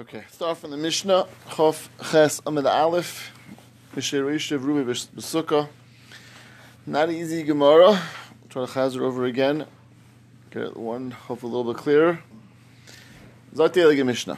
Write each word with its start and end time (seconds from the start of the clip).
Okay, 0.00 0.24
start 0.28 0.58
from 0.58 0.72
the 0.72 0.76
Mishnah. 0.76 1.28
Chof 1.50 1.86
Ches 2.10 2.40
Amid 2.44 2.66
Aleph. 2.66 3.30
Mishnah 3.94 4.22
Rishav 4.22 4.64
Rubi 4.64 4.92
B'Sukkah. 4.92 5.68
Not 6.84 7.12
easy 7.12 7.44
Gemara. 7.44 8.02
Try 8.48 8.66
to 8.66 8.72
chazir 8.72 9.02
over 9.02 9.24
again. 9.24 9.66
Get 10.50 10.76
one 10.76 11.12
hopefully 11.12 11.52
a 11.52 11.56
little 11.56 11.72
bit 11.72 11.80
clearer. 11.80 12.18
Elige 13.54 14.04
Mishnah. 14.04 14.36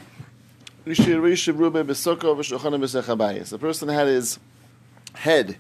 Rishav 0.87 1.59
Rubi 1.59 1.81
B'Sukkah 1.81 2.37
V'Shochanim 2.37 2.83
B'Sech 2.83 3.49
The 3.49 3.59
person 3.59 3.89
had 3.89 4.09
his 4.09 4.39
head 5.15 5.57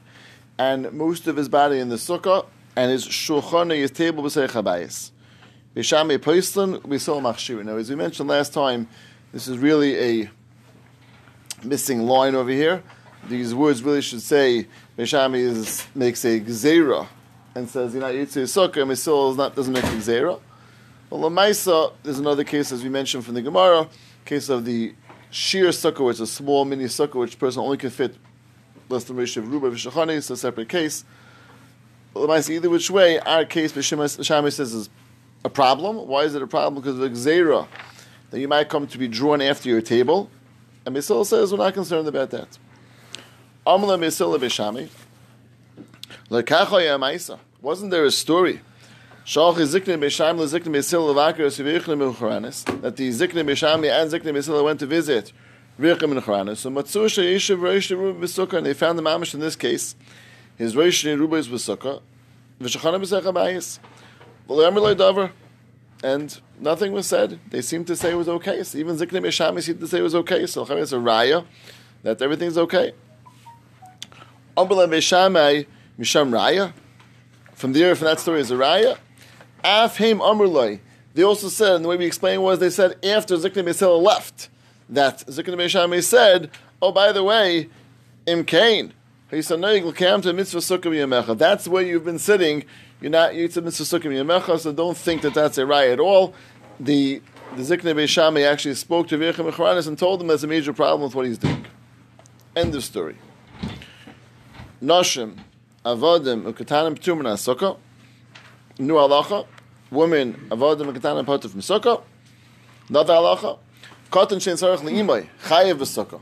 and 0.59 0.93
most 0.93 1.27
of 1.27 1.39
his 1.39 1.49
body 1.49 1.79
in 1.79 1.89
the 1.89 1.97
sukkah 1.97 2.45
and 2.77 2.91
his 2.91 3.07
shulchan, 3.07 3.75
his 3.75 3.93
table 3.93 4.23
B'Sech 4.23 4.51
HaBayis. 4.51 5.13
B'Shami 5.75 6.19
Poislan 6.19 6.83
B'Sol 6.83 7.23
Machshir. 7.23 7.65
Now, 7.65 7.77
as 7.77 7.89
we 7.89 7.97
mentioned 7.97 8.29
last 8.29 8.53
time, 8.53 8.89
this 9.37 9.49
is 9.49 9.59
really 9.59 10.23
a 10.23 10.31
missing 11.63 12.07
line 12.07 12.35
over 12.35 12.49
here. 12.49 12.83
These 13.29 13.55
words 13.55 13.83
really 13.83 14.01
should 14.01 14.23
say 14.23 14.67
Meshami 14.97 15.41
is, 15.41 15.87
makes 15.95 16.25
a 16.25 16.41
gzera 16.41 17.07
and 17.55 17.69
says 17.69 17.93
you 17.93 18.01
know 18.01 18.07
Yitzay 18.07 18.45
Sukkah 18.45 18.81
and 18.81 18.91
Misil 18.91 19.33
is 19.33 19.37
not 19.37 19.55
doesn't 19.55 19.75
make 19.75 19.85
a 19.85 19.89
gzera. 19.89 20.41
Well, 21.11 21.21
Lamaisa, 21.21 21.93
there's 22.03 22.19
another 22.19 22.45
case 22.45 22.73
as 22.73 22.83
we 22.83 22.89
mentioned 22.89 23.27
from 23.27 23.35
the 23.35 23.43
Gemara, 23.43 23.87
case 24.25 24.49
of 24.49 24.65
the 24.65 24.95
sheer 25.31 25.69
sukkah, 25.69 26.07
which 26.07 26.15
is 26.15 26.21
a 26.23 26.27
small 26.27 26.65
mini 26.65 26.85
sukkah, 26.85 27.17
which 27.17 27.39
person 27.39 27.61
only 27.61 27.77
can 27.77 27.91
fit 27.91 28.17
less 28.89 29.05
than 29.05 29.19
Rishav 29.19 29.47
Ruba 29.47 29.71
Vishachani, 29.71 30.17
it's 30.17 30.31
a 30.31 30.37
separate 30.39 30.71
case. 30.71 31.05
Lamaisa, 32.15 32.55
either 32.55 32.71
which 32.71 32.91
way, 32.91 33.21
our 33.21 33.45
case 33.45 33.73
Meshami 33.73 34.51
says 34.51 34.73
is 34.73 34.89
a 35.45 35.51
problem. 35.51 36.09
Why 36.09 36.23
is 36.23 36.35
it 36.35 36.41
a 36.41 36.47
problem? 36.47 36.83
Because 36.83 36.99
of 36.99 37.01
the 37.01 37.11
gzera 37.11 37.69
that 38.31 38.41
you 38.41 38.49
might 38.49 38.69
come 38.69 38.87
to 38.87 38.99
be 38.99 39.09
drawn 39.09 39.41
after 39.41 39.69
your 39.69 39.81
table. 39.81 40.31
And 40.85 40.95
Misil 40.97 41.25
says 41.27 41.53
we're 41.53 41.59
not 41.59 41.75
concerned 41.75 42.09
about 42.09 42.31
that. 42.31 42.59
Wasn't 47.63 47.91
there 47.91 48.05
a 48.05 48.11
story? 48.11 48.61
That 49.25 49.53
the 49.57 49.63
Zikne 53.11 53.45
Bishami 53.45 53.91
and 53.91 54.11
Zikne 54.13 54.33
Misil 54.33 54.65
went 54.65 54.79
to 54.81 54.87
visit 54.87 55.33
Richim 55.81 56.13
and 56.13 56.23
Charanis. 56.23 56.59
So 56.59 56.71
Matsusha 56.71 57.25
Yishav 57.25 57.61
Rosh 57.61 57.91
B'Sukkah, 57.91 58.59
and 58.59 58.67
they 58.67 58.75
found 58.75 58.97
the 58.99 59.03
Mamish 59.03 59.35
in 59.35 59.41
this 59.41 59.57
case. 59.57 59.97
His 60.57 60.77
Rosh 60.77 61.05
Ruba 61.05 61.37
is 61.37 61.49
B'Sukkah. 61.49 62.01
V'Shachana 62.61 63.01
B'Secha 63.01 63.35
Bayis. 63.35 63.81
V'Le'amr 64.49 64.95
Davar 64.95 65.33
and 66.05 66.41
nothing 66.61 66.93
was 66.93 67.07
said. 67.07 67.39
They 67.51 67.63
seemed 67.63 67.87
to 67.89 67.97
say 67.97 68.13
it 68.13 68.17
was 68.17 68.29
okay. 68.29 68.63
So 68.63 68.79
even 68.79 68.97
Zikne 68.97 69.21
Meshami 69.23 69.63
seemed 69.63 69.81
to 69.81 69.89
say 69.89 69.99
it 69.99 70.03
was 70.03 70.15
okay. 70.15 70.47
So 70.47 70.63
it's 70.63 70.93
a 70.93 70.97
raya 70.97 71.45
that 72.03 72.21
everything's 72.23 72.59
okay. 72.59 72.93
Ambala 74.57 74.89
Meshamai 74.89 75.67
Misham 75.99 76.31
Raya. 76.31 76.73
From 77.55 77.73
there, 77.73 77.95
from 77.95 78.07
that 78.07 78.21
story 78.21 78.41
is 78.41 78.51
a 78.51 78.55
raya. 78.55 78.99
Afhim 79.65 80.21
Amrloi. 80.21 80.81
They 81.15 81.23
also 81.23 81.49
said, 81.49 81.77
and 81.77 81.85
the 81.85 81.89
way 81.89 81.97
we 81.97 82.05
explained 82.07 82.43
was, 82.43 82.59
they 82.59 82.71
said 82.71 83.05
after 83.05 83.37
Zikne 83.37 83.65
Mesila 83.65 84.01
left, 84.03 84.51
that 84.89 85.21
Zikne 85.27 85.55
Meshami 85.57 86.03
said, 86.03 86.51
oh, 86.83 86.93
by 86.93 87.13
the 87.13 87.25
way, 87.25 87.69
Im 88.27 88.45
Kain. 88.45 88.93
That's 89.29 89.51
where 91.69 91.83
you've 91.83 92.05
been 92.05 92.19
sitting 92.19 92.65
you're 93.01 93.11
not 93.11 93.33
Yitzhak 93.33 93.65
Mitzvah 93.65 93.99
Sukkim 93.99 94.13
Yemecha, 94.13 94.59
so 94.59 94.73
don't 94.73 94.97
think 94.97 95.23
that 95.23 95.35
that's 95.35 95.59
a 95.59 95.63
raya 95.63 95.93
at 95.93 96.01
all. 96.01 96.35
The 96.81 97.23
the 97.55 97.63
Zikne 97.63 97.95
Beishami 97.95 98.47
actually 98.47 98.75
spoke 98.75 99.09
to 99.09 99.19
Virchim 99.19 99.51
Echaranis 99.51 99.87
and 99.87 99.99
told 99.99 100.21
him 100.21 100.29
there's 100.29 100.45
a 100.45 100.47
major 100.47 100.73
problem 100.73 101.03
with 101.03 101.15
what 101.15 101.27
he's 101.27 101.39
doing. 101.39 101.65
End 102.55 102.75
of 102.75 102.83
story. 102.83 103.17
Noshim, 104.83 105.39
Avodim, 105.85 106.53
Ukatanim 106.53 106.99
Ptumana 106.99 107.35
Sukkah. 107.37 107.79
New 108.79 108.95
halacha. 108.95 109.47
Women, 109.91 110.35
Avodim, 110.51 110.93
Ukatanim 110.93 111.25
Potter 111.25 111.49
from 111.49 111.61
Sukkah. 111.61 112.03
Another 112.89 113.15
halacha. 113.15 113.59
Katan 114.11 114.37
Shein 114.37 114.55
Sarach 114.55 114.79
Li'imay, 114.79 115.29
Chayev 115.45 115.79
V'Sukkah 115.79 116.21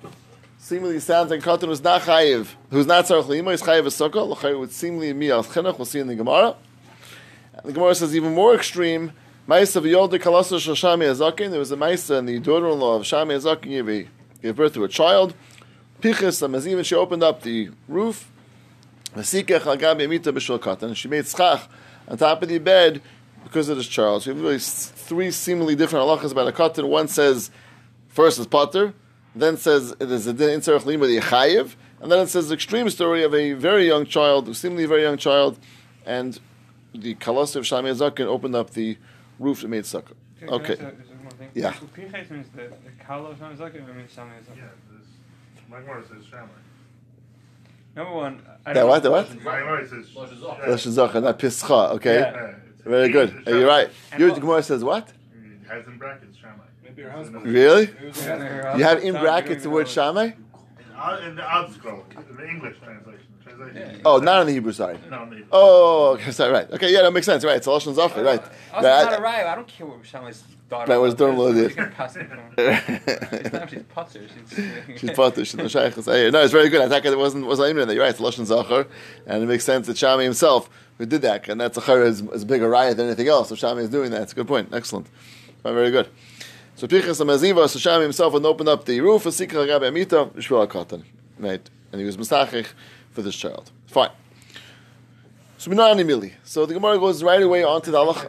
seemingly 0.65 0.99
sounds 0.99 1.31
like 1.31 1.41
Katan 1.41 1.69
was 1.69 1.83
not 1.83 2.01
chayiv, 2.01 2.49
who's 2.71 2.87
not 2.87 3.05
tzarich 3.05 3.29
lima, 3.29 3.51
is 3.51 3.61
chayiv 3.61 3.81
a 3.81 4.09
sukkah. 4.09 4.27
L'chayiv 4.27 4.59
would 4.59 4.73
seemingly 4.73 5.13
be 5.13 5.31
al. 5.31 5.47
We'll 5.55 5.85
see 5.85 5.99
in 5.99 6.07
the 6.07 6.15
Gemara. 6.15 6.57
The 7.65 7.73
Gemara 7.73 7.95
says 7.95 8.15
even 8.15 8.35
more 8.35 8.55
extreme. 8.55 9.13
Azakin. 9.49 11.51
There 11.51 11.59
was 11.59 11.73
a 11.73 11.77
Ma'isa 11.77 12.19
and 12.19 12.29
the 12.29 12.39
daughter-in-law 12.39 12.97
of 12.97 13.03
Shami 13.03 13.37
Azakin 13.37 14.09
gave, 14.41 14.57
birth 14.57 14.75
to 14.75 14.85
a 14.85 14.89
child. 14.89 15.35
Pichas 16.01 16.47
amazim, 16.47 16.85
she 16.85 16.95
opened 16.95 17.23
up 17.23 17.43
the 17.43 17.71
roof. 17.89 18.31
Katan. 19.15 20.95
She 20.95 21.09
made 21.09 21.27
schach 21.27 21.69
on 22.07 22.19
top 22.19 22.43
of 22.43 22.49
the 22.49 22.59
bed 22.59 23.01
because 23.43 23.69
of 23.69 23.77
this 23.77 23.89
child. 23.89 24.23
So 24.23 24.33
we 24.33 24.37
have 24.37 24.45
really 24.45 24.59
three 24.59 25.31
seemingly 25.31 25.75
different 25.75 26.07
halachas 26.07 26.33
about 26.33 26.49
a 26.49 26.53
Katan. 26.53 26.89
One 26.89 27.09
says 27.09 27.51
first 28.09 28.39
is 28.39 28.47
Potter 28.47 28.95
then 29.35 29.57
says 29.57 29.95
it 29.99 30.11
is 30.11 30.27
a 30.27 30.33
din 30.33 30.51
in 30.51 30.79
lima 30.85 31.07
the 31.07 31.19
chayiv, 31.19 31.75
and 32.01 32.11
then 32.11 32.21
it 32.21 32.29
says 32.29 32.49
the 32.49 32.55
extreme 32.55 32.89
story 32.89 33.25
of 33.25 33.35
a 33.35 33.55
very 33.55 33.87
young 33.87 34.07
child, 34.07 34.55
seemingly 34.57 34.87
very 34.87 35.03
young 35.03 35.17
child, 35.17 35.59
and 36.07 36.39
the 36.95 37.15
kalas 37.17 37.57
of 37.57 37.65
Shami 37.65 37.95
Zakin 37.95 38.27
opened 38.27 38.55
up 38.55 38.71
the 38.71 38.97
roof 39.39 39.63
and 39.63 39.71
made 39.71 39.85
sukkah. 39.85 40.15
Okay. 40.43 40.75
Uh, 40.75 40.91
yeah. 41.55 41.75
Pinchas 41.95 42.31
means 42.31 42.49
the, 42.55 42.63
the 42.63 43.05
kala 43.05 43.31
of 43.31 43.39
Shami 43.39 43.57
Zakin, 43.57 43.89
or 43.89 43.95
means 43.95 44.15
Shami 44.15 44.31
Zakin? 44.43 44.57
Yeah, 44.57 44.65
this, 44.93 45.07
my 45.69 45.83
word 45.83 46.07
says 46.09 46.25
Shami. 46.25 46.49
Number 47.97 48.13
one, 48.13 48.43
I 48.67 48.75
yeah, 48.75 48.85
what? 48.85 49.03
The 49.03 49.11
what? 49.11 49.43
My 49.43 49.85
says 49.85 50.07
Lashon 50.11 51.23
not 51.23 51.39
Pischa. 51.39 51.91
Okay. 51.93 52.21
Yeah. 52.21 52.55
Very 52.85 53.09
good. 53.09 53.47
Are 53.47 53.59
You're 53.59 53.67
right. 53.67 53.89
Your 54.19 54.31
Gemara 54.33 54.63
says 54.63 54.85
what? 54.85 55.09
It 55.09 55.69
has 55.69 55.87
in 55.87 55.97
brackets 55.97 56.37
Shammai. 56.37 56.65
Really? 57.45 57.89
You 58.77 58.85
have 58.85 59.03
in 59.03 59.15
brackets 59.15 59.63
the 59.63 59.71
word 59.71 59.89
Shammai? 59.89 60.33
In 61.23 61.37
the 61.37 61.43
ArtScroll, 61.43 62.05
in 62.31 62.37
the 62.37 62.49
English 62.49 62.79
translation. 62.83 63.24
Translation 63.73 64.03
oh, 64.05 64.19
not 64.19 64.41
on 64.41 64.47
the 64.47 64.53
Hebrew 64.53 64.73
side. 64.73 64.99
No, 65.11 65.19
on 65.19 65.31
the 65.31 65.37
Hebrew. 65.37 65.49
Oh, 65.53 66.13
okay, 66.15 66.31
sorry, 66.31 66.53
right. 66.53 66.71
Okay, 66.73 66.93
yeah, 66.93 67.03
that 67.03 67.13
makes 67.13 67.27
sense. 67.27 67.45
Right, 67.45 67.57
it's 67.57 67.67
Lashon 67.67 67.95
Zachar, 67.95 68.23
right. 68.23 68.43
Oh, 68.73 68.81
not 68.81 69.19
a 69.19 69.23
right. 69.23 69.47
I 69.47 69.55
don't 69.55 69.69
care 69.69 69.87
what 69.87 70.05
Shammai's 70.05 70.43
daughter 70.69 70.93
Right, 70.93 70.99
was 70.99 71.15
doing 71.15 71.37
with 71.37 71.59
it. 71.59 71.71
She's 73.71 73.83
potter. 73.85 74.21
She's 74.97 75.11
potter. 75.15 75.45
She's 75.45 75.57
no 75.57 75.69
shaykhs. 75.69 76.07
No, 76.07 76.43
it's 76.43 76.53
very 76.53 76.69
good. 76.69 76.83
I 76.83 76.89
think 76.89 77.05
it 77.05 77.19
wasn't 77.19 77.47
was 77.47 77.61
even 77.61 77.87
there. 77.87 77.95
You're 77.95 78.05
right. 78.05 78.11
It's 78.11 78.21
Lashon 78.21 78.47
Zachar, 78.47 78.87
and 79.27 79.43
it 79.43 79.47
makes 79.47 79.65
sense 79.65 79.87
that 79.87 79.97
Shammai 79.97 80.25
himself 80.25 80.69
who 80.99 81.07
did 81.07 81.23
that, 81.23 81.49
and 81.49 81.61
that's 81.61 81.77
a 81.77 82.03
is, 82.03 82.21
is 82.21 82.45
bigger 82.45 82.69
riot 82.69 82.97
than 82.97 83.07
anything 83.07 83.29
else. 83.29 83.49
So 83.49 83.55
Shammai 83.55 83.83
is 83.83 83.91
doing 83.91 84.11
that. 84.13 84.23
It's 84.23 84.33
a 84.33 84.37
good 84.37 84.49
point. 84.49 84.73
Excellent. 84.73 85.07
Very 85.63 85.91
good. 85.91 86.09
So 86.77 86.89
Pichas 86.89 87.25
Amaziva, 87.25 87.69
so 87.69 87.79
Shami 87.79 88.03
himself 88.03 88.33
would 88.33 88.45
open 88.45 88.67
up 88.67 88.85
the 88.85 89.01
roof, 89.01 89.23
Sikha 89.33 89.65
Rabbi 89.65 89.87
Amita, 89.87 90.27
Shvil 90.35 90.67
HaKatan. 90.67 91.05
Right? 91.39 91.71
And 91.93 92.01
he 92.01 92.05
was 92.05 92.17
Masachich 92.17 92.67
for 93.15 93.23
this 93.23 93.35
child. 93.35 93.71
Fine. 93.87 94.11
So 95.57 95.71
Minani 95.71 96.05
Mili. 96.05 96.33
So 96.43 96.67
the 96.67 96.75
Gemara 96.75 96.99
goes 96.99 97.23
right 97.23 97.43
away 97.43 97.65
on 97.65 97.81
to 97.83 97.91
the 97.91 97.97
Allah. 97.97 98.29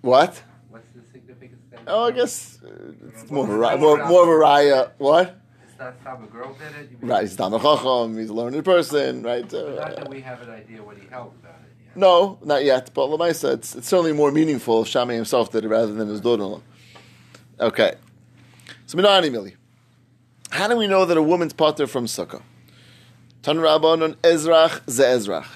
What? 0.00 0.42
What's 0.70 0.88
the 0.94 1.02
significance? 1.12 1.60
Oh, 1.86 2.06
I 2.06 2.10
guess 2.10 2.58
uh, 2.64 2.92
it's 3.08 3.30
more 3.30 3.44
of 3.44 3.50
a, 3.50 3.76
more, 3.76 4.04
more 4.06 4.22
of 4.22 4.28
a 4.28 4.32
raya. 4.32 4.90
What? 4.98 5.40
It's 5.68 5.78
not 5.78 5.94
some 6.02 6.26
girl 6.26 6.54
did 6.54 6.90
it? 6.92 6.98
Right, 7.00 7.22
he's 7.22 7.36
Tam 7.36 7.52
Chacham, 7.52 8.16
he's 8.18 8.30
a 8.30 8.34
learned 8.34 8.64
person, 8.64 9.22
right? 9.22 9.52
Uh, 9.52 9.74
not 9.74 9.96
that 9.96 10.08
we 10.08 10.20
have 10.22 10.42
an 10.42 10.50
idea 10.50 10.82
what 10.82 10.96
he 10.96 11.06
held 11.08 11.34
about 11.40 11.60
it. 11.62 11.84
Yet. 11.84 11.96
No, 11.96 12.38
not 12.42 12.64
yet. 12.64 12.90
But 12.94 13.08
Lamaisa, 13.08 13.54
it's, 13.54 13.76
it's 13.76 13.88
certainly 13.88 14.12
more 14.12 14.32
meaningful 14.32 14.82
if 14.82 14.88
Shami 14.88 15.14
himself 15.14 15.52
did 15.52 15.64
it 15.64 15.68
rather 15.68 15.92
than 15.92 16.08
his 16.08 16.20
daughter-in-law. 16.20 16.62
Okay. 17.60 17.94
So 18.86 18.96
Minani 18.96 19.30
Mili. 19.30 19.54
How 20.50 20.66
do 20.66 20.76
we 20.76 20.86
know 20.86 21.04
that 21.04 21.16
a 21.16 21.22
woman's 21.22 21.52
potter 21.52 21.86
from 21.86 22.06
sukkah? 22.06 22.42
Tan 23.42 23.56
Rabbanon 23.56 24.16
Ezrach 24.16 24.80
ze 24.90 25.04
Ezrach. 25.04 25.46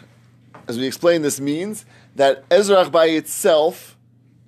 As 0.69 0.79
we 0.79 0.87
explained, 0.87 1.25
this 1.25 1.41
means 1.41 1.85
that 2.17 2.49
Ezrach 2.49 2.93
by 2.93 3.07
itself, 3.07 3.97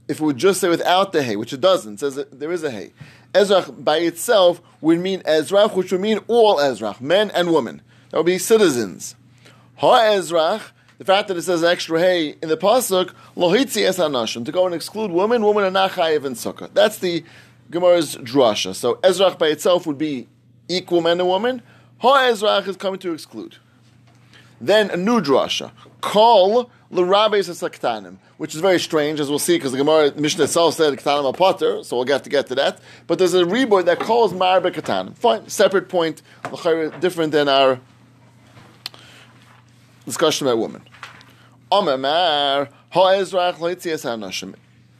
if 0.09 0.21
it 0.21 0.25
would 0.25 0.37
just 0.37 0.61
say 0.61 0.69
without 0.69 1.13
the 1.13 1.23
hay, 1.23 1.37
which 1.37 1.53
it 1.53 1.61
doesn't, 1.61 1.99
says 1.99 2.25
there 2.31 2.53
is 2.53 2.63
a 2.63 2.71
hay. 2.71 2.93
Ezrach 3.33 3.83
by 3.83 3.99
itself 3.99 4.63
would 4.81 5.01
mean 5.01 5.21
Ezrach, 5.23 5.75
which 5.75 5.91
would 5.91 6.01
mean 6.01 6.21
all 6.29 6.57
Ezrach, 6.57 7.01
men 7.01 7.31
and 7.33 7.53
women. 7.53 7.83
That 8.11 8.19
would 8.19 8.27
be 8.27 8.39
citizens. 8.39 9.17
Ha 9.77 10.01
Ezrach, 10.03 10.71
the 10.99 11.05
fact 11.05 11.27
that 11.29 11.37
it 11.37 11.43
says 11.43 11.65
extra 11.65 11.99
hay 11.99 12.37
in 12.41 12.49
the 12.49 12.57
pasuk, 12.57 13.13
lohitzi 13.37 13.85
es 13.85 13.99
anashim, 13.99 14.45
to 14.45 14.53
go 14.53 14.67
and 14.67 14.75
exclude 14.75 15.11
women, 15.11 15.45
women 15.45 15.65
are 15.65 15.71
not 15.71 15.91
chayiv 15.93 16.25
in 16.25 16.35
sukkah. 16.35 16.73
That's 16.73 16.99
the 16.99 17.25
Gemara's 17.71 18.15
drasha. 18.17 18.75
So 18.75 18.95
Ezrach 18.97 19.37
by 19.39 19.49
itself 19.49 19.87
would 19.87 19.99
be 19.99 20.29
equal 20.69 21.01
men 21.01 21.19
and 21.19 21.29
women. 21.29 21.63
Ha 22.05 22.25
Ezrach 22.25 22.69
is 22.69 22.77
coming 22.77 23.01
to 23.01 23.15
exclude. 23.15 23.57
Then 24.61 24.91
a 24.91 24.97
new 24.97 25.23
drasha. 25.23 25.71
Call 26.03 26.71
l'rabbeis 26.91 27.49
saktanim, 27.49 28.19
which 28.37 28.55
is 28.55 28.61
very 28.61 28.79
strange, 28.79 29.21
as 29.21 29.31
we'll 29.31 29.39
see, 29.39 29.57
because 29.57 29.73
the 29.73 29.79
Gemara 29.79 30.13
Mishnah 30.15 30.45
itself 30.45 30.75
said 30.75 30.93
ktanim 30.99 31.35
potter, 31.35 31.83
so 31.83 31.97
we'll 31.97 32.05
get 32.05 32.23
to 32.25 32.31
get 32.31 32.47
to 32.49 32.55
that. 32.57 32.79
But 33.07 33.19
there's 33.19 33.33
a 33.33 33.45
reboy 33.45 33.87
that 33.87 34.01
calls 34.01 34.35
marbe 34.35 34.71
katanim. 34.75 35.17
Fine, 35.17 35.49
separate 35.49 35.89
point, 35.89 36.21
different 37.01 37.33
than 37.33 37.49
our 37.49 37.81
discussion 40.05 40.47
about 40.47 40.59
women. 40.59 40.83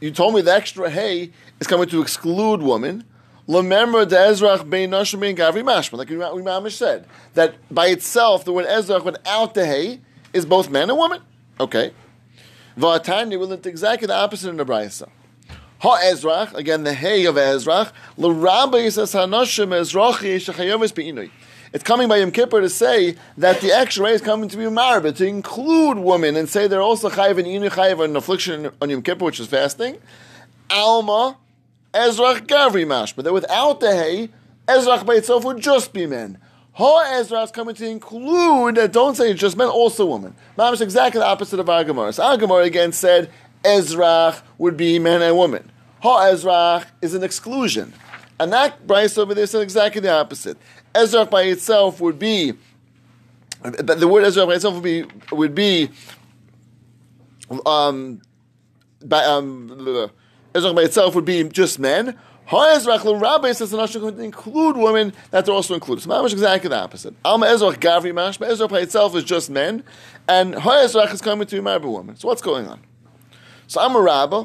You 0.01 0.11
told 0.11 0.35
me 0.35 0.41
the 0.41 0.55
extra 0.55 0.89
hay 0.89 1.33
is 1.61 1.67
coming 1.67 1.89
to 1.91 2.01
exclude 2.01 2.63
women. 2.63 3.05
Remember 3.47 4.07
the 4.07 4.17
Ezrach 4.17 4.69
bein 4.69 4.91
Nashim 4.91 5.21
bein 5.21 5.37
Gavri 5.37 5.63
Mashma, 5.63 5.99
like 5.99 6.09
we 6.09 6.23
Imam 6.23 6.71
said, 6.71 7.07
that 7.35 7.55
by 7.73 7.89
itself 7.89 8.45
the 8.45 8.53
word 8.53 8.67
Ezrach 8.67 9.05
without 9.05 9.53
the 9.53 9.67
hay 9.67 10.01
is 10.33 10.47
both 10.47 10.71
man 10.71 10.89
and 10.89 10.99
woman. 10.99 11.21
Okay. 11.61 11.93
Va'atanya 12.79 13.39
will 13.39 13.53
it 13.53 13.67
exactly 13.67 14.07
the 14.07 14.15
opposite 14.15 14.49
in 14.49 14.57
the 14.57 14.65
Brisa. 14.65 15.09
Ha 15.81 16.01
Ezrach, 16.05 16.55
again 16.55 16.85
the 16.85 16.95
hay 16.95 17.27
of 17.27 17.35
Ezrach, 17.35 17.93
l'rabba 18.17 18.79
yisas 18.79 19.15
hanashim 19.15 19.69
ezrachi 19.69 20.37
shechayovis 20.37 20.95
be'inui. 20.95 21.31
It's 21.75 21.85
coming 21.85 22.09
by 22.09 22.19
Yom 22.19 22.31
Kippur 22.31 22.61
to 22.61 22.71
say 22.71 23.17
that 23.37 23.61
the 23.61 23.73
extra 23.73 24.07
is 24.07 24.23
coming 24.23 24.49
to 24.49 24.57
be 24.57 24.71
married, 24.71 25.17
to 25.17 25.27
include 25.27 25.99
women 25.99 26.37
and 26.37 26.49
say 26.49 26.67
they're 26.67 26.81
also 26.81 27.11
chayiv 27.11 27.37
and 27.37 27.47
inu 27.47 27.69
chayiv 27.69 28.03
an 28.03 28.17
affliction 28.17 28.71
on 28.81 28.89
Yom 28.89 29.03
Kippur, 29.03 29.27
which 29.27 29.41
is 29.41 29.49
fasting. 29.49 29.99
Alma 30.71 31.37
Ezrach 31.95 32.47
Gavri 32.47 32.87
Mash, 32.87 33.13
but 33.13 33.25
that 33.25 33.33
without 33.33 33.81
the 33.81 33.95
hay, 33.95 34.29
Ezrach 34.67 35.07
by 35.07 35.15
itself 35.15 35.45
would 35.45 35.61
just 35.61 35.93
be 35.93 36.07
men. 36.07 36.39
Ha 36.75 37.19
Ezra 37.21 37.43
is 37.43 37.53
coming 37.53 37.75
to 37.77 37.87
include 37.87 38.75
that 38.75 38.93
don't 38.93 39.17
say 39.17 39.33
just 39.33 39.57
men, 39.57 39.69
also 39.69 40.07
women. 40.07 40.35
Mamish 40.59 40.81
exactly 40.81 41.21
the 41.21 41.27
opposite 41.27 41.61
of 41.61 41.67
Agamar. 41.67 42.13
So 42.13 42.25
Agamar 42.25 42.65
again 42.65 42.91
said 42.91 43.31
Ezra 43.65 44.37
would 44.59 44.77
be 44.77 44.99
men 44.99 45.23
and 45.23 45.39
women. 45.39 45.71
Ha 46.03 46.27
Ezra 46.27 46.85
is 47.01 47.15
an 47.15 47.23
exclusion. 47.23 47.93
And 48.41 48.53
that 48.53 48.89
Bryce 48.89 49.17
over 49.17 49.35
there 49.35 49.47
said 49.47 49.63
exactly 49.63 50.01
the 50.01 50.13
opposite. 50.13 50.59
Ezra 50.95 51.25
by 51.25 51.43
itself 51.43 52.01
would 52.01 52.19
be 52.19 52.55
the 53.63 54.09
word 54.09 54.25
Ezra 54.25 54.45
by 54.45 54.55
itself 54.55 54.75
would 54.75 54.83
be 54.83 55.05
would 55.31 55.55
be 55.55 55.91
um 57.65 58.21
by 59.05 59.25
um 59.25 59.69
Ezra 60.55 60.73
by 60.73 60.83
itself 60.83 61.15
would 61.15 61.25
be 61.25 61.43
just 61.45 61.79
men. 61.79 62.17
Ha'ezrach 62.47 63.21
Rabbi 63.21 63.53
says 63.53 63.71
the 63.71 63.79
Nashon 63.79 64.01
could 64.01 64.21
include 64.21 64.77
women 64.77 65.15
that 65.31 65.49
are 65.49 65.53
also 65.53 65.75
included. 65.75 66.03
So 66.03 66.11
Mamash 66.11 66.33
exactly 66.33 66.69
the 66.69 66.79
opposite. 66.79 67.15
Alma 67.25 67.47
Ezrach 67.47 67.77
Gavri 67.77 68.15
Mash, 68.15 68.37
but 68.37 68.51
Ezrach 68.51 68.69
by 68.69 68.81
itself 68.81 69.17
is 69.17 69.25
just 69.25 69.49
men, 69.49 69.83
and 70.29 70.55
Ha'ezrach 70.55 71.13
is 71.13 71.23
coming 71.23 71.47
to 71.47 71.57
be 71.57 71.63
married 71.63 71.85
woman. 71.85 72.17
So 72.17 72.29
what's 72.29 72.43
going 72.43 72.69
on? 72.69 72.81
So 73.67 73.81
I'm 73.81 73.97
a 73.97 74.01
rabbi. 74.01 74.45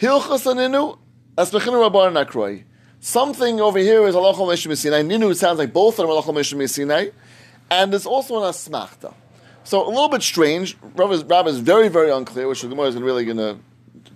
Hilchas 0.00 0.46
aninu 0.46 0.98
asbechinu 1.36 1.90
rabbar 1.90 2.12
nakroi. 2.12 2.64
Something 3.00 3.60
over 3.60 3.78
here 3.80 4.06
is 4.06 4.14
Allah 4.14 4.34
Meshim 4.34 4.76
Sinai. 4.76 5.02
Ninu 5.02 5.34
sounds 5.34 5.58
like 5.58 5.72
both 5.72 5.98
of 5.98 6.04
them 6.04 6.10
are 6.10 6.12
Allah 6.12 6.22
Meshim 6.22 6.66
Sinai, 6.68 7.08
and 7.70 7.92
there's 7.92 8.06
also 8.06 8.36
an 8.36 8.50
asmachta. 8.50 9.12
So 9.64 9.86
a 9.86 9.88
little 9.88 10.08
bit 10.08 10.22
strange. 10.22 10.76
Rabbi 10.94 11.46
is 11.48 11.60
very, 11.60 11.88
very 11.88 12.10
unclear, 12.10 12.46
which 12.46 12.62
the 12.62 12.68
Gemara 12.68 12.86
is 12.86 12.96
really 12.96 13.24
going 13.24 13.36
to 13.38 13.58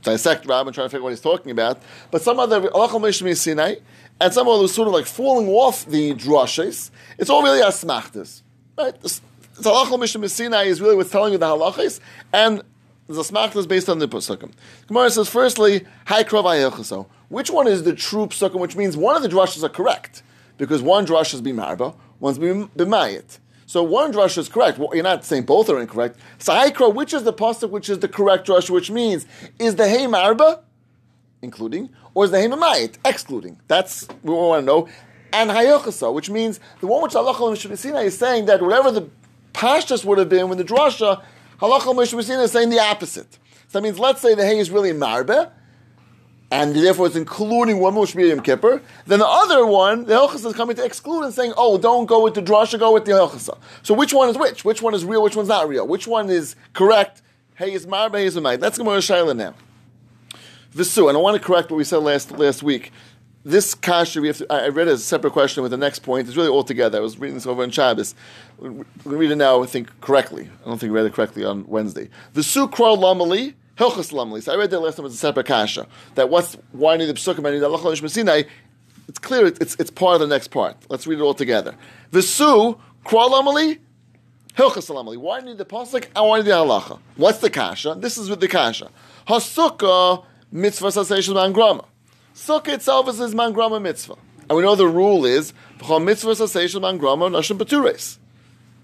dissect 0.05 0.47
Rab 0.47 0.67
and 0.67 0.75
try 0.75 0.85
to 0.85 0.89
figure 0.89 1.01
out 1.01 1.05
what 1.05 1.11
he's 1.11 1.21
talking 1.21 1.51
about. 1.51 1.83
But 2.11 2.23
some 2.23 2.39
other 2.39 2.61
Alachal 2.61 3.01
Mishmi 3.01 3.37
Sinai, 3.37 3.77
and 4.21 4.33
some 4.33 4.47
of 4.47 4.61
those 4.61 4.73
sort 4.73 4.87
of 4.87 4.95
like 4.95 5.07
falling 5.07 5.49
off 5.49 5.85
the 5.87 6.15
drushes, 6.15 6.91
it's 7.19 7.29
all 7.29 7.43
really 7.43 7.61
asmachtas. 7.61 8.43
Right? 8.79 9.01
This 9.01 9.21
Alachal 9.57 9.99
Mishmi 9.99 10.31
Sinai 10.31 10.65
is 10.65 10.81
really 10.81 10.97
what's 10.97 11.11
telling 11.11 11.33
you 11.33 11.39
the 11.39 11.47
halachas, 11.47 12.01
and 12.33 12.63
the 13.09 13.15
asmachtas 13.15 13.67
based 13.67 13.89
on 13.89 13.99
the 13.99 14.09
psukim. 14.09 14.53
Gemara 14.87 15.11
says, 15.11 15.29
firstly, 15.29 15.85
Which 17.29 17.51
one 17.51 17.67
is 17.67 17.83
the 17.83 17.95
true 17.95 18.27
psukim, 18.27 18.61
which 18.61 18.77
means 18.77 18.97
one 18.97 19.17
of 19.17 19.23
the 19.23 19.29
drushes 19.29 19.63
are 19.63 19.69
correct, 19.69 20.23
because 20.59 20.83
one 20.83 21.07
drush 21.07 21.35
is 21.35 21.43
bimarba, 21.43 21.95
one's 22.21 22.39
bimayit. 22.39 23.39
So 23.67 23.83
one 23.83 24.13
drush 24.13 24.37
is 24.39 24.49
correct. 24.49 24.79
Well, 24.79 24.91
you're 24.93 25.03
not 25.03 25.25
saying 25.25 25.45
both 25.45 25.69
are 25.71 25.81
incorrect. 25.81 26.19
Sahikra, 26.39 26.95
which 26.95 27.15
is 27.15 27.25
the 27.25 27.33
pasuk, 27.33 27.71
which 27.71 27.89
is 27.89 28.01
the 28.01 28.09
correct 28.09 28.47
drush, 28.47 28.71
which 28.71 28.91
means 28.91 29.27
is 29.59 29.77
the 29.77 29.89
hey 29.89 30.05
marba, 30.05 30.61
including, 31.43 31.91
or 32.13 32.25
is 32.25 32.31
the 32.31 32.41
hey 32.41 32.49
mamayit, 32.49 32.97
excluding? 33.05 33.61
That's 33.69 34.07
what 34.23 34.25
we 34.25 34.33
want 34.33 34.63
to 34.63 34.67
know. 34.67 34.89
And 35.33 35.51
hayochasa, 35.51 36.13
which 36.13 36.31
means 36.31 36.61
the 36.81 36.87
one 36.87 37.03
which 37.03 37.13
halacha 37.13 37.35
Mishmesina 37.35 38.05
is 38.05 38.17
saying 38.17 38.47
that 38.47 38.63
whatever 38.63 38.91
the 38.91 39.09
pashtas 39.53 40.05
would 40.05 40.19
have 40.19 40.29
been 40.29 40.49
when 40.49 40.59
the 40.59 40.65
drasha, 40.65 41.23
halacha 41.61 41.95
Mishmesina 41.95 42.45
is 42.45 42.53
saying 42.53 42.71
the 42.71 42.81
opposite. 42.81 43.39
So 43.69 43.79
that 43.79 43.83
means 43.83 43.99
let's 43.99 44.21
say 44.21 44.35
the 44.35 44.45
hay 44.45 44.59
is 44.59 44.71
really 44.71 44.93
marba, 44.93 45.51
and 46.51 46.75
therefore 46.75 47.07
it's 47.07 47.17
including 47.17 47.81
one 47.81 47.95
be 47.95 48.29
Yom 48.29 48.41
Kippur. 48.41 48.81
Then 49.07 49.19
the 49.19 49.27
other 49.27 49.67
one, 49.67 50.05
the 50.05 50.15
Hilchasa 50.15 50.47
is 50.47 50.55
coming 50.55 50.77
to 50.77 50.85
exclude 50.85 51.25
and 51.25 51.35
saying, 51.35 51.53
oh, 51.57 51.79
don't 51.79 52.07
go 52.07 52.23
with 52.23 52.35
the 52.35 52.43
drasha, 52.43 52.79
go 52.79 52.93
with 52.93 53.05
the 53.05 53.13
Hilchasa. 53.13 53.59
So 53.83 53.95
which 53.95 54.13
one 54.13 54.29
is 54.29 54.39
which? 54.39 54.65
Which 54.65 54.83
one 54.83 54.95
is 54.95 55.05
real? 55.05 55.23
Which 55.23 55.37
one's 55.37 55.49
not 55.49 55.69
real? 55.69 55.87
Which 55.87 56.07
one 56.07 56.31
is 56.31 56.57
correct? 56.73 57.23
Hey 57.57 57.73
is 57.73 57.87
marba, 57.87 58.19
hey 58.19 58.27
is 58.27 58.37
Umayt. 58.37 58.61
That's 58.61 58.79
Gemara 58.79 58.99
Shaila 58.99 59.37
now. 59.37 59.55
Visu, 60.71 61.09
and 61.09 61.17
I 61.17 61.21
want 61.21 61.41
to 61.41 61.43
correct 61.43 61.71
what 61.71 61.77
we 61.77 61.85
said 61.85 61.99
last 61.99 62.33
last 62.33 62.63
week. 62.63 62.93
This 63.45 63.75
kasha, 63.75 64.21
we 64.21 64.29
have 64.29 64.39
to, 64.39 64.53
I 64.53 64.69
read 64.69 64.89
a 64.89 64.97
separate 64.97 65.35
question 65.35 65.63
with 65.63 65.71
the 65.71 65.77
next 65.77 65.99
point. 66.01 66.27
It's 66.27 66.37
really 66.37 66.49
all 66.49 66.65
together. 66.65 66.99
I 66.99 67.01
was 67.01 67.19
reading 67.19 67.35
this 67.35 67.47
over 67.47 67.63
in 67.63 67.71
Shabbos. 67.71 68.15
To 68.61 68.85
read 69.05 69.31
it 69.31 69.37
now, 69.37 69.63
I 69.63 69.67
think, 69.67 70.01
correctly. 70.01 70.49
I 70.63 70.69
don't 70.69 70.79
think 70.79 70.93
we 70.93 70.99
read 70.99 71.07
it 71.07 71.13
correctly 71.13 71.45
on 71.45 71.67
Wednesday. 71.67 72.09
Visu 72.33 72.67
kral 72.69 72.97
lamali, 72.99 73.55
Hilchas. 73.77 74.43
So 74.43 74.53
I 74.53 74.57
read 74.57 74.71
that 74.71 74.81
last 74.81 74.97
time 74.97 75.07
as 75.07 75.15
a 75.15 75.17
separate 75.17 75.47
kasha. 75.47 75.87
That 76.15 76.31
what's 76.31 76.57
why 76.73 76.97
need 76.97 77.07
the 77.07 77.15
psukim 77.15 77.45
and 77.45 77.61
the 77.61 77.69
Allah 77.69 78.09
Sinai. 78.09 78.43
It's 79.09 79.19
clear. 79.19 79.47
It's, 79.47 79.77
it's 79.79 79.91
part 79.91 80.15
of 80.15 80.21
the 80.21 80.35
next 80.35 80.49
part. 80.49 80.77
Let's 80.89 81.07
read 81.07 81.19
it 81.19 81.23
all 81.23 81.35
together. 81.35 81.75
Visu 82.11 82.77
Kral 83.05 83.31
Lamli. 83.31 83.79
Hilchas. 84.57 85.19
Why 85.19 85.41
need 85.41 85.59
the 85.59 85.65
pasuk? 85.65 86.07
I 86.15 86.21
want 86.21 86.45
the 86.45 86.53
halacha. 86.53 87.01
What's 87.17 87.39
the 87.39 87.51
kasha? 87.51 87.97
This 87.99 88.17
is 88.17 88.31
with 88.31 88.41
the 88.41 88.49
kasha. 88.49 88.91
Hasukkah 89.27 90.25
mitzvah 90.53 90.89
sasation 90.89 91.35
mangrama. 91.35 91.85
Sukkah 92.35 92.75
itself 92.75 93.09
is 93.09 93.19
his 93.19 93.35
mangrama 93.35 93.83
mitzvah, 93.83 94.17
and 94.49 94.57
we 94.57 94.63
know 94.63 94.77
the 94.77 94.87
rule 94.87 95.25
is 95.25 95.53
mitzvah 95.81 96.33
sasation 96.33 96.83
mangrama 96.83 97.31
nashim 97.31 97.59
patures. 97.59 98.19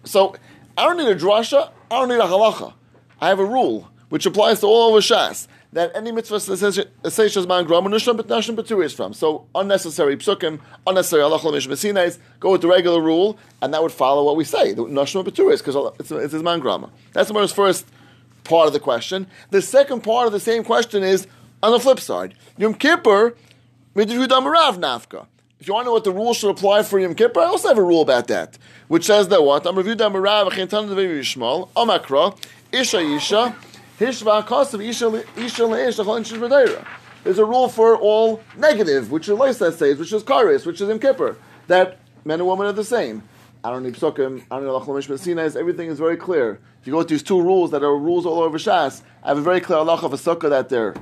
So 0.03 0.35
I 0.77 0.87
don't 0.87 0.97
need 0.97 1.09
a 1.09 1.15
drasha. 1.15 1.71
I 1.91 1.99
don't 2.01 2.09
need 2.09 2.17
a 2.17 2.27
halacha. 2.27 2.73
I 3.21 3.29
have 3.29 3.39
a 3.39 3.45
rule 3.45 3.89
which 4.11 4.27
applies 4.27 4.61
to 4.61 4.67
all 4.67 4.91
over 4.91 4.99
Shas, 4.99 5.49
that 5.73 5.93
any 5.95 6.12
mitzvah 6.12 6.41
says 6.41 7.47
man 7.47 7.65
grom 7.65 7.87
nishlam 7.87 8.17
but 8.17 8.29
nashim 8.29 8.85
is 8.85 8.93
from. 8.93 9.15
So 9.15 9.47
unnecessary 9.55 10.17
psukim, 10.17 10.61
unnecessary 10.87 11.23
halachal 11.23 12.19
go 12.40 12.50
with 12.52 12.61
the 12.61 12.69
regular 12.69 13.00
rule, 13.00 13.38
and 13.62 13.73
that 13.73 13.83
would 13.83 13.93
follow 13.93 14.25
what 14.25 14.37
we 14.37 14.45
say, 14.45 14.73
the 14.75 14.85
nashim 14.85 15.26
is, 15.50 15.62
because 15.62 15.93
it's, 15.99 16.11
it's 16.11 16.33
his 16.33 16.43
man 16.43 16.61
grama. 16.61 16.90
That's 17.12 17.31
the 17.31 17.49
first 17.49 17.87
part 18.45 18.67
of 18.67 18.73
the 18.73 18.81
question. 18.81 19.26
The 19.50 19.62
second 19.62 20.02
part 20.02 20.26
of 20.26 20.33
the 20.33 20.40
same 20.40 20.64
question 20.64 21.02
is 21.02 21.26
on 21.62 21.73
the 21.73 21.81
flip 21.81 22.00
side. 22.00 22.35
Yom 22.59 22.75
Kippur, 22.75 23.37
midrudam 23.95 24.45
nafka. 24.79 25.26
If 25.61 25.69
you 25.69 25.75
want 25.75 25.85
to 25.85 25.88
know 25.88 25.93
what 25.93 26.05
the 26.05 26.12
rule 26.12 26.33
should 26.33 26.50
apply 26.50 26.83
for 26.83 26.99
Yom 26.99 27.14
Kippur, 27.14 27.40
I 27.40 27.45
also 27.45 27.69
have 27.69 27.79
a 27.79 27.83
rule 27.83 28.00
about 28.00 28.29
that, 28.29 28.59
which 28.88 29.05
says 29.05 29.29
that 29.29 29.45
what? 29.45 29.67
I'm 29.67 29.76
reviewed 29.76 29.99
Amarav, 29.99 30.50
Achintan 30.50 30.88
Yishmal, 30.88 31.69
Amakra, 31.76 32.37
Isha 32.73 32.99
Isha, 32.99 33.55
There's 34.00 34.23
a 34.23 34.25
rule 37.45 37.69
for 37.69 37.99
all 37.99 38.40
negative, 38.57 39.11
which 39.11 39.28
is 39.28 39.38
Leisa 39.38 39.71
says, 39.75 39.99
which 39.99 40.11
is 40.14 40.23
Karis, 40.23 40.64
which 40.64 40.80
is 40.80 40.88
Im 40.88 40.99
Kippur, 40.99 41.37
that 41.66 41.99
men 42.25 42.40
and 42.40 42.49
women 42.49 42.66
are 42.66 42.73
the 42.73 42.83
same. 42.83 43.23
I 43.62 43.69
don't 43.69 43.83
need 43.83 43.92
psukim. 43.97 44.42
I 44.50 44.57
don't 44.57 44.64
need 44.64 44.71
lachol 44.71 44.97
mishmasinas. 44.97 45.54
Everything 45.54 45.90
is 45.90 45.99
very 45.99 46.16
clear. 46.16 46.59
If 46.80 46.87
you 46.87 46.92
go 46.92 46.99
with 47.00 47.09
these 47.09 47.23
two 47.23 47.42
rules 47.42 47.73
that 47.73 47.83
are 47.83 47.95
rules 47.95 48.25
all 48.25 48.40
over 48.40 48.57
Shas, 48.57 49.02
I 49.23 49.28
have 49.28 49.37
a 49.37 49.42
very 49.42 49.61
clear 49.61 49.80
halach 49.80 50.02
of 50.02 50.14
a 50.14 50.16
sukkah 50.16 50.49
that 50.49 50.71
they're 50.71 50.95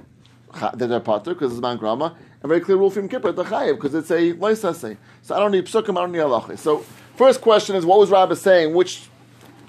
that 0.60 0.88
they're 0.88 0.98
pater 0.98 1.34
because 1.34 1.52
it's 1.52 1.60
man 1.60 1.76
grama, 1.76 2.16
a 2.42 2.48
very 2.48 2.60
clear 2.60 2.78
rule 2.78 2.90
from 2.90 3.08
Kippur 3.08 3.30
the 3.30 3.44
chayiv 3.44 3.76
because 3.76 3.94
it's 3.94 4.10
a 4.10 4.32
loisase. 4.32 4.96
So 5.22 5.36
I 5.36 5.38
don't 5.38 5.52
need 5.52 5.66
psukim. 5.66 5.96
I 5.96 6.00
don't 6.00 6.10
need 6.10 6.18
halacha. 6.18 6.58
So 6.58 6.78
first 7.14 7.42
question 7.42 7.76
is 7.76 7.86
what 7.86 8.00
was 8.00 8.10
Rabbi 8.10 8.34
saying? 8.34 8.74
Which 8.74 9.06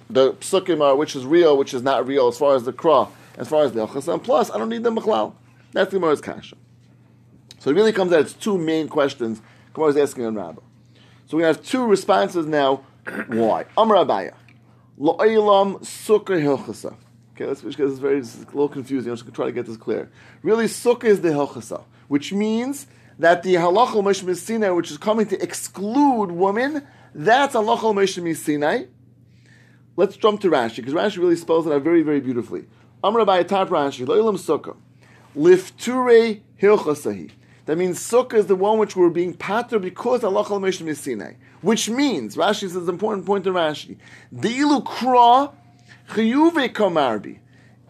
the 0.10 0.34
psukim 0.34 0.82
are, 0.82 0.96
which 0.96 1.16
is 1.16 1.28
real, 1.28 1.56
which 1.60 1.76
is 1.76 1.84
not 1.84 2.08
real, 2.08 2.28
as 2.28 2.40
far 2.40 2.56
as 2.56 2.64
the 2.64 2.74
krah 2.74 3.08
as 3.40 3.48
far 3.50 3.64
as 3.64 3.72
the 3.72 3.88
Ochasa, 3.88 4.22
plus, 4.22 4.52
I 4.52 4.58
don't 4.58 4.70
need 4.70 4.84
them 4.84 4.96
Bechlal. 4.96 5.34
That's 5.72 5.90
the 5.90 5.98
Gemara's 5.98 6.22
Kasha. 6.22 6.56
So 7.60 7.72
it 7.72 7.74
really 7.74 7.94
comes 7.94 8.14
out, 8.14 8.22
it's 8.22 8.34
two 8.34 8.58
main 8.58 8.88
questions 8.88 9.42
Gemara 9.74 9.90
is 9.90 9.98
asking 9.98 10.26
on 10.26 10.36
Rabbah. 10.36 10.62
So 11.28 11.38
we 11.38 11.44
have 11.44 11.64
two 11.64 11.86
responses 11.86 12.46
now. 12.46 12.84
Why? 13.28 13.66
Amr 13.78 13.96
Abaya. 13.96 14.34
Lo'ilam 15.00 15.80
Sukkah 15.82 16.42
Hilchasa. 16.42 16.96
Okay, 17.36 17.46
let's 17.46 17.62
because 17.62 17.92
it's 17.92 18.02
very 18.02 18.20
it's 18.20 18.36
a 18.36 18.40
little 18.40 18.68
confusing. 18.68 19.10
I'm 19.10 19.16
just 19.16 19.24
going 19.24 19.32
to 19.32 19.36
try 19.36 19.46
to 19.46 19.52
get 19.52 19.66
this 19.66 19.78
clear. 19.78 20.12
Really, 20.44 20.66
Sukkah 20.66 21.06
is 21.06 21.22
the 21.22 21.30
Hilchasa, 21.30 21.84
which 22.10 22.34
means 22.34 22.88
that 23.20 23.44
the 23.44 23.56
Halachal 23.56 24.04
Meshmeh 24.04 24.36
Sinai, 24.36 24.70
which 24.72 24.92
is 24.92 24.98
coming 24.98 25.28
to 25.28 25.42
exclude 25.42 26.32
women, 26.32 26.86
that's 27.16 27.56
Halachal 27.56 27.94
Meshmeh 27.94 28.36
Sinai. 28.36 28.86
let's 29.96 30.18
jump 30.18 30.42
to 30.42 30.50
Rashi 30.50 30.78
because 30.78 30.94
Rashi 30.94 31.18
really 31.18 31.36
spells 31.36 31.68
it 31.68 31.72
out 31.72 31.82
very, 31.84 32.02
very 32.02 32.20
beautifully. 32.20 32.66
Amr 33.02 33.24
by 33.24 33.44
top 33.44 33.70
Rashi, 33.70 34.06
Loilam 34.06 34.36
Sukkah, 34.36 34.76
Lifture 35.34 36.42
Hilchasahi. 36.62 37.32
That 37.66 37.78
means 37.78 37.98
Sukkah 38.00 38.34
is 38.34 38.48
the 38.48 38.58
one 38.58 38.78
which 38.78 38.96
we're 38.96 39.10
being 39.10 39.34
pater 39.34 39.80
because 39.80 40.24
Allah 40.24 40.44
Mishim 40.44 40.94
Sinai. 40.94 41.34
Which 41.62 41.90
means, 41.90 42.36
Rashi 42.36 42.62
says 42.62 42.76
an 42.76 42.90
important 42.90 43.26
point 43.26 43.48
in 43.48 43.54
Rashi, 43.54 43.98
Dilu 44.36 44.84
Kra 44.84 45.54
Chiyuve 46.10 46.74
Kamarbi. 46.74 47.40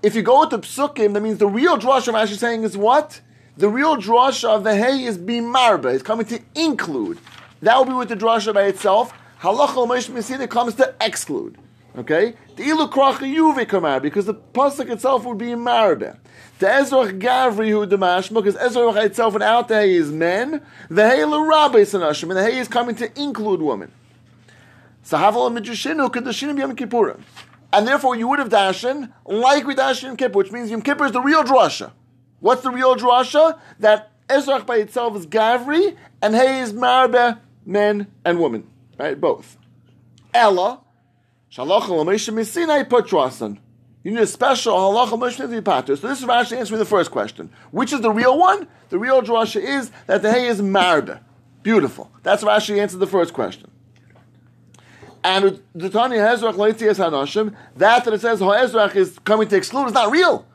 If 0.04 0.14
you 0.14 0.22
go 0.22 0.42
with 0.42 0.52
the 0.52 0.60
psukim, 0.60 1.14
that 1.14 1.22
means 1.22 1.40
the 1.40 1.48
real 1.48 1.78
drush 1.78 2.08
of 2.08 2.14
Rashi 2.14 2.38
saying 2.38 2.64
is 2.64 2.78
what? 2.78 3.22
The 3.58 3.68
real 3.68 3.98
drush 3.98 4.48
of 4.48 4.64
the 4.64 4.76
hay 4.76 5.04
is 5.06 5.18
bimarba. 5.18 5.94
It's 5.94 6.04
coming 6.04 6.28
to 6.28 6.40
include. 6.54 7.18
That 7.64 7.78
will 7.78 7.86
be 7.86 7.94
with 7.94 8.10
the 8.10 8.16
drasha 8.16 8.54
by 8.54 8.66
itself. 8.66 9.12
Halachal 9.42 9.88
Halacha 9.88 10.12
Mishim 10.12 10.50
comes 10.50 10.76
to 10.76 10.94
exclude. 11.02 11.58
Okay? 11.98 12.36
The 12.56 12.64
ilu 12.64 13.66
kamar 13.66 14.00
because 14.00 14.26
the 14.26 14.34
pasuk 14.34 14.90
itself 14.90 15.26
would 15.26 15.38
be 15.38 15.48
marbe. 15.48 16.18
The 16.60 16.66
ezrach 16.68 17.20
gavri 17.20 17.70
hu 17.70 17.86
demashma 17.86 18.36
because 18.36 18.56
ezrach 18.56 19.04
itself 19.04 19.34
and 19.34 19.44
out 19.44 19.68
the 19.68 19.76
hay 19.76 19.96
is 19.96 20.12
men. 20.12 20.62
The 20.90 21.08
hay 21.08 21.26
l'rabbe 21.26 21.76
sanashim 21.76 22.24
and 22.24 22.38
the 22.38 22.44
hay 22.44 22.58
is 22.58 22.68
coming 22.68 22.96
to 22.96 23.20
include 23.20 23.62
women. 23.62 23.92
Sahaval 25.04 25.58
mijushinu 25.58 26.10
kedushinim 26.10 26.60
yom 26.60 26.76
kippurim. 26.76 27.22
And 27.72 27.88
therefore 27.88 28.16
you 28.16 28.28
would 28.28 28.40
have 28.40 28.50
dashen 28.50 29.12
like 29.26 29.66
we 29.66 29.76
dash 29.76 30.04
in 30.04 30.16
Kippur, 30.16 30.38
which 30.38 30.52
means 30.52 30.72
Yom 30.72 30.82
Kippur 30.82 31.06
is 31.06 31.12
the 31.12 31.22
real 31.22 31.44
drasha. 31.44 31.92
What's 32.40 32.64
the 32.64 32.72
real 32.72 32.96
drasha? 32.96 33.60
That 33.80 34.12
Ezrach 34.28 34.66
by 34.66 34.78
itself 34.78 35.16
is 35.16 35.28
Gavri 35.28 35.96
and 36.22 36.36
Hay 36.36 36.60
is 36.62 36.74
Marbe, 36.74 37.40
men 37.66 38.08
and 38.26 38.40
women. 38.40 38.68
Right? 38.98 39.20
Both. 39.20 39.58
Ella, 40.34 40.82
Shalach 41.52 41.90
al 41.90 42.46
Sinai 42.46 42.84
Patrasan. 42.84 43.58
You 44.04 44.12
need 44.12 44.22
a 44.22 44.28
special 44.28 44.74
halacha 44.74 45.18
mishnevi 45.20 45.64
pater. 45.64 45.96
So 45.96 46.08
this 46.08 46.20
is 46.20 46.26
Rashi 46.26 46.56
answering 46.58 46.80
the 46.80 46.86
first 46.86 47.12
question. 47.12 47.50
Which 47.72 47.92
is 47.92 48.02
the 48.02 48.12
real 48.12 48.38
one? 48.38 48.68
The 48.90 48.98
real 48.98 49.22
drasha 49.22 49.62
is 49.62 49.92
that 50.08 50.22
the 50.22 50.32
hay 50.32 50.48
is 50.48 50.62
marbe. 50.62 51.20
Beautiful. 51.64 52.10
That's 52.24 52.44
Rashi 52.44 52.80
answered 52.80 53.00
the 53.00 53.08
first 53.08 53.34
question. 53.34 53.70
And 55.22 55.62
the 55.76 55.90
Tanya 55.90 56.20
Hezrach 56.20 56.54
Leitzias 56.54 56.96
Hanashim, 56.96 57.54
that 57.76 58.06
that 58.06 58.14
it 58.14 58.22
says 58.22 58.40
Hezrach 58.40 58.96
is 58.96 59.20
coming 59.20 59.50
to 59.50 59.58
exclude 59.58 59.88
is 59.88 59.94
not 59.94 60.12
real. 60.12 60.46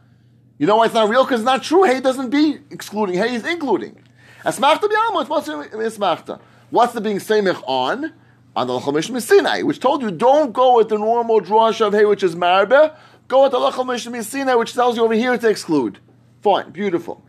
You 0.57 0.67
know 0.67 0.77
why 0.77 0.87
it's 0.87 0.95
not 0.95 1.11
real? 1.11 1.25
Because 1.25 1.41
it's 1.41 1.47
not 1.47 1.63
true. 1.63 1.83
Hay 1.83 2.01
doesn't 2.01 2.31
be 2.31 2.61
excluding. 2.71 3.17
Hay 3.17 3.35
is 3.35 3.45
including. 3.45 4.01
What's 4.43 4.59
the 4.59 6.41
What's 6.71 6.93
the 6.93 7.01
being 7.01 7.19
semich 7.19 7.63
on? 7.67 8.13
On 8.57 8.67
the 8.67 8.73
Lachal 8.79 9.21
Sinai, 9.21 9.63
which 9.63 9.81
told 9.81 10.03
you 10.03 10.11
don't 10.11 10.53
go 10.53 10.77
with 10.77 10.89
the 10.89 10.99
normal 10.99 11.41
drash 11.41 11.81
of 11.81 11.93
hay, 11.93 12.05
which 12.05 12.23
is 12.23 12.37
marbe. 12.37 12.95
Go 13.27 13.43
with 13.43 13.53
the 13.53 13.59
Lachal 13.59 14.25
Sinai, 14.25 14.55
which 14.55 14.75
tells 14.75 14.97
you 14.97 15.05
over 15.05 15.15
here 15.15 15.37
to 15.37 15.49
exclude. 15.49 15.99
Fine, 16.43 16.71
beautiful. 16.71 17.23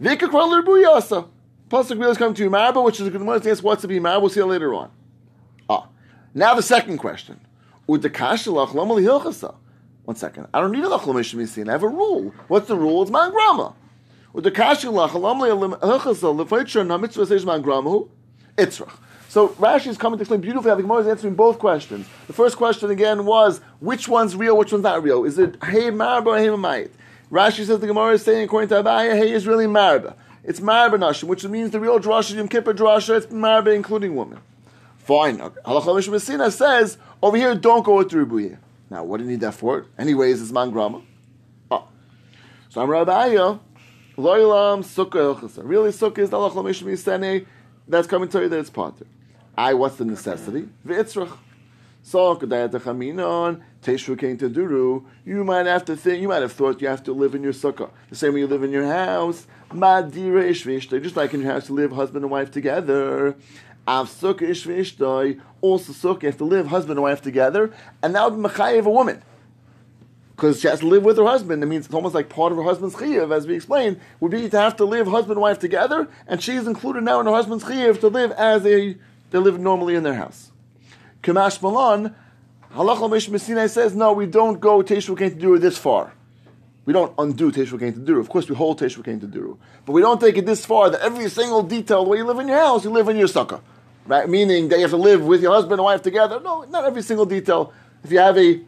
Vika 0.00 0.28
Kraler 0.28 0.62
Buyasa. 0.62 1.28
Pasuk 1.68 2.00
really 2.00 2.16
coming 2.16 2.34
to 2.34 2.44
you 2.44 2.50
marbe, 2.50 2.82
which 2.82 3.00
is 3.00 3.06
a 3.06 3.10
good 3.10 3.22
one 3.22 3.40
to 3.40 3.50
ask 3.50 3.62
what's 3.62 3.82
to 3.82 3.88
be 3.88 3.98
marbe. 3.98 4.20
We'll 4.22 4.30
see 4.30 4.42
later 4.42 4.72
on. 4.74 4.90
Ah, 5.68 5.88
now 6.34 6.54
the 6.54 6.62
second 6.62 6.98
question. 6.98 7.40
One 7.86 8.02
second. 10.14 10.46
I 10.54 10.60
don't 10.60 10.72
need 10.72 10.84
a 10.84 10.88
Lachal 10.88 11.48
Sinai. 11.48 11.70
I 11.70 11.72
have 11.72 11.82
a 11.82 11.88
rule. 11.88 12.32
What's 12.46 12.68
the 12.68 12.76
rule? 12.76 13.02
It's 13.02 13.10
man 13.10 13.30
grama. 13.30 13.74
With 14.32 14.44
the 14.44 14.50
kasha 14.50 14.88
Itzrach. 18.58 18.98
So 19.28 19.50
Rashi 19.50 19.88
is 19.88 19.98
coming 19.98 20.18
to 20.18 20.22
explain 20.22 20.40
beautifully 20.40 20.70
how 20.70 20.76
the 20.76 20.82
Gemara 20.82 21.00
is 21.00 21.06
answering 21.06 21.34
both 21.34 21.58
questions. 21.58 22.08
The 22.26 22.32
first 22.32 22.56
question 22.56 22.90
again 22.90 23.26
was 23.26 23.60
which 23.78 24.08
one's 24.08 24.34
real, 24.34 24.56
which 24.56 24.72
one's 24.72 24.84
not 24.84 25.02
real. 25.02 25.24
Is 25.24 25.38
it 25.38 25.62
Hey 25.62 25.90
Marba 25.90 26.26
or 26.26 26.38
Hey 26.38 26.46
Mamayit? 26.46 26.90
Rashi 27.30 27.66
says 27.66 27.78
the 27.80 27.86
Gemara 27.86 28.14
is 28.14 28.24
saying 28.24 28.44
according 28.44 28.70
to 28.70 28.82
Abaya, 28.82 29.14
Hey 29.14 29.30
is 29.30 29.46
really 29.46 29.66
Marba. 29.66 30.14
It's 30.42 30.60
Marba 30.60 30.94
Nashim, 30.94 31.24
which 31.24 31.44
means 31.44 31.72
the 31.72 31.80
real 31.80 32.00
Drasha, 32.00 32.34
Yom 32.36 32.48
Kippur 32.48 32.72
Drasha, 32.72 33.18
it's 33.18 33.26
Marba 33.26 33.74
including 33.74 34.16
women. 34.16 34.38
Fine. 34.96 35.38
Halacha 35.38 35.60
Mishmasina 35.64 36.50
says 36.50 36.96
over 37.22 37.36
here, 37.36 37.54
don't 37.54 37.84
go 37.84 37.98
with 37.98 38.08
the 38.08 38.16
Ribuye. 38.16 38.56
Now, 38.88 39.04
what 39.04 39.18
do 39.18 39.24
you 39.24 39.30
need 39.30 39.40
that 39.40 39.52
for? 39.52 39.84
Anyways, 39.98 40.40
it's 40.40 40.52
man 40.52 40.70
grama. 40.70 41.02
Oh. 41.70 41.86
So 42.70 42.80
I'm 42.80 42.88
Rabbiya. 42.88 43.60
Loilam 44.16 44.82
sukkah 44.82 45.60
Really, 45.62 45.90
sukkah 45.90 46.18
is 46.18 46.30
the 46.30 46.38
halacha 46.38 46.54
mishmi 46.54 47.46
That's 47.86 48.06
coming 48.06 48.30
to 48.30 48.40
you 48.40 48.48
that 48.48 48.58
it's 48.58 48.70
potter. 48.70 49.04
I, 49.58 49.74
what's 49.74 49.96
the 49.96 50.04
necessity? 50.04 50.68
V'itzrach. 50.86 51.36
So, 52.04 52.36
Teshru 52.36 54.16
came 54.16 54.38
to 54.38 54.48
Duru, 54.48 55.04
you 55.26 55.42
might 55.42 55.66
have 55.66 55.84
to 55.86 55.96
think, 55.96 56.22
you 56.22 56.28
might 56.28 56.42
have 56.42 56.52
thought 56.52 56.80
you 56.80 56.86
have 56.86 57.02
to 57.02 57.12
live 57.12 57.34
in 57.34 57.42
your 57.42 57.52
sukkah. 57.52 57.90
The 58.08 58.14
same 58.14 58.34
way 58.34 58.40
you 58.40 58.46
live 58.46 58.62
in 58.62 58.70
your 58.70 58.86
house. 58.86 59.48
Madira 59.70 60.48
ishvishtoi, 60.48 61.02
just 61.02 61.16
like 61.16 61.34
in 61.34 61.40
your 61.40 61.50
house 61.50 61.68
you 61.68 61.74
live 61.74 61.90
husband 61.90 62.24
and 62.24 62.30
wife 62.30 62.52
together. 62.52 63.34
Av 63.86 64.08
sukkah 64.08 64.42
ishvishtoi, 64.42 65.40
also 65.60 65.92
sukkah, 65.92 66.22
you 66.22 66.28
have 66.28 66.38
to 66.38 66.44
live 66.44 66.68
husband 66.68 66.98
and 66.98 67.02
wife 67.02 67.20
together, 67.20 67.74
and 68.00 68.14
that 68.14 68.30
would 68.30 68.40
be 68.40 68.62
a 68.62 68.82
woman. 68.82 69.22
Because 70.36 70.60
she 70.60 70.68
has 70.68 70.78
to 70.80 70.86
live 70.86 71.02
with 71.02 71.16
her 71.16 71.26
husband. 71.26 71.64
It 71.64 71.66
means 71.66 71.86
it's 71.86 71.94
almost 71.94 72.14
like 72.14 72.28
part 72.28 72.52
of 72.52 72.58
her 72.58 72.64
husband's 72.64 72.94
chiyav, 72.94 73.34
as 73.34 73.48
we 73.48 73.56
explained, 73.56 73.98
would 74.20 74.30
be 74.30 74.48
to 74.48 74.58
have 74.58 74.76
to 74.76 74.84
live 74.84 75.08
husband 75.08 75.32
and 75.32 75.40
wife 75.40 75.58
together, 75.58 76.08
and 76.28 76.40
she's 76.40 76.68
included 76.68 77.02
now 77.02 77.18
in 77.18 77.26
her 77.26 77.32
husband's 77.32 77.64
chiyav 77.64 77.98
to 78.00 78.06
live 78.06 78.30
as 78.32 78.64
a 78.64 78.96
they 79.30 79.38
live 79.38 79.58
normally 79.58 79.94
in 79.94 80.02
their 80.02 80.14
house. 80.14 80.52
Kamash 81.22 81.60
Malan, 81.62 82.14
Halach 82.74 83.10
Mish 83.10 83.28
Messina 83.28 83.68
says, 83.68 83.94
no, 83.94 84.12
we 84.12 84.26
don't 84.26 84.60
go 84.60 84.82
Teshuvah 84.82 85.18
Kain 85.18 85.38
to 85.38 85.46
Duru 85.46 85.60
this 85.60 85.76
far. 85.78 86.12
We 86.84 86.92
don't 86.92 87.12
undo 87.18 87.50
Teshuvah 87.52 87.80
Kain 87.80 87.92
to 87.94 88.00
Duru. 88.00 88.20
Of 88.20 88.28
course, 88.28 88.48
we 88.48 88.54
hold 88.54 88.80
Teshuvah 88.80 89.04
Kain 89.04 89.20
to 89.20 89.26
Duru. 89.26 89.58
But 89.84 89.92
we 89.92 90.00
don't 90.00 90.20
take 90.20 90.36
it 90.36 90.46
this 90.46 90.64
far 90.64 90.90
that 90.90 91.00
every 91.00 91.28
single 91.28 91.62
detail, 91.62 92.04
the 92.04 92.10
way 92.10 92.18
you 92.18 92.24
live 92.24 92.38
in 92.38 92.48
your 92.48 92.58
house, 92.58 92.84
you 92.84 92.90
live 92.90 93.08
in 93.08 93.16
your 93.16 93.28
sukkah. 93.28 93.60
Right? 94.06 94.28
Meaning 94.28 94.68
that 94.68 94.76
you 94.76 94.82
have 94.82 94.90
to 94.92 94.96
live 94.96 95.24
with 95.24 95.42
your 95.42 95.52
husband 95.52 95.74
and 95.74 95.84
wife 95.84 96.02
together. 96.02 96.40
No, 96.40 96.62
not 96.62 96.84
every 96.84 97.02
single 97.02 97.26
detail. 97.26 97.74
If 98.02 98.12
you 98.12 98.18
have 98.18 98.38
a 98.38 98.60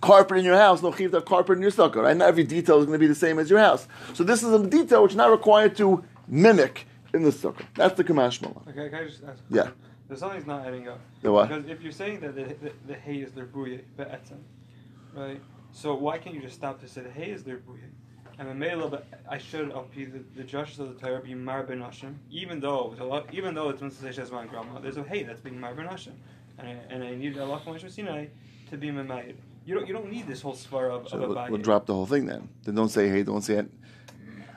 carpet 0.00 0.38
in 0.38 0.44
your 0.44 0.56
house, 0.56 0.82
no 0.82 0.92
chiv 0.92 1.10
to 1.10 1.16
have 1.16 1.24
carpet 1.24 1.56
in 1.56 1.62
your 1.62 1.72
sukkah, 1.72 1.96
right? 1.96 2.16
Not 2.16 2.28
every 2.28 2.44
detail 2.44 2.78
is 2.78 2.86
going 2.86 2.98
to 2.98 3.00
be 3.00 3.08
the 3.08 3.14
same 3.14 3.38
as 3.38 3.50
your 3.50 3.58
house. 3.58 3.88
So 4.12 4.22
this 4.22 4.42
is 4.42 4.52
a 4.52 4.64
detail 4.64 5.02
which 5.02 5.12
is 5.12 5.16
not 5.16 5.30
required 5.30 5.76
to 5.78 6.04
mimic 6.28 6.86
in 7.14 7.22
the 7.22 7.30
sukkah. 7.30 7.64
That's 7.76 7.96
the 7.96 8.04
Kamash 8.04 8.40
Malach. 8.40 8.68
Okay, 8.68 8.90
can 8.90 8.94
I 8.94 9.04
just 9.04 9.22
ask? 9.24 9.42
Yeah. 9.48 9.70
There's 10.08 10.20
something's 10.20 10.46
not 10.46 10.66
adding 10.66 10.88
up. 10.88 11.00
The 11.22 11.32
what? 11.32 11.48
Because 11.48 11.66
if 11.70 11.80
you're 11.80 11.92
saying 11.92 12.20
that 12.20 12.34
the, 12.34 12.44
the, 12.44 12.72
the 12.88 12.94
hay 12.94 13.16
is 13.16 13.32
their 13.32 13.46
buye, 13.46 13.80
be'etzem, 13.96 14.40
right? 15.14 15.40
So 15.72 15.94
why 15.94 16.18
can't 16.18 16.34
you 16.34 16.42
just 16.42 16.56
stop 16.56 16.80
to 16.80 16.88
say 16.88 17.00
the 17.00 17.10
hay 17.10 17.30
is 17.30 17.44
their 17.44 17.56
buye? 17.56 17.88
And 18.36 18.48
the 18.48 18.54
male, 18.54 18.88
but 18.88 19.06
I 19.30 19.38
should 19.38 19.72
be 19.94 20.04
the, 20.06 20.24
the 20.34 20.42
judges 20.42 20.80
of 20.80 20.88
the 20.92 21.00
Torah 21.00 21.20
be 21.20 21.34
mar 21.34 21.64
benashim, 21.64 22.16
even 22.30 22.58
though 22.58 22.90
it's 22.92 23.00
a 23.00 23.04
lot, 23.04 23.32
even 23.32 23.54
though 23.54 23.68
it's 23.70 23.80
Mitzvah 23.80 24.34
my 24.34 24.44
grandma, 24.44 24.80
there's 24.80 24.96
a 24.96 25.04
hay 25.04 25.22
that's 25.22 25.40
being 25.40 25.58
mar 25.58 25.72
benashim, 25.72 26.14
and 26.58 26.68
I, 26.68 26.72
and 26.90 27.04
I 27.04 27.14
need 27.14 27.38
Allah 27.38 27.62
Sinai 27.88 28.26
to 28.70 28.76
be 28.76 28.88
mamayid. 28.88 29.36
You 29.64 29.76
don't 29.76 29.86
you 29.86 29.94
don't 29.94 30.10
need 30.10 30.26
this 30.26 30.42
whole 30.42 30.54
svar 30.54 30.90
of, 30.90 31.08
so 31.08 31.16
of 31.16 31.22
a 31.22 31.28
we'll, 31.28 31.48
we'll 31.50 31.60
drop 31.60 31.86
the 31.86 31.94
whole 31.94 32.06
thing 32.06 32.26
then. 32.26 32.48
Then 32.64 32.74
don't 32.74 32.88
say 32.88 33.08
hey, 33.08 33.22
don't 33.22 33.40
say 33.40 33.54
it. 33.54 33.70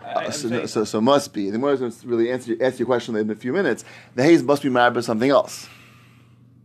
Uh, 0.07 0.31
so, 0.31 0.65
so, 0.65 0.83
so, 0.83 1.01
must 1.01 1.33
be. 1.33 1.49
The 1.49 1.59
more 1.59 1.75
going 1.75 1.91
to 1.91 2.07
really 2.07 2.31
answer, 2.31 2.55
answer 2.61 2.77
your 2.79 2.85
question 2.85 3.15
in 3.15 3.29
a 3.29 3.35
few 3.35 3.51
minutes. 3.51 3.83
The 4.15 4.23
haze 4.23 4.41
must 4.41 4.63
be 4.63 4.69
married 4.69 4.93
by 4.93 5.01
something 5.01 5.29
else. 5.29 5.67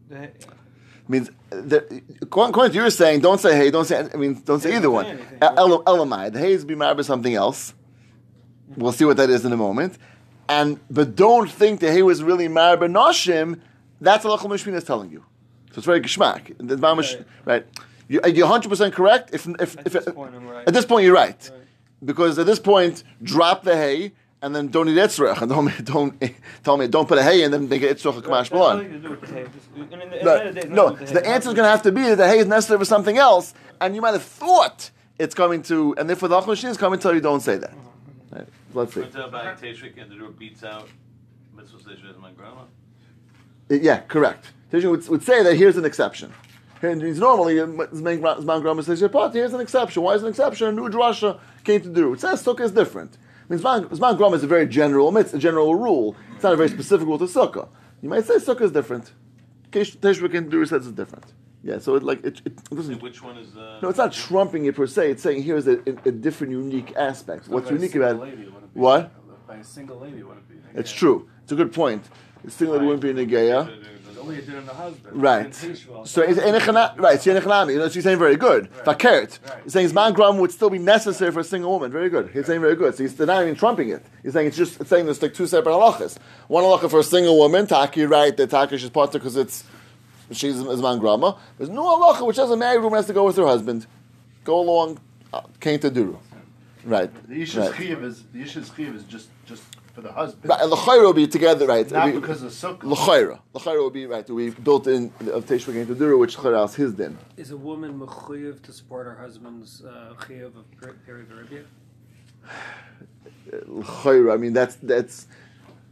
The, 0.08 0.30
means 1.08 1.30
the, 1.50 2.02
according 2.20 2.70
to 2.70 2.76
you 2.76 2.82
were 2.82 2.90
saying, 2.90 3.20
don't 3.20 3.40
say 3.40 3.56
hey, 3.56 3.70
don't 3.70 3.84
say. 3.84 4.08
I 4.12 4.16
mean, 4.16 4.40
don't 4.44 4.60
say 4.60 4.76
either 4.76 4.90
one. 4.90 5.18
Elamai, 5.40 6.32
the 6.32 6.38
haze 6.38 6.64
be 6.64 6.74
married 6.74 6.96
by 6.98 7.02
something 7.02 7.34
else. 7.34 7.74
We'll 8.76 8.92
see 8.92 9.04
what 9.04 9.16
that 9.16 9.28
is 9.28 9.44
in 9.44 9.52
a 9.52 9.56
moment. 9.56 9.98
And 10.48 10.80
but 10.90 11.16
don't 11.16 11.50
think 11.50 11.80
the 11.80 11.90
hay 11.90 12.02
was 12.02 12.22
really 12.22 12.48
married 12.48 12.80
by 12.80 12.86
Noshim. 12.86 13.60
That's 14.00 14.24
what 14.24 14.40
Mishmin 14.40 14.74
is 14.74 14.84
telling 14.84 15.10
you. 15.10 15.24
So 15.70 15.78
it's 15.78 15.86
very 15.86 16.00
geschmack. 16.00 16.54
Right. 16.80 17.26
right. 17.44 17.66
You, 18.08 18.20
are 18.20 18.30
100 18.30 18.68
percent 18.68 18.94
correct? 18.94 19.30
If 19.32 19.46
if, 19.46 19.78
at 19.78 19.86
if 19.86 19.92
this 19.92 20.14
point, 20.14 20.34
right. 20.34 20.68
at 20.68 20.74
this 20.74 20.84
point 20.84 21.04
you're 21.04 21.14
right. 21.14 21.50
right 21.50 21.61
because 22.04 22.38
at 22.38 22.46
this 22.46 22.58
point, 22.58 23.04
drop 23.22 23.62
the 23.62 23.76
hay 23.76 24.12
and 24.42 24.54
then 24.54 24.68
don't 24.68 24.88
eat 24.88 24.96
etzrach 24.96 25.40
and 25.40 25.50
don't 25.50 25.84
don't 25.84 26.34
tell 26.64 26.76
me 26.76 26.88
don't 26.88 27.08
put 27.08 27.18
a 27.18 27.22
hay 27.22 27.44
and 27.44 27.54
then 27.54 27.68
make 27.68 27.82
it 27.82 27.96
etzrach 27.96 28.18
a 28.18 28.22
kamash 28.22 28.52
malon. 28.52 29.02
No, 30.74 30.96
so 30.96 31.14
the 31.14 31.26
answer 31.26 31.48
is 31.48 31.54
going 31.54 31.64
to 31.64 31.70
have 31.70 31.82
to 31.82 31.92
be 31.92 32.02
that 32.02 32.16
the 32.16 32.28
hay 32.28 32.38
is 32.38 32.46
necessary 32.46 32.78
for 32.78 32.84
something 32.84 33.16
else, 33.16 33.54
and 33.80 33.94
you 33.94 34.00
might 34.00 34.12
have 34.12 34.22
thought 34.22 34.90
it's 35.18 35.34
coming 35.34 35.62
to, 35.62 35.94
and 35.96 36.08
therefore 36.08 36.28
the 36.28 36.40
machine 36.42 36.70
is 36.70 36.76
coming 36.76 36.98
to 36.98 37.02
tell 37.02 37.14
you 37.14 37.20
don't 37.20 37.40
say 37.40 37.56
that. 37.56 37.74
Right. 38.30 38.46
Let's 38.74 38.94
see. 38.94 39.00
Teshuvah 39.02 40.02
and 40.02 40.10
the 40.10 40.16
door 40.16 40.30
beats 40.30 40.64
out 40.64 40.88
mitzvah 41.56 41.92
as 41.92 42.18
my 42.18 42.32
grandma. 42.32 42.62
Uh, 43.70 43.74
yeah, 43.74 44.00
correct. 44.00 44.52
Teshuvah 44.72 44.90
would, 44.90 45.08
would 45.08 45.22
say 45.22 45.42
that 45.42 45.54
here's 45.54 45.76
an 45.76 45.84
exception. 45.84 46.32
And 46.82 47.00
normally, 47.18 47.54
Zman 47.54 48.60
Grama 48.60 48.82
says, 48.82 49.00
here's 49.00 49.54
an 49.54 49.60
exception. 49.60 50.02
Why 50.02 50.14
is 50.14 50.22
an 50.22 50.28
exception? 50.28 50.66
A 50.66 50.72
new 50.72 50.88
drasha 50.88 51.38
came 51.62 51.80
to 51.80 51.88
do. 51.88 52.12
It 52.12 52.20
says 52.20 52.42
sukkah 52.44 52.62
is 52.62 52.72
different. 52.72 53.18
I 53.48 53.54
mean, 53.54 53.62
Zman 53.62 54.16
Grama 54.16 54.34
is 54.34 54.42
a 54.42 54.48
very 54.48 54.66
general, 54.66 55.16
it's 55.16 55.32
a 55.32 55.38
general 55.38 55.76
rule. 55.76 56.16
It's 56.34 56.42
not 56.42 56.52
a 56.52 56.56
very 56.56 56.68
specific 56.68 57.06
rule 57.06 57.18
to 57.18 57.24
sukkah. 57.24 57.68
You 58.00 58.08
might 58.08 58.24
say 58.24 58.34
sukkah 58.34 58.62
is 58.62 58.72
different. 58.72 59.12
Teshuvah 59.70 60.30
can 60.30 60.48
do 60.48 60.66
says 60.66 60.86
it's 60.86 60.96
different. 60.96 61.24
Yeah, 61.62 61.78
so 61.78 61.94
it 61.94 62.02
like 62.02 62.24
it, 62.24 62.42
it 62.44 62.64
doesn't. 62.70 63.00
Which 63.00 63.22
one 63.22 63.38
is? 63.38 63.56
Uh, 63.56 63.78
No, 63.80 63.88
it's 63.88 63.98
not 63.98 64.12
trumping 64.12 64.64
it 64.64 64.74
per 64.74 64.86
se. 64.88 65.12
It's 65.12 65.22
saying 65.22 65.44
here's 65.44 65.68
a, 65.68 65.78
a, 65.88 66.08
a 66.08 66.10
different, 66.10 66.52
unique 66.52 66.92
aspect. 66.96 67.48
What's 67.48 67.70
unique 67.70 67.94
about 67.94 68.16
it? 68.16 68.18
lady, 68.18 68.42
it 68.42 68.52
What? 68.74 69.12
By 69.46 69.56
a 69.56 69.64
single 69.64 70.00
lady, 70.00 70.18
it 70.18 70.26
wouldn't 70.26 70.48
be. 70.48 70.56
It's 70.74 70.90
true. 70.90 71.28
It's 71.44 71.52
a 71.52 71.54
good 71.54 71.72
point. 71.72 72.08
The 72.44 72.50
single 72.50 72.76
lady 72.76 72.86
wouldn't 72.86 73.02
be 73.02 73.10
in 73.10 73.18
a 73.18 73.24
negeya. 73.24 74.01
It's 74.22 74.28
only 74.28 74.38
a 74.38 74.42
din 74.42 74.56
on 74.56 74.66
the 74.66 74.74
husband. 74.74 75.22
Right. 75.22 75.54
So 75.54 76.22
it's 76.22 76.38
right? 76.38 77.18
Enechanami. 77.18 77.72
You 77.72 77.78
know, 77.78 77.88
she's 77.88 78.04
saying 78.04 78.18
very 78.18 78.36
good. 78.36 78.70
Right. 78.86 78.98
Fakert. 78.98 79.38
Right. 79.48 79.62
He's 79.64 79.72
saying 79.72 79.88
zman 79.88 80.14
gram 80.14 80.38
would 80.38 80.52
still 80.52 80.70
be 80.70 80.78
necessary 80.78 81.32
for 81.32 81.40
a 81.40 81.44
single 81.44 81.70
woman. 81.70 81.90
Very 81.90 82.08
good. 82.08 82.30
He's 82.30 82.46
saying 82.46 82.60
very 82.60 82.76
good. 82.76 82.94
So 82.94 83.02
he's 83.02 83.18
not 83.18 83.42
even 83.42 83.56
trumping 83.56 83.88
it. 83.88 84.04
He's 84.22 84.32
saying 84.32 84.46
it's 84.48 84.56
just 84.56 84.80
it's 84.80 84.90
saying 84.90 85.06
there's 85.06 85.20
like 85.20 85.34
two 85.34 85.46
separate 85.46 85.72
halachas. 85.72 86.18
One 86.46 86.62
halacha 86.62 86.88
for 86.88 87.00
a 87.00 87.04
single 87.04 87.36
woman. 87.36 87.66
Taki, 87.66 88.04
right? 88.04 88.36
That 88.36 88.50
taki 88.50 88.78
she's 88.78 88.90
potter 88.90 89.18
because 89.18 89.36
it's 89.36 89.64
she's 90.30 90.56
zman 90.56 91.00
grama. 91.00 91.36
There's 91.58 91.70
no 91.70 91.82
halacha 91.82 92.24
which 92.26 92.36
says 92.36 92.50
a 92.50 92.56
married 92.56 92.82
woman 92.82 92.98
has 92.98 93.06
to 93.06 93.12
go 93.12 93.24
with 93.24 93.36
her 93.36 93.46
husband. 93.46 93.86
Go 94.44 94.60
along. 94.60 95.00
Came 95.60 95.78
to 95.80 95.90
duru. 95.90 96.18
Right. 96.84 97.10
The 97.28 97.42
Isha's 97.42 97.70
Right. 97.70 97.80
Is 97.80 98.24
the 98.32 98.42
is 98.42 99.04
just 99.04 99.28
just 99.46 99.62
for 99.94 100.00
the 100.00 100.12
husband, 100.12 100.48
Right. 100.48 100.60
And 100.62 100.70
l'chayra 100.70 101.02
will 101.02 101.12
be 101.12 101.26
together. 101.26 101.66
Right. 101.66 101.90
not 101.90 102.08
It'll 102.08 102.20
be- 102.20 102.26
because 102.26 102.42
of 102.42 102.52
Sukkah. 102.52 102.84
L'chayra. 102.84 103.40
L'chayra 103.54 103.78
will 103.78 103.90
be 103.90 104.06
right. 104.06 104.28
We 104.30 104.50
built 104.50 104.86
in 104.86 105.12
of 105.32 105.44
Teshuvah 105.46 105.72
came 105.74 105.86
to 105.86 105.94
duru, 105.94 106.18
which 106.18 106.38
l'chayra 106.38 106.64
is 106.64 106.74
his 106.74 106.92
din. 106.94 107.18
Is 107.36 107.50
a 107.50 107.56
woman 107.56 107.98
mechuyev 108.00 108.62
to 108.62 108.72
support 108.72 109.06
her 109.06 109.16
husband's 109.16 109.82
uh, 109.84 110.14
chiyuv 110.20 110.56
of 110.56 110.64
peri- 110.80 110.94
perivaribia? 111.06 111.64
L'chayra, 113.68 114.34
I 114.34 114.36
mean, 114.36 114.52
that's 114.52 114.76
that's 114.76 115.26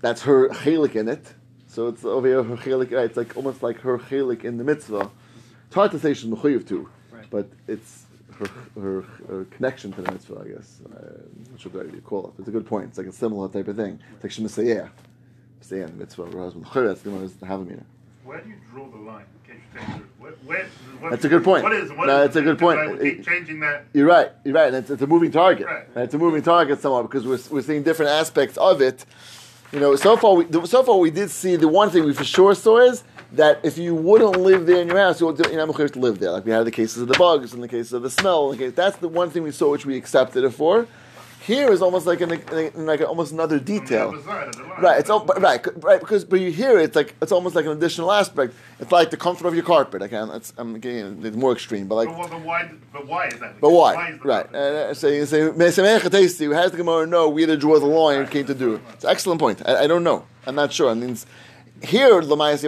that's 0.00 0.22
her 0.22 0.48
chelik 0.48 0.96
in 0.96 1.08
it. 1.08 1.34
So 1.66 1.88
it's 1.88 2.04
over 2.04 2.26
here 2.26 2.42
her 2.42 2.56
chelik. 2.56 2.90
Right, 2.92 3.04
it's 3.04 3.16
like 3.16 3.36
almost 3.36 3.62
like 3.62 3.80
her 3.80 3.98
chelik 3.98 4.44
in 4.44 4.56
the 4.56 4.64
mitzvah. 4.64 5.10
It's 5.66 5.74
hard 5.74 5.90
to 5.92 5.98
say 5.98 6.14
she's 6.14 6.28
mechuyev 6.30 6.66
to, 6.68 6.88
Right. 7.12 7.26
but 7.30 7.48
it's 7.68 8.06
her, 8.40 8.80
her 8.80 9.02
her 9.28 9.44
connection 9.46 9.92
to 9.92 10.02
the 10.02 10.12
mitzvah. 10.12 10.42
I 10.44 10.48
guess. 10.48 10.80
Uh, 10.94 11.56
should 11.58 11.76
I 11.76 12.00
call 12.00 12.28
it? 12.28 12.40
It's 12.40 12.48
a 12.48 12.52
good 12.52 12.66
point. 12.66 12.88
It's 12.88 12.98
like 12.98 13.06
a 13.06 13.12
similar 13.12 13.48
type 13.48 13.68
of 13.68 13.76
thing. 13.76 14.00
It's 14.14 14.24
like 14.24 14.32
she 14.32 14.42
misayeh, 14.42 14.88
misayeh 15.62 15.84
in 15.84 15.92
the 15.92 16.04
mitzvah. 16.04 16.26
Her 16.30 16.40
husband. 16.40 16.66
That's 16.72 17.02
the 17.02 17.10
one 17.10 17.20
who's 17.20 17.32
havamina. 17.34 17.84
Where 18.24 18.40
do 18.40 18.48
you 18.48 18.56
draw 18.72 18.88
the 18.88 18.96
line? 18.98 19.24
in 19.48 19.54
case 19.54 19.62
you 19.74 19.80
change 19.80 20.00
it? 20.00 20.06
Where, 20.18 20.32
where, 20.44 20.66
what- 21.00 21.10
That's 21.10 21.24
a 21.24 21.28
good 21.28 21.42
point. 21.44 21.62
What 21.64 21.72
is? 21.72 21.90
What 21.90 22.06
No, 22.06 22.22
is 22.22 22.26
that's 22.28 22.36
a 22.36 22.42
good 22.42 22.58
point. 22.58 23.24
Changing 23.24 23.60
that. 23.60 23.86
You're 23.92 24.06
right. 24.06 24.30
You're 24.44 24.54
right. 24.54 24.68
And 24.68 24.76
it's, 24.76 24.90
it's 24.90 25.02
a 25.02 25.06
moving 25.06 25.30
target. 25.30 25.66
Right. 25.66 25.86
It's 25.96 26.14
a 26.14 26.18
moving 26.18 26.42
target 26.42 26.80
somewhat 26.80 27.02
because 27.02 27.26
we're, 27.26 27.56
we're 27.56 27.62
seeing 27.62 27.82
different 27.82 28.10
aspects 28.12 28.56
of 28.58 28.80
it. 28.80 29.04
You 29.72 29.78
know, 29.80 29.94
so 29.96 30.16
far 30.16 30.34
we 30.34 30.66
so 30.66 30.82
far 30.82 30.98
we 30.98 31.10
did 31.10 31.30
see 31.30 31.54
the 31.54 31.68
one 31.68 31.90
thing 31.90 32.04
we 32.04 32.12
for 32.12 32.24
sure 32.24 32.56
saw 32.56 32.78
is 32.78 33.04
that 33.32 33.60
if 33.62 33.78
you 33.78 33.94
wouldn't 33.94 34.36
live 34.40 34.66
there 34.66 34.82
in 34.82 34.88
your 34.88 34.98
house, 34.98 35.20
you 35.20 35.26
would 35.26 35.38
you're 35.46 35.66
not 35.66 35.74
to 35.92 35.98
live 35.98 36.18
there. 36.18 36.30
Like 36.32 36.44
we 36.44 36.50
had 36.52 36.64
the 36.66 36.70
cases 36.70 37.02
of 37.02 37.08
the 37.08 37.18
bugs 37.18 37.52
and 37.52 37.62
the 37.62 37.68
cases 37.68 37.92
of 37.92 38.02
the 38.02 38.10
smell. 38.10 38.50
Okay, 38.54 38.68
that's 38.70 38.96
the 38.98 39.08
one 39.08 39.30
thing 39.30 39.42
we 39.42 39.52
saw 39.52 39.70
which 39.70 39.86
we 39.86 39.96
accepted 39.96 40.44
it 40.44 40.50
for. 40.50 40.86
Here 41.42 41.72
is 41.72 41.80
almost 41.80 42.06
like 42.06 42.20
an, 42.20 42.38
like 42.74 43.00
almost 43.00 43.32
another 43.32 43.58
detail. 43.58 44.08
other 44.10 44.22
side 44.22 44.48
of 44.48 44.56
the 44.56 44.62
line. 44.62 44.82
Right, 44.82 45.00
it's 45.00 45.08
all, 45.08 45.24
but- 45.24 45.40
right, 45.40 45.66
right, 45.82 45.98
because 45.98 46.22
but 46.22 46.38
you 46.38 46.52
hear 46.52 46.78
it, 46.78 46.84
it's 46.84 46.96
like 46.96 47.14
it's 47.22 47.32
almost 47.32 47.54
like 47.56 47.64
an 47.64 47.72
additional 47.72 48.12
aspect. 48.12 48.52
It's 48.78 48.92
like 48.92 49.10
the 49.10 49.16
comfort 49.16 49.46
of 49.48 49.54
your 49.54 49.64
carpet. 49.64 50.02
Again, 50.02 50.28
it's, 50.30 50.52
I'm 50.58 50.78
getting 50.80 51.24
it's 51.24 51.36
more 51.36 51.52
extreme, 51.52 51.88
but 51.88 51.94
like 51.94 52.08
But, 52.08 52.18
why- 52.18 52.28
but 52.28 52.44
why? 52.44 52.70
But 52.92 53.06
why 53.06 53.26
is 53.28 53.38
that? 53.40 53.58
but 53.60 53.70
why? 53.70 54.10
is 54.10 54.24
Right. 54.24 54.54
Uh, 54.54 54.92
so 54.92 55.08
you 55.08 55.24
say, 55.24 55.50
Tasty, 56.10 56.44
how 56.52 56.62
does 56.62 56.72
the 56.72 56.76
Gemara 56.76 57.06
know 57.06 57.28
we 57.30 57.40
had 57.42 57.48
to 57.48 57.56
draw 57.56 57.78
the 57.78 57.86
line 57.86 58.20
and 58.20 58.30
came 58.30 58.44
to 58.44 58.54
do 58.54 58.74
it? 58.74 58.82
It's 58.92 59.04
an 59.04 59.10
excellent 59.10 59.40
point. 59.40 59.62
I, 59.66 59.84
I 59.84 59.86
don't 59.86 60.04
know. 60.04 60.26
I'm 60.46 60.54
not 60.54 60.72
sure. 60.74 60.90
I 60.90 60.94
mean, 60.94 61.16
here, 61.82 62.20
Lamayas 62.20 62.62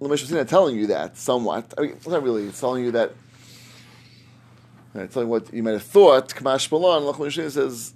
Lamashasina 0.00 0.46
telling 0.46 0.76
you 0.76 0.86
that 0.88 1.16
somewhat. 1.16 1.72
I 1.78 1.82
mean, 1.82 1.90
it's 1.92 2.06
not 2.06 2.22
really. 2.22 2.44
It's 2.44 2.60
telling 2.60 2.84
you 2.84 2.92
that. 2.92 3.12
Right, 4.94 5.10
telling 5.10 5.28
what 5.28 5.52
you 5.52 5.62
might 5.62 5.72
have 5.72 5.82
thought. 5.82 6.28
Kamash 6.34 6.68
Balon, 6.68 7.12
Lamashasina 7.12 7.50
says. 7.50 7.94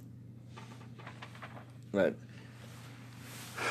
Right. 1.91 2.15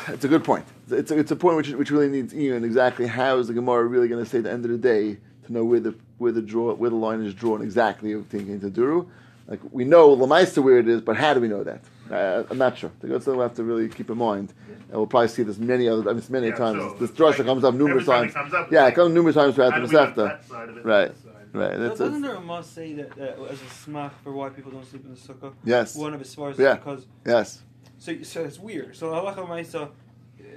It's 0.08 0.24
a 0.24 0.28
good 0.28 0.44
point. 0.44 0.64
It's 0.90 1.10
a, 1.10 1.18
it's 1.18 1.30
a 1.30 1.36
point 1.36 1.56
which, 1.56 1.68
which 1.70 1.90
really 1.90 2.08
needs 2.08 2.34
Ian 2.34 2.64
exactly 2.64 3.06
how 3.06 3.38
is 3.38 3.48
the 3.48 3.54
Gemara 3.54 3.84
really 3.84 4.08
going 4.08 4.22
to 4.22 4.28
say 4.28 4.38
at 4.38 4.44
the 4.44 4.50
end 4.50 4.64
of 4.64 4.70
the 4.70 4.78
day 4.78 5.18
to 5.46 5.52
know 5.52 5.64
where 5.64 5.80
the 5.80 5.94
where 6.18 6.32
the 6.32 6.42
draw 6.42 6.74
where 6.74 6.90
the 6.90 6.96
line 6.96 7.22
is 7.22 7.34
drawn 7.34 7.62
exactly 7.62 8.12
of 8.12 8.26
thinking 8.26 8.60
to 8.60 8.70
Duru. 8.70 9.08
Like 9.46 9.60
we 9.70 9.84
know 9.84 10.16
Lamaisa 10.16 10.62
where 10.62 10.78
it 10.78 10.88
is, 10.88 11.00
but 11.00 11.16
how 11.16 11.34
do 11.34 11.40
we 11.40 11.48
know 11.48 11.64
that? 11.64 11.82
Uh, 12.10 12.42
I'm 12.50 12.58
not 12.58 12.76
sure. 12.76 12.90
That's 13.00 13.24
something 13.24 13.38
we 13.38 13.42
have 13.42 13.54
to 13.54 13.62
really 13.64 13.88
keep 13.88 14.10
in 14.10 14.18
mind. 14.18 14.52
And 14.68 14.96
we'll 14.96 15.06
probably 15.06 15.28
see 15.28 15.44
this 15.44 15.58
many 15.58 15.88
other 15.88 16.10
I 16.10 16.14
mean, 16.14 16.22
many 16.28 16.48
Yeah, 16.48 16.56
times. 16.56 16.78
so 16.82 16.94
this 16.98 17.10
drasha 17.12 17.38
like 17.38 17.46
comes 17.46 17.62
up 17.64 17.74
numerous 17.74 18.02
every 18.08 18.14
time 18.14 18.22
times. 18.24 18.30
it 18.32 18.34
comes 18.34 18.54
up, 18.54 18.72
yeah, 18.72 18.86
it 18.88 18.94
comes 18.96 19.14
numerous 19.14 19.36
times 19.36 19.54
throughout 19.54 19.80
the 19.80 19.86
do 19.86 19.96
Masechta. 19.96 20.14
that 20.16 20.44
side 20.48 20.68
of 20.70 20.76
it, 20.78 20.84
Right. 20.84 21.08
this 21.14 21.22
side? 21.22 21.30
Right. 21.52 21.78
That's 21.78 21.98
Doesn't 21.98 22.24
it. 22.24 22.26
there 22.28 22.36
a 22.36 22.40
must 22.40 22.74
say 22.74 22.92
that 22.94 23.10
uh, 23.18 23.44
as 23.44 23.60
a 23.62 23.70
smack 23.70 24.20
for 24.22 24.32
why 24.32 24.48
people 24.50 24.70
don't 24.72 24.84
sleep 24.86 25.04
in 25.04 25.10
the 25.14 25.16
sukkah? 25.20 25.52
Yes. 25.64 25.94
One 25.96 26.12
of 26.14 26.20
his 26.20 26.34
svars 26.34 26.58
Yeah. 26.58 26.74
because 26.76 27.06
Yes. 27.24 27.62
so, 27.98 28.20
so 28.22 28.42
it's 28.44 28.58
weird. 28.58 28.96
So 28.96 29.10
halacha 29.12 29.46
ma'isa, 29.48 29.90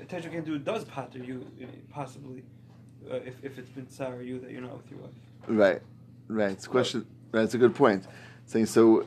Tetra 0.07 0.31
can 0.31 0.43
do 0.43 0.57
does 0.57 0.85
patter 0.85 1.19
you 1.19 1.45
uh, 1.61 1.65
possibly 1.91 2.43
uh, 3.11 3.15
if, 3.17 3.43
if 3.43 3.57
it's 3.59 3.69
been 3.69 3.89
sour 3.89 4.21
you 4.21 4.39
that 4.39 4.49
you're 4.51 4.61
not 4.61 4.77
with 4.77 4.89
your 4.89 4.99
wife. 5.01 5.11
Right. 5.47 5.81
Right. 6.27 6.51
It's 6.51 6.65
a 6.65 6.69
question. 6.69 7.05
Right. 7.31 7.43
It's 7.43 7.53
a 7.53 7.57
good 7.59 7.75
point. 7.75 8.05
Saying 8.45 8.65
so. 8.67 9.05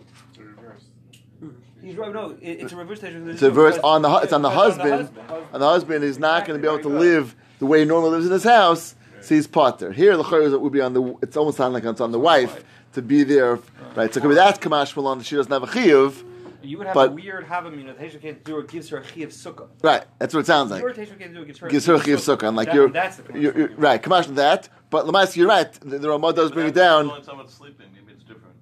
It's 1.86 1.94
the 1.96 1.96
reverse. 1.96 1.96
He's 1.96 1.96
right. 1.96 2.12
No, 2.12 2.30
it, 2.40 2.60
it's 2.60 2.72
a 2.72 2.76
reverse 2.76 3.00
Tetra. 3.00 3.28
It's 3.28 3.42
a 3.42 3.50
verse 3.50 3.78
on 3.84 4.02
the 4.02 4.10
hu- 4.10 4.18
it's 4.24 4.32
on 4.32 4.42
the 4.42 4.50
husband, 4.50 5.08
and 5.52 5.62
the 5.62 5.68
husband 5.68 6.04
is 6.04 6.18
not 6.18 6.46
going 6.46 6.60
to 6.60 6.62
be 6.62 6.72
able 6.72 6.82
to 6.82 6.88
live 6.88 7.34
the 7.58 7.66
way 7.66 7.80
he 7.80 7.84
normally 7.84 8.10
lives 8.12 8.26
in 8.26 8.32
his 8.32 8.44
house. 8.44 8.94
So 9.20 9.34
he's 9.34 9.46
potter. 9.46 9.92
Here, 9.92 10.16
the 10.16 10.22
chayr 10.22 10.58
would 10.60 10.72
be 10.72 10.80
on 10.80 10.92
the. 10.92 11.16
It's 11.22 11.36
almost 11.36 11.56
sound 11.56 11.74
like 11.74 11.84
it's 11.84 12.00
on 12.00 12.12
the 12.12 12.18
wife 12.18 12.64
to 12.94 13.02
be 13.02 13.22
there, 13.24 13.56
right? 13.94 14.12
So 14.12 14.18
it 14.18 14.22
could 14.22 14.28
be 14.28 14.34
that 14.34 14.60
kamash 14.60 14.94
malon. 14.96 15.20
She 15.22 15.36
doesn't 15.36 15.50
have 15.52 15.62
a 15.62 15.66
chiyuv, 15.66 16.22
You 16.62 16.78
would 16.78 16.86
have 16.88 16.94
But- 16.94 17.10
a 17.10 17.14
weird 17.14 17.46
havamina. 17.46 17.94
Tetra 17.94 18.20
can't 18.20 18.44
do 18.44 18.58
it 18.58 18.68
gives 18.68 18.88
her 18.90 18.98
a 18.98 19.04
chiv 19.06 19.28
sukkah. 19.30 19.68
right? 19.82 20.04
That's 20.18 20.34
what 20.34 20.40
it 20.40 20.46
sounds 20.46 20.70
like. 20.70 20.80
Your 20.82 20.92
Tetra 20.92 21.18
can't 21.18 21.34
do 21.34 21.42
it 21.42 21.46
gives 21.46 21.58
her 21.60 21.66
a 21.66 21.70
Gives 21.70 21.86
her 21.86 21.94
a 21.94 21.98
chiyuv 22.00 22.16
sukkah, 22.36 22.48
and 22.48 22.56
like 22.56 22.66
That- 22.68 22.74
you're, 22.74 22.88
that's 22.88 23.16
the 23.18 23.38
you're, 23.38 23.56
you're 23.56 23.68
right. 23.76 24.02
Kamash 24.02 24.26
that, 24.34 24.68
but 24.90 25.06
lamaisa, 25.06 25.36
you're 25.36 25.48
right. 25.48 25.72
The, 25.72 25.98
the 25.98 26.08
Ramah 26.10 26.32
does 26.32 26.50
But 26.50 26.54
bring 26.54 26.66
it 26.68 26.74
that's 26.74 26.84
down. 26.84 27.10
Only 27.10 27.22
time 27.22 27.40
it's 27.40 27.54
sleeping. 27.54 27.86
Maybe 27.94 28.12
it's 28.12 28.22
different. 28.24 28.54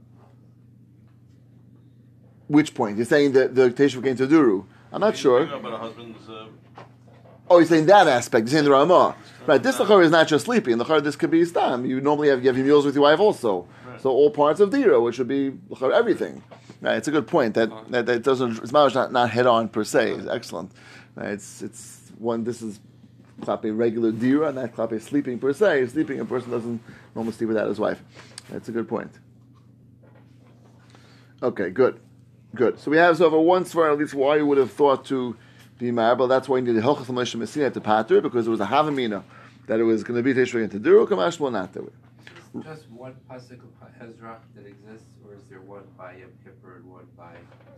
Which 2.48 2.74
point? 2.74 2.96
You're 2.96 3.06
saying 3.06 3.32
that 3.32 3.54
the 3.54 3.70
Teshuv 3.70 4.04
came 4.04 4.16
to 4.16 4.26
Duru. 4.26 4.66
I'm 4.92 5.00
not 5.00 5.16
sure. 5.16 5.46
bring 5.46 5.52
up 5.52 5.60
About 5.60 5.72
a 5.74 5.78
husband's. 5.78 6.28
Uh, 6.28 6.46
Oh, 7.50 7.58
you're 7.58 7.66
saying 7.66 7.86
that 7.86 8.08
aspect. 8.08 8.46
You're 8.46 8.52
saying 8.52 8.64
the 8.64 8.70
Ramah. 8.70 9.14
Right, 9.46 9.62
this 9.62 9.76
Lachar 9.76 10.02
is 10.02 10.10
not 10.10 10.26
just 10.28 10.46
sleeping. 10.46 10.78
Lachar, 10.78 11.02
this 11.02 11.14
could 11.14 11.30
be 11.30 11.44
Stam. 11.44 11.84
You 11.84 12.00
normally 12.00 12.28
have, 12.28 12.42
you 12.42 12.48
have 12.48 12.56
your 12.56 12.64
meals 12.64 12.86
with 12.86 12.94
your 12.94 13.02
wife 13.02 13.20
also. 13.20 13.68
Right. 13.86 14.00
So 14.00 14.10
all 14.10 14.30
parts 14.30 14.60
of 14.60 14.70
Dira, 14.70 14.98
which 15.00 15.18
would 15.18 15.28
be 15.28 15.50
Lachar, 15.68 15.92
everything. 15.92 16.42
Right, 16.80 16.96
it's 16.96 17.08
a 17.08 17.10
good 17.10 17.26
point. 17.26 17.54
That, 17.54 17.70
that, 17.90 18.06
that 18.06 18.22
doesn't, 18.22 18.62
it's 18.62 18.72
not, 18.72 18.94
not, 18.94 19.12
not 19.12 19.30
head 19.30 19.46
on 19.46 19.68
per 19.68 19.84
se. 19.84 20.12
It's 20.12 20.26
excellent. 20.26 20.72
Right, 21.14 21.32
it's, 21.32 21.60
it's 21.60 22.12
one, 22.18 22.44
this 22.44 22.62
is 22.62 22.80
Klape 23.42 23.76
regular 23.76 24.10
Dira, 24.10 24.50
not 24.52 24.72
Klape 24.72 25.00
sleeping 25.02 25.38
per 25.38 25.52
se. 25.52 25.88
Sleeping, 25.88 26.20
a 26.20 26.24
person 26.24 26.50
doesn't 26.50 26.82
normally 27.14 27.34
sleep 27.34 27.48
without 27.48 27.68
his 27.68 27.78
wife. 27.78 28.02
That's 28.48 28.68
a 28.70 28.72
good 28.72 28.88
point. 28.88 29.12
Okay, 31.42 31.68
good. 31.68 32.00
Good. 32.54 32.78
So 32.78 32.90
we 32.90 32.96
have 32.98 33.16
so 33.16 33.26
over 33.26 33.38
one 33.38 33.64
svar 33.64 33.92
at 33.92 33.98
least 33.98 34.14
why 34.14 34.36
you 34.36 34.46
would 34.46 34.58
have 34.58 34.70
thought 34.70 35.04
to 35.06 35.36
be 35.78 35.90
marble. 35.90 36.28
That's 36.28 36.48
why 36.48 36.58
you 36.58 36.62
needed 36.62 36.82
Hilchas 36.82 37.06
Moshe 37.06 37.34
Messina 37.34 37.70
to 37.70 37.80
pater 37.80 38.20
because 38.20 38.46
it 38.46 38.50
was 38.50 38.60
a 38.60 38.66
Havamina 38.66 39.24
that 39.66 39.80
it 39.80 39.82
was 39.82 40.04
going 40.04 40.16
to 40.16 40.22
be 40.22 40.32
Teshuvah 40.38 40.62
and 40.62 40.70
to 40.72 40.78
do 40.78 41.04
Kamash 41.06 41.40
will 41.40 41.50
not 41.50 41.72
do 41.72 41.80
it. 41.80 42.62
Just 42.62 42.88
one 42.90 43.14
pasuk 43.28 43.58
of 43.58 43.88
Ezra 44.00 44.38
that 44.54 44.64
exists, 44.66 45.08
or 45.26 45.34
is 45.34 45.42
there 45.50 45.60
one 45.60 45.82
by 45.98 46.12
Yom 46.12 46.30
Kippur 46.44 46.76
and 46.76 46.84
one 46.88 47.06
by 47.16 47.32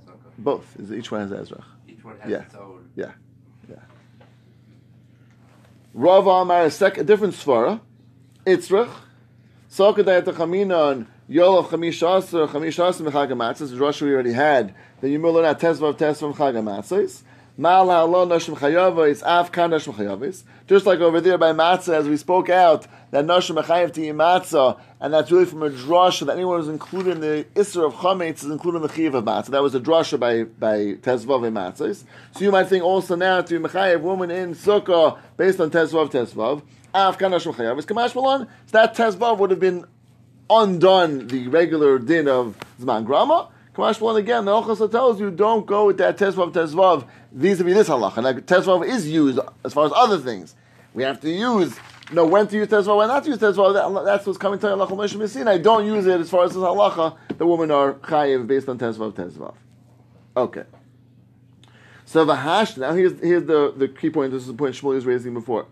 Sukkot? 0.07 0.19
Both. 0.37 0.77
Is- 0.79 0.93
Each 0.93 1.11
one 1.11 1.23
has 1.23 1.33
Ezra. 1.33 1.65
Each 1.89 2.05
one 2.05 2.19
has 2.21 2.31
Yeah. 2.31 2.43
its 2.43 2.55
own. 2.55 2.91
Yeah. 2.95 3.13
Yeah. 3.71 3.77
Rav 5.95 6.27
Amar 6.27 6.67
a 6.67 7.05
different 7.05 7.33
svara. 7.35 7.81
Itzrach. 8.45 8.91
Sokadai 9.71 10.23
Tachaminon 11.29 11.65
Yolav 11.65 11.69
Chamishasar 11.69 12.49
Chamishasar 12.49 13.11
Mechagamatzis. 13.11 13.79
Rosh 13.79 14.03
we 14.03 14.13
already 14.13 14.33
had. 14.33 14.75
Then 15.01 15.13
you 15.13 15.19
learn 15.19 15.45
at 15.45 15.61
Tesvav 15.61 15.97
Tesvav 15.97 16.35
Mechagamatzis. 16.35 17.23
Mal 17.59 17.87
ha'alon 17.87 18.29
nashim 18.29 18.55
chayavis, 18.55 19.23
af 19.25 19.51
kan 19.51 19.71
nashim 19.71 19.95
chayavis. 19.95 20.43
Just 20.67 20.85
like 20.85 21.01
over 21.01 21.23
there 21.23 21.39
by 21.39 21.53
matzah, 21.53 21.95
as 21.95 22.07
we 22.07 22.19
spoke 22.19 22.51
out, 22.51 22.87
that 23.13 23.25
nashim 23.25 23.57
chayav 23.65 23.95
to 23.95 24.01
matzah, 24.13 24.79
and 25.01 25.15
that's 25.15 25.33
really 25.33 25.47
from 25.47 25.63
a 25.63 25.71
drasha 25.71 26.27
that 26.27 26.35
anyone 26.35 26.59
who's 26.59 26.69
included 26.69 27.13
in 27.13 27.21
the 27.21 27.47
isser 27.55 27.87
of 27.87 27.95
chametz 27.95 28.45
is 28.45 28.51
included 28.51 28.77
in 28.77 28.83
the 28.83 28.89
chiyav 28.91 29.15
of 29.15 29.25
matzah. 29.25 29.47
That 29.47 29.63
was 29.63 29.75
a 29.75 29.81
drasha 29.81 30.21
by 30.21 30.45
by 30.45 31.01
tezvav 31.01 31.47
and 31.47 31.57
matzahs. 31.57 32.05
So 32.33 32.45
you 32.45 32.53
might 32.53 32.65
think 32.65 32.85
also 32.85 33.17
now 33.17 33.41
to 33.41 33.59
mechayev 33.59 34.03
woman 34.03 34.31
in 34.31 34.55
sukkah 34.55 35.19
based 35.39 35.59
on 35.59 35.71
tezvav 35.71 36.11
tezvav, 36.11 36.61
af 36.93 37.17
kan 37.17 37.31
nashim 37.33 37.55
chayavis. 37.55 37.87
Kamash 37.87 38.15
malon, 38.15 38.49
so 38.67 38.73
that 38.73 38.95
tezvav 38.95 39.39
would 39.39 39.51
have 39.51 39.61
been 39.61 39.87
undone 40.49 41.27
the 41.29 41.49
regular 41.49 41.99
din 41.99 42.29
of 42.29 42.57
zman 42.81 43.05
grama. 43.05 43.49
Kamash 43.75 44.01
one 44.01 44.17
again, 44.17 44.45
the 44.47 44.53
Ochasa 44.53 44.91
tells 44.91 45.21
you 45.21 45.31
don't 45.31 45.67
go 45.67 45.87
with 45.87 45.99
that 45.99 46.17
tezvav 46.17 46.53
tezvav 46.53 47.07
vis-a-vis 47.33 47.75
this 47.75 47.89
halacha. 47.89 48.23
Now, 48.23 48.33
tezvav 48.33 48.87
is 48.87 49.09
used 49.09 49.39
as 49.65 49.75
far 49.75 49.87
as 49.87 49.93
other 49.95 50.19
things. 50.19 50.55
We 50.95 51.03
have 51.03 51.21
to 51.21 51.31
use 51.31 51.77
know 52.13 52.25
when 52.25 52.47
to 52.49 52.57
use 52.57 52.69
tezvav, 52.69 52.97
when 52.97 53.09
not 53.09 53.25
to 53.25 53.31
use 53.31 53.39
tezvav. 53.39 53.75
That, 53.75 54.05
that's 54.05 54.27
what's 54.27 54.39
coming 54.39 54.59
to 54.61 54.67
halacha 54.69 54.91
Moshe 54.91 55.17
Messina. 55.17 55.59
Don't 55.59 55.85
use 55.85 56.07
it 56.07 56.21
as 56.21 56.31
far 56.31 56.45
as 56.45 56.55
the 56.55 56.61
halacha. 56.61 57.17
The 57.37 57.47
women 57.47 57.71
are 57.71 57.95
chayiv 57.95 58.47
based 58.47 58.69
on 58.69 58.79
tezvav 58.79 59.13
tezvav. 59.13 59.55
Okay. 60.37 60.65
So 62.07 62.25
v'hash. 62.25 62.79
Now 62.79 62.95
here's 62.95 63.19
here's 63.21 63.45
the, 63.45 63.75
the 63.77 63.89
key 63.89 64.11
point. 64.11 64.33
This 64.33 64.43
is 64.43 64.49
the 64.49 64.55
point 64.55 64.75
Shmuel 64.75 64.95
was 64.95 65.05
raising 65.05 65.35
before. 65.35 65.67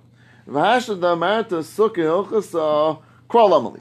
V'hash 0.48 1.00
da 1.00 1.14
marta 1.14 1.56
sukkah 1.56 1.96
hilchasa 1.96 3.00
kral 3.30 3.50
amali. 3.50 3.80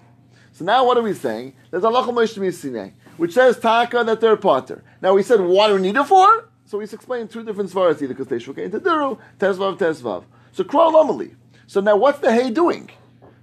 So 0.53 0.63
now 0.65 0.85
what 0.85 0.97
are 0.97 1.01
we 1.01 1.13
saying? 1.13 1.53
There's 1.71 1.83
Moshe 1.83 2.37
Messina, 2.37 2.93
which 3.17 3.33
says 3.33 3.59
taka 3.59 4.03
that 4.03 4.21
they're 4.21 4.37
potter. 4.37 4.83
Now 5.01 5.13
we 5.15 5.23
said 5.23 5.41
what 5.41 5.67
do 5.67 5.75
we 5.75 5.81
need 5.81 5.97
it 5.97 6.05
for? 6.05 6.49
So 6.65 6.79
he's 6.79 6.93
explained 6.93 7.31
two 7.31 7.43
different 7.43 7.71
svaras 7.71 8.01
either 8.01 8.09
because 8.09 8.27
they 8.27 8.39
shook 8.39 8.57
into 8.59 8.79
diru 8.79 9.19
tezvav 9.39 9.77
tezvav. 9.77 10.23
So 10.51 10.63
kral 10.63 10.93
amali. 10.93 11.35
So 11.67 11.81
now 11.81 11.97
what's 11.97 12.19
the 12.19 12.31
hay 12.31 12.51
doing? 12.51 12.89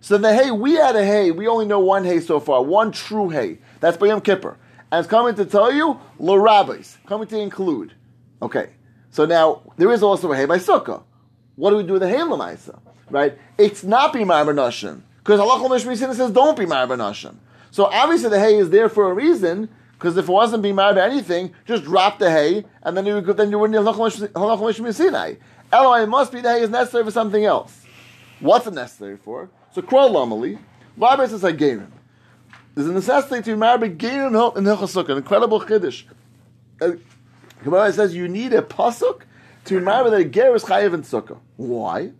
So 0.00 0.16
the 0.16 0.32
hay, 0.32 0.50
we 0.50 0.74
had 0.74 0.96
a 0.96 1.04
hay, 1.04 1.30
we 1.30 1.46
only 1.46 1.66
know 1.66 1.80
one 1.80 2.04
hay 2.04 2.20
so 2.20 2.40
far, 2.40 2.62
one 2.62 2.90
true 2.90 3.28
hay. 3.28 3.58
That's 3.80 3.98
Bayam 3.98 4.24
Kippur. 4.24 4.56
And 4.90 5.00
it's 5.00 5.08
coming 5.08 5.34
to 5.34 5.44
tell 5.44 5.70
you, 5.72 6.00
lo 6.18 6.36
rabbis, 6.36 6.96
coming 7.06 7.28
to 7.28 7.38
include. 7.38 7.92
Okay. 8.40 8.70
So 9.10 9.26
now, 9.26 9.62
there 9.76 9.92
is 9.92 10.02
also 10.02 10.32
a 10.32 10.36
hay 10.36 10.46
by 10.46 10.58
Sukkah. 10.58 11.02
What 11.56 11.70
do 11.70 11.76
we 11.76 11.82
do 11.82 11.94
with 11.94 12.02
the 12.02 12.08
hay 12.08 12.16
lamaisa? 12.16 12.80
Right? 13.10 13.38
It's 13.58 13.84
not 13.84 14.14
Bimar 14.14 14.46
Benashim. 14.46 15.02
Because 15.22 15.40
Allah 15.40 15.68
Mishmisina 15.68 16.14
says 16.14 16.30
don't 16.30 16.58
be 16.58 16.66
Mar 16.66 16.86
Benashim. 16.86 17.36
So 17.70 17.86
obviously 17.86 18.30
the 18.30 18.40
hay 18.40 18.56
is 18.56 18.70
there 18.70 18.88
for 18.88 19.10
a 19.10 19.14
reason, 19.14 19.68
because 19.92 20.16
if 20.16 20.28
it 20.28 20.32
wasn't 20.32 20.64
Bimar 20.64 20.96
anything, 20.96 21.54
just 21.66 21.84
drop 21.84 22.18
the 22.18 22.30
hay, 22.30 22.64
and 22.82 22.96
then 22.96 23.06
you, 23.06 23.14
would, 23.14 23.36
then 23.36 23.50
you 23.50 23.58
wouldn't 23.58 23.76
have 23.76 23.86
Allah 23.86 24.56
Mishmisina. 24.56 25.36
Eloi, 25.72 26.06
must 26.06 26.32
be 26.32 26.40
the 26.40 26.50
hay 26.50 26.62
is 26.62 26.70
necessary 26.70 27.04
for 27.04 27.10
something 27.10 27.44
else. 27.44 27.84
What's 28.40 28.66
it 28.66 28.74
necessary 28.74 29.16
for? 29.18 29.50
So 29.72 29.82
Kral 29.82 30.10
Lamali, 30.10 30.58
Rabbi 30.96 31.26
says 31.26 31.42
Hagerim. 31.42 31.90
There's 32.74 32.88
a 32.88 32.92
necessity 32.92 33.42
to 33.42 33.56
marry 33.56 33.90
Gerim 33.90 34.56
in 34.56 34.64
Hilchasuk, 34.64 35.08
an 35.10 35.18
incredible 35.18 35.60
Chiddush. 35.60 36.04
Uh, 36.80 36.92
Gemara 37.62 37.92
says 37.92 38.14
you 38.14 38.26
need 38.26 38.52
a 38.54 38.62
pasuk 38.62 39.22
to 39.66 39.80
marry 39.80 40.10
the 40.10 40.24
ger 40.24 40.54
is 40.54 40.64
chayiv 40.64 40.94
in 40.94 41.02
sukkah. 41.02 41.38
Why? 41.56 42.12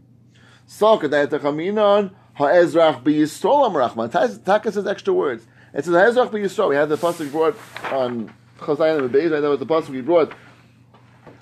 Sukkah 0.69 1.09
that 1.11 1.31
techaminon 1.31 2.13
ha'ezrach 2.41 3.03
b'yisrael 3.03 3.71
amrachman. 3.71 4.45
Taka 4.45 4.73
says 4.73 4.87
extra 4.87 5.13
words. 5.13 5.47
It 5.75 5.85
says 5.85 5.95
ha'ezrach 5.95 6.31
b'yisrael. 6.31 6.71
We 6.71 6.77
had 6.77 6.89
the 6.89 6.97
pasuk 6.97 7.31
brought 7.31 7.57
on 7.93 8.33
Chazayim 8.59 8.99
and 9.01 9.11
Beis. 9.11 9.31
That 9.31 9.43
was 9.43 9.59
the 9.59 9.67
pasuk 9.67 9.91
we 9.91 10.01
brought. 10.01 10.33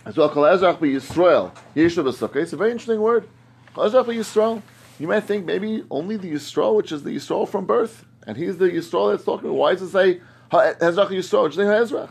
As 0.04 0.16
well, 0.16 0.28
kol 0.28 0.42
ezrach 0.42 0.78
b'yisrael 0.78 1.52
yeshav 1.74 2.04
sukkah. 2.12 2.36
It's 2.36 2.52
a 2.52 2.56
very 2.56 2.72
interesting 2.72 3.00
word. 3.00 3.28
Chazak 3.74 4.06
Yisrael. 4.06 4.62
You 4.98 5.06
might 5.06 5.20
think 5.20 5.44
maybe 5.44 5.84
only 5.90 6.16
the 6.16 6.32
Yisrael, 6.32 6.74
which 6.74 6.90
is 6.90 7.04
the 7.04 7.10
Yisrael 7.10 7.48
from 7.48 7.66
birth, 7.66 8.04
and 8.26 8.36
he's 8.36 8.58
the 8.58 8.68
Yisrael 8.68 9.12
that's 9.12 9.24
talking. 9.24 9.52
Why 9.52 9.74
does 9.74 9.82
it 9.82 9.90
say 9.90 10.20
Hezrach 10.50 11.10
Yisrael? 11.10 11.44
Which 11.44 11.52
is 11.52 11.58
Hezrach. 11.58 12.10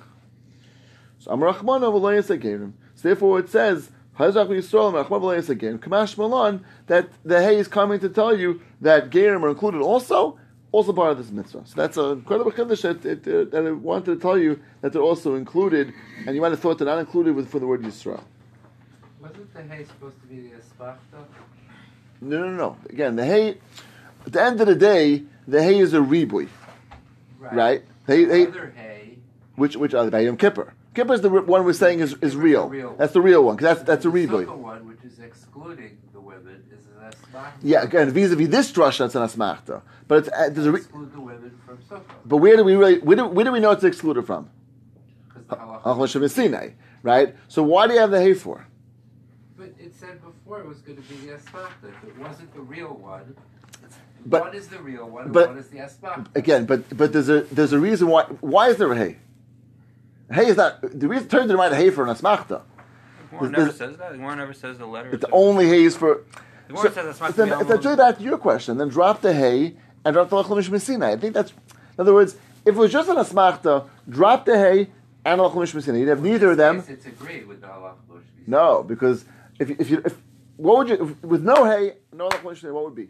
So 1.20 1.32
Amrachman 1.32 1.82
Avalayas 1.82 2.30
again. 2.30 2.76
So 2.96 3.10
therefore, 3.10 3.40
it 3.40 3.50
says 3.50 3.92
Hezrach 4.18 4.48
Yisrael 4.48 4.94
Amrachman 4.94 5.20
Avalayas 5.20 5.50
again. 5.50 5.80
Kamash 5.80 6.18
Malan 6.18 6.64
that 6.88 7.10
the 7.24 7.42
hay 7.42 7.58
is 7.58 7.68
coming 7.68 8.00
to 8.00 8.10
tell 8.10 8.38
you 8.38 8.62
that 8.82 9.10
Gerim 9.10 9.44
are 9.44 9.50
included 9.50 9.82
also. 9.82 10.40
Also 10.70 10.92
part 10.92 11.12
of 11.14 11.18
this 11.18 11.32
mitzvah. 11.32 11.64
So 11.66 11.74
that's 11.78 11.96
an 11.96 12.12
incredible 12.12 12.52
chiddush 12.52 12.82
that, 12.82 13.06
it, 13.06 13.26
uh, 13.26 13.50
that 13.52 13.66
I 13.66 13.72
wanted 13.72 14.06
to 14.16 14.16
tell 14.20 14.38
you 14.38 14.60
that 14.82 14.92
they're 14.92 15.02
also 15.02 15.36
included, 15.36 15.94
and 16.26 16.36
you 16.36 16.42
might 16.42 16.52
have 16.52 16.60
thought 16.60 16.78
they're 16.78 16.86
not 16.86 17.00
included 17.00 17.34
with, 17.36 17.50
for 17.50 17.60
the 17.60 17.66
word 17.66 17.82
Yisrael. 17.84 18.22
Wasn't 19.22 19.54
the 19.54 19.64
hay 19.64 19.86
supposed 19.86 20.20
to 20.22 20.28
be 20.28 20.42
the 20.42 20.56
asbachta? 20.58 21.24
No, 22.20 22.40
no, 22.42 22.50
no. 22.52 22.78
Again, 22.90 23.16
the 23.16 23.26
hay. 23.26 23.58
At 24.26 24.34
the 24.34 24.42
end 24.44 24.60
of 24.60 24.68
the 24.68 24.76
day, 24.76 25.24
the 25.48 25.64
hay 25.64 25.80
is 25.80 25.94
a 25.94 26.00
ribui, 26.00 26.50
right? 27.40 27.84
Hay, 28.06 28.26
The 28.26 28.34
hay, 28.34 28.48
other 28.48 28.74
hay, 28.76 29.18
which 29.56 29.78
which 29.78 29.94
uh, 29.94 30.10
by 30.10 30.20
Yom 30.20 30.36
Kippur. 30.36 30.74
Kippur 30.94 31.14
is 31.14 31.22
the 31.22 31.30
one 31.30 31.64
we're 31.64 31.74
saying 31.74 32.02
is, 32.02 32.14
is 32.22 32.36
real. 32.36 32.68
real 32.68 32.94
That's 32.98 33.14
the 33.14 33.22
real 33.22 33.44
one 33.44 33.56
because 33.56 33.78
that's 33.78 33.88
that's 33.88 34.06
a 34.06 34.10
ribui. 34.10 34.46
sukkah 34.46 34.58
one, 34.58 34.86
which 34.88 35.04
is 35.06 35.20
excluding 35.20 35.98
the 36.12 36.20
women, 36.20 36.62
is 36.72 36.74
an 36.74 36.77
asbachta. 36.77 36.77
Yeah, 37.62 37.84
again, 37.84 38.10
vis-a-vis 38.12 38.50
this 38.50 38.72
drasha, 38.72 39.06
it's 39.06 39.16
an 39.16 39.22
asmachta. 39.24 39.82
But 40.08 40.20
it's 40.20 40.30
uh, 40.30 40.50
there's 40.52 40.68
a 40.68 40.72
re- 40.72 40.80
exclude 40.80 41.14
the 41.14 41.20
women 41.22 41.60
from 41.66 41.78
sukkah. 41.90 42.02
but 42.26 42.38
where 42.38 42.56
do 42.58 42.64
we 42.64 42.76
really 42.76 43.00
where 43.00 43.18
do, 43.18 43.26
where 43.28 43.46
do 43.46 43.52
we 43.52 43.60
know 43.60 43.72
it's 43.72 43.84
excluded 43.84 44.26
from? 44.26 44.50
Because 45.28 45.48
the 45.48 45.56
halacha. 45.56 45.84
Hachmash 45.84 46.30
Sinai, 46.32 46.70
right? 47.04 47.36
So 47.48 47.64
why 47.64 47.88
do 47.88 47.94
you 47.94 48.00
have 48.00 48.12
the 48.12 48.22
hay 48.22 48.34
for? 48.34 48.66
But 49.58 49.74
it 49.80 49.94
said 49.96 50.22
before 50.24 50.60
it 50.62 50.68
was 50.68 50.80
going 50.80 51.02
to 51.02 51.04
be 51.10 51.16
the 51.28 51.34
asbachta. 51.34 51.90
If 52.04 52.10
it 52.10 52.18
wasn't 52.18 52.54
the 52.54 52.62
real 52.62 52.94
one, 52.94 53.36
But- 54.26 54.42
one 54.44 54.56
is 54.56 54.68
the 54.68 54.80
real 54.80 55.10
one, 55.10 55.26
and 55.26 55.34
but- 55.34 55.50
one 55.50 55.58
is 55.58 55.68
the 55.70 55.80
asbachta. 55.80 56.36
Again, 56.36 56.66
but 56.66 56.96
but 56.98 57.12
there's 57.14 57.30
a 57.30 57.42
there's 57.42 57.74
a 57.74 57.80
reason 57.80 58.08
why 58.08 58.24
why 58.42 58.70
is 58.70 58.78
there 58.78 58.92
a 58.92 58.96
hay? 58.98 59.18
Hay 60.32 60.46
is 60.48 60.58
not 60.58 60.82
the 60.82 61.08
reason 61.08 61.28
turns 61.28 61.50
to 61.52 61.58
mind 61.58 61.74
a 61.74 61.78
hay 61.78 61.90
for 61.90 62.04
an 62.08 62.14
asmachta. 62.16 62.62
Warren 63.32 63.52
There's- 63.52 63.66
never 63.66 63.72
says 63.74 63.98
that. 63.98 64.18
Warren 64.18 64.38
never 64.38 64.54
says 64.54 64.78
the 64.78 64.86
letter. 64.86 65.10
It's 65.12 65.24
is- 65.26 65.30
only 65.34 65.68
hay 65.68 65.84
is 65.84 65.98
for. 65.98 66.24
The 66.68 66.74
Warren 66.74 66.94
says 66.94 67.06
that's 67.06 67.20
not 67.20 67.30
It's, 67.30 67.38
then, 67.38 67.62
it's 67.62 67.72
actually 67.72 67.96
back 67.96 68.18
to 68.18 68.24
your 68.24 68.38
question. 68.38 68.78
Then 68.78 68.90
drop 68.90 69.22
the 69.22 69.34
hay 69.34 69.78
and 70.04 70.14
drop 70.14 70.30
the 70.30 70.36
lachol 70.36 70.58
mishmah 70.58 70.82
sinai. 70.82 71.12
I 71.14 71.18
think 71.18 71.34
that's. 71.34 71.52
In 71.52 72.00
other 72.00 72.14
words, 72.14 72.36
if 72.66 72.76
it 72.76 72.78
was 72.78 72.92
just 72.92 73.10
an 73.10 73.16
asmachta, 73.16 73.88
drop 74.10 74.46
the 74.46 74.58
hay 74.58 74.90
and 75.26 75.40
lachol 75.42 75.56
mishmah 75.56 75.84
sinai. 75.84 76.00
You'd 76.00 76.10
have 76.10 76.22
neither 76.22 76.52
of 76.52 76.58
them. 76.58 76.84
It's 76.88 77.06
agreed 77.06 77.48
with 77.48 77.62
the 77.62 77.68
halacha. 77.68 77.96
Moshe. 78.10 78.22
No, 78.48 78.84
because 78.84 79.26
if 79.60 79.70
if 79.70 79.90
you 79.90 80.02
if 80.06 80.18
what 80.58 80.78
would 80.78 80.90
you 80.90 81.08
if, 81.08 81.24
with 81.24 81.44
no 81.44 81.64
hay, 81.66 81.94
no 82.14 82.28
lachol 82.28 82.52
mishmah 82.52 82.62
sinai, 82.62 82.74
what 82.74 82.84
would 82.86 82.96
be 82.96 83.10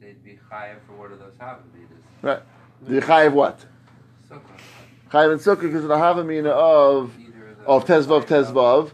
They'd 0.00 0.24
be 0.24 0.38
chayav 0.50 0.76
for 0.86 0.94
one 0.94 1.12
of 1.12 1.18
those 1.18 1.34
havamitahs. 1.34 2.22
right? 2.22 2.42
The 2.82 3.00
chayiv 3.00 3.32
what? 3.32 3.64
Sukkah. 4.28 4.40
Chayiv 5.10 5.32
and 5.32 5.40
sukkah 5.40 5.62
because 5.62 5.82
of 5.82 5.88
the 5.88 5.96
havamina 5.96 6.46
of 6.46 7.12
Either 7.18 7.48
of 7.48 7.58
the 7.58 7.64
of 7.64 7.84
tezvav 7.84 8.24
tezvav 8.24 8.92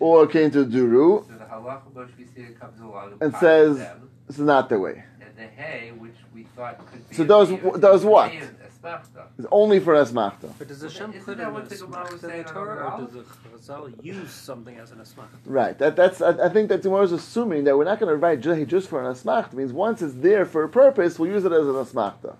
Or 0.00 0.26
K2. 0.26 0.30
came 0.30 0.50
to 0.52 0.64
duru. 0.64 1.26
So 1.26 1.32
the 1.32 1.44
halacha 1.44 2.60
comes 2.60 2.80
along 2.80 3.12
and, 3.12 3.22
And 3.22 3.36
says- 3.36 3.78
them, 3.78 4.10
This 4.26 4.38
is 4.38 4.44
not 4.44 4.68
the 4.68 4.78
way. 4.78 5.04
and 5.20 5.36
the 5.36 5.46
hay, 5.46 5.92
which 5.96 6.14
we 6.34 6.44
thought 6.56 6.78
could 6.90 7.08
be. 7.08 7.14
So 7.16 7.22
a 7.22 7.26
those- 7.26 7.48
chiyuv, 7.50 8.04
what? 8.04 8.30
be 8.32 8.38
an 8.38 8.56
asbachta. 8.82 9.26
It's 9.38 9.46
only 9.50 9.80
for 9.80 9.94
asmachta. 9.94 10.52
But 10.58 10.68
does 10.68 10.82
Hashem 10.82 11.12
that 11.12 11.24
put 11.24 11.38
in 11.38 11.44
a 11.46 11.50
what 11.52 11.68
the 11.68 11.76
Gemara 11.76 12.02
was 12.12 12.20
the 12.20 12.28
saying 12.28 12.44
Torah, 12.44 12.94
or 12.94 13.00
does 13.04 13.12
the 13.14 13.72
Chazal 13.72 14.04
use 14.04 14.30
something 14.30 14.76
as 14.76 14.92
an 14.92 14.98
asmach? 14.98 15.26
Right. 15.44 15.78
That, 15.78 15.96
that's. 15.96 16.20
I, 16.20 16.30
I 16.46 16.48
think 16.48 16.68
that 16.68 16.82
Timur 16.82 17.02
is 17.02 17.12
assuming 17.12 17.64
that 17.64 17.76
we're 17.76 17.84
not 17.84 17.98
going 17.98 18.10
to 18.10 18.16
write 18.16 18.40
just, 18.40 18.66
just 18.68 18.88
for 18.88 19.00
an 19.04 19.12
asmachta. 19.12 19.54
Means 19.54 19.72
once 19.72 20.02
it's 20.02 20.14
there 20.14 20.44
for 20.44 20.62
a 20.64 20.68
purpose, 20.68 21.18
we'll 21.18 21.30
use 21.30 21.44
it 21.44 21.52
as 21.52 21.66
an 21.66 21.74
asmachta. 21.74 22.36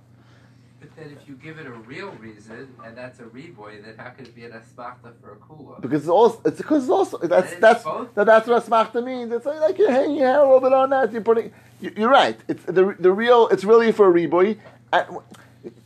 Then 0.96 1.14
if 1.20 1.28
you 1.28 1.34
give 1.34 1.58
it 1.58 1.66
a 1.66 1.72
real 1.72 2.10
reason, 2.12 2.74
and 2.84 2.96
that's 2.96 3.20
a 3.20 3.24
reboy, 3.24 3.84
then 3.84 3.96
how 3.98 4.10
could 4.10 4.28
it 4.28 4.34
be 4.34 4.44
an 4.46 4.52
asbachta 4.52 5.12
for 5.20 5.32
a 5.32 5.36
kula? 5.36 5.80
Because 5.80 6.02
it's 6.02 6.08
also 6.08 6.40
it's 6.46 6.56
because 6.56 6.84
it's 6.84 6.90
also 6.90 7.18
that's 7.18 7.52
it's 7.52 7.60
that's 7.60 7.84
both? 7.84 8.14
that, 8.14 8.24
that's 8.24 8.48
what 8.48 8.64
asmachta 8.64 9.04
means. 9.04 9.30
It's 9.30 9.44
like, 9.44 9.60
like 9.60 9.78
you're 9.78 9.90
hanging 9.90 10.16
your 10.16 10.26
hair 10.26 10.40
a 10.40 10.44
little 10.44 10.60
bit 10.60 10.72
on 10.72 10.90
that. 10.90 11.12
You're 11.12 11.20
putting. 11.20 11.52
You, 11.82 11.92
you're 11.96 12.08
right. 12.10 12.38
It's 12.48 12.64
the 12.64 12.96
the 12.98 13.12
real. 13.12 13.48
It's 13.48 13.64
really 13.64 13.92
for 13.92 14.08
a 14.08 14.12
reboy. 14.12 14.58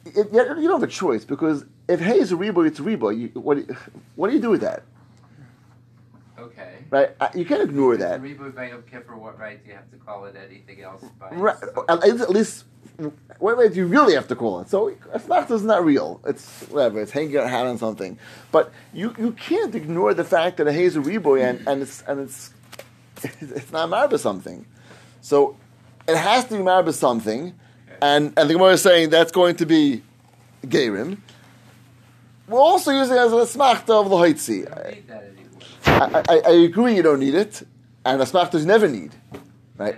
It, 0.04 0.32
you 0.32 0.42
don't 0.44 0.80
have 0.80 0.82
a 0.82 0.86
choice 0.86 1.24
because 1.24 1.64
if 1.88 2.00
hay 2.00 2.18
is 2.18 2.30
a 2.30 2.36
reboy, 2.36 2.68
it's 2.68 2.78
a 2.78 2.82
reboy. 2.82 3.18
You, 3.18 3.28
what 3.40 3.54
do 3.56 3.64
you, 3.68 3.76
what 4.14 4.28
do 4.28 4.36
you 4.36 4.42
do 4.42 4.50
with 4.50 4.60
that? 4.60 4.84
Okay. 6.38 6.74
Right. 6.90 7.10
Uh, 7.20 7.28
You 7.34 7.44
can't 7.44 7.62
ignore 7.62 7.96
that. 7.96 8.20
a 8.20 8.22
reboy 8.22 8.54
by 8.54 8.68
Yom 8.68 8.82
Kippur, 8.82 9.16
what 9.16 9.38
right 9.38 9.62
do 9.62 9.70
you 9.70 9.76
have 9.76 9.90
to 9.90 9.96
call 9.96 10.24
it 10.26 10.36
anything 10.36 10.82
else 10.82 11.04
by? 11.18 11.30
Right. 11.30 11.56
At 11.88 12.30
least 12.30 12.64
what 13.38 13.56
way 13.56 13.68
do 13.68 13.76
you 13.76 13.86
really 13.86 14.14
have 14.14 14.28
to 14.28 14.36
call 14.36 14.60
it? 14.60 14.68
So 14.68 14.90
asmachta 15.14 15.52
is 15.52 15.62
not 15.62 15.84
real. 15.84 16.20
It's 16.26 16.62
whatever. 16.64 17.00
It's 17.00 17.10
hanging 17.12 17.30
your 17.30 17.46
hat 17.46 17.66
on 17.66 17.78
something. 17.78 18.18
But 18.52 18.72
you, 18.92 19.14
you 19.18 19.32
can't 19.32 19.74
ignore 19.74 20.14
the 20.14 20.24
fact 20.24 20.56
that 20.58 20.66
a 20.66 20.72
hay 20.72 20.84
is 20.84 20.96
a 20.96 21.00
reboy 21.00 21.48
and, 21.48 21.66
and 21.66 21.82
it's 21.82 22.02
and 22.02 22.20
it's 22.20 22.52
it's 23.40 23.72
not 23.72 23.88
marba 23.88 24.18
something. 24.18 24.66
So 25.20 25.56
it 26.08 26.16
has 26.16 26.44
to 26.46 26.56
be 26.56 26.62
marba 26.62 26.92
something, 26.92 27.54
and 28.00 28.32
and 28.36 28.48
the 28.50 28.54
Gemara 28.54 28.72
is 28.72 28.82
saying 28.82 29.10
that's 29.10 29.32
going 29.32 29.56
to 29.56 29.66
be 29.66 30.02
gerim. 30.66 31.18
We're 32.48 32.58
also 32.58 32.90
using 32.90 33.16
it 33.16 33.20
as 33.20 33.32
an 33.32 33.38
asmachta 33.38 33.90
of 33.90 34.06
You 34.06 34.12
lohaitzi. 34.12 34.64
don't 34.64 34.90
need 34.90 35.08
that 35.08 35.22
anymore. 35.22 36.24
I, 36.28 36.34
I, 36.34 36.50
I 36.50 36.52
agree 36.64 36.96
you 36.96 37.02
don't 37.02 37.20
need 37.20 37.34
it, 37.34 37.62
and 38.04 38.20
asmachtas 38.20 38.64
never 38.64 38.88
need, 38.88 39.14
right? 39.76 39.96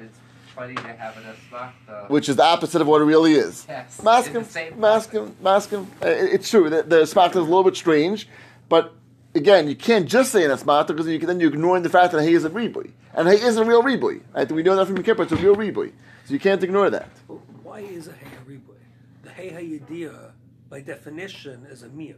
And 0.62 0.72
it's 0.72 0.81
funny 0.81 0.94
to 0.94 1.03
have 1.03 1.16
an 1.16 1.25
asbachta. 1.25 2.09
Which 2.09 2.29
is 2.29 2.37
the 2.37 2.44
opposite 2.44 2.81
of 2.81 2.87
what 2.87 3.01
it 3.01 3.05
really 3.05 3.35
is. 3.35 3.66
Yes. 3.68 4.03
Mask 4.03 4.29
in 4.35 4.42
the 4.42 4.59
him, 4.59 4.81
mask 4.81 5.11
him, 5.11 5.37
mask 5.42 5.70
him. 5.70 5.87
Uh, 6.03 6.09
It's 6.09 6.51
true. 6.51 6.70
The, 6.70 6.83
the 6.83 6.96
asmachta 7.03 7.31
is 7.31 7.37
a 7.37 7.40
little 7.40 7.64
bit 7.64 7.77
strange, 7.77 8.29
but 8.68 8.94
again, 9.35 9.68
you 9.68 9.75
can't 9.75 10.09
just 10.09 10.33
say 10.33 10.44
an 10.44 10.51
asmachta 10.51 10.88
because 10.88 11.07
you, 11.07 11.18
then 11.18 11.40
you're 11.40 11.51
ignoring 11.53 11.83
the 11.83 11.88
fact 11.88 12.12
that 12.12 12.22
he 12.22 12.35
is 12.35 12.44
a 12.44 12.51
ribui. 12.51 12.92
And 13.14 13.29
he 13.29 13.35
is 13.35 13.57
a 13.57 13.64
real 13.64 13.83
ribui. 13.83 14.22
Right? 14.35 14.51
We 14.51 14.62
know 14.62 14.77
that 14.77 14.87
from 14.87 15.03
Kippur, 15.03 15.25
it's 15.25 15.33
a 15.33 15.37
real 15.37 15.57
ribui. 15.57 15.92
So 16.27 16.35
you 16.35 16.40
can't 16.40 16.62
ignore 16.62 16.90
that. 16.90 17.09
But 17.29 17.35
why 17.62 17.81
is 17.81 18.09
a 18.09 18.12
hay 18.12 18.29
a 18.37 18.51
ribui? 18.51 18.79
The 19.22 19.31
hay 19.31 19.51
hayediyah, 19.51 20.31
by 20.70 20.81
definition, 20.81 21.66
is 21.70 21.83
a 21.83 21.88
miyut. 21.88 22.16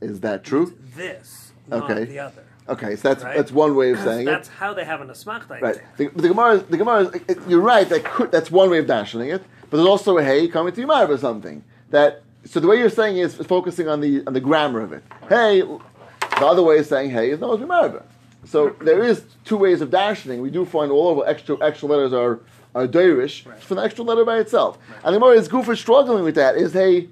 Is 0.00 0.20
that 0.20 0.44
true? 0.44 0.76
It's 0.84 0.96
this, 0.96 1.52
not 1.66 1.90
Okay. 1.90 2.04
the 2.04 2.18
other. 2.20 2.44
Okay, 2.68 2.96
so 2.96 3.08
that's 3.08 3.24
Right. 3.24 3.36
that's 3.36 3.50
one 3.52 3.74
way 3.76 3.92
of 3.92 3.98
saying 4.00 4.22
it. 4.22 4.30
That's 4.30 4.48
how 4.48 4.74
they 4.74 4.84
have 4.84 5.00
an 5.00 5.08
asmachta. 5.08 5.60
Right. 5.60 5.80
The, 5.96 6.08
the 6.08 6.28
Gemara, 6.28 6.58
the 6.58 6.76
Gemara, 6.76 7.00
is- 7.04 7.14
it- 7.28 7.38
you're 7.48 7.60
right. 7.62 7.88
That 7.88 8.04
could, 8.04 8.30
that's 8.30 8.50
one 8.50 8.68
way 8.70 8.78
of 8.78 8.86
dashing 8.86 9.20
it. 9.22 9.42
But 9.70 9.78
there's 9.78 9.88
also 9.88 10.18
a 10.18 10.22
hey 10.24 10.48
coming 10.48 10.72
to 10.74 10.86
Yomar 10.86 11.08
or 11.08 11.16
something. 11.18 11.64
That 11.90 12.22
so 12.44 12.60
the 12.60 12.66
way 12.68 12.78
you're 12.78 12.90
saying 12.90 13.16
is 13.18 13.34
focusing 13.34 13.88
on 13.88 14.00
the 14.00 14.22
on 14.26 14.32
the 14.34 14.40
grammar 14.40 14.80
of 14.80 14.92
it. 14.92 15.02
Hey, 15.28 15.60
the 15.62 16.46
other 16.46 16.62
way 16.62 16.78
of 16.78 16.86
saying 16.86 17.10
hey 17.10 17.30
is 17.30 17.40
no 17.40 17.56
Yomar. 17.56 18.02
So 18.44 18.74
there 18.80 19.02
is 19.02 19.24
two 19.44 19.56
ways 19.56 19.80
of 19.80 19.90
dashing. 19.90 20.40
We 20.40 20.50
do 20.50 20.64
find 20.64 20.90
all 20.90 21.08
over 21.08 21.26
extra 21.26 21.56
extra 21.64 21.88
letters 21.88 22.12
are 22.12 22.40
are 22.74 22.86
Deirish 22.86 23.46
Right. 23.46 23.58
from 23.60 23.78
the 23.78 23.82
extra 23.82 24.04
letter 24.04 24.24
by 24.24 24.38
itself. 24.38 24.78
And 25.04 25.14
the 25.14 25.18
Gemara 25.20 25.36
is 25.36 25.48
goofer 25.48 25.76
struggling 25.76 26.22
with 26.22 26.34
that. 26.34 26.56
Is 26.56 26.72
hey 26.74 27.08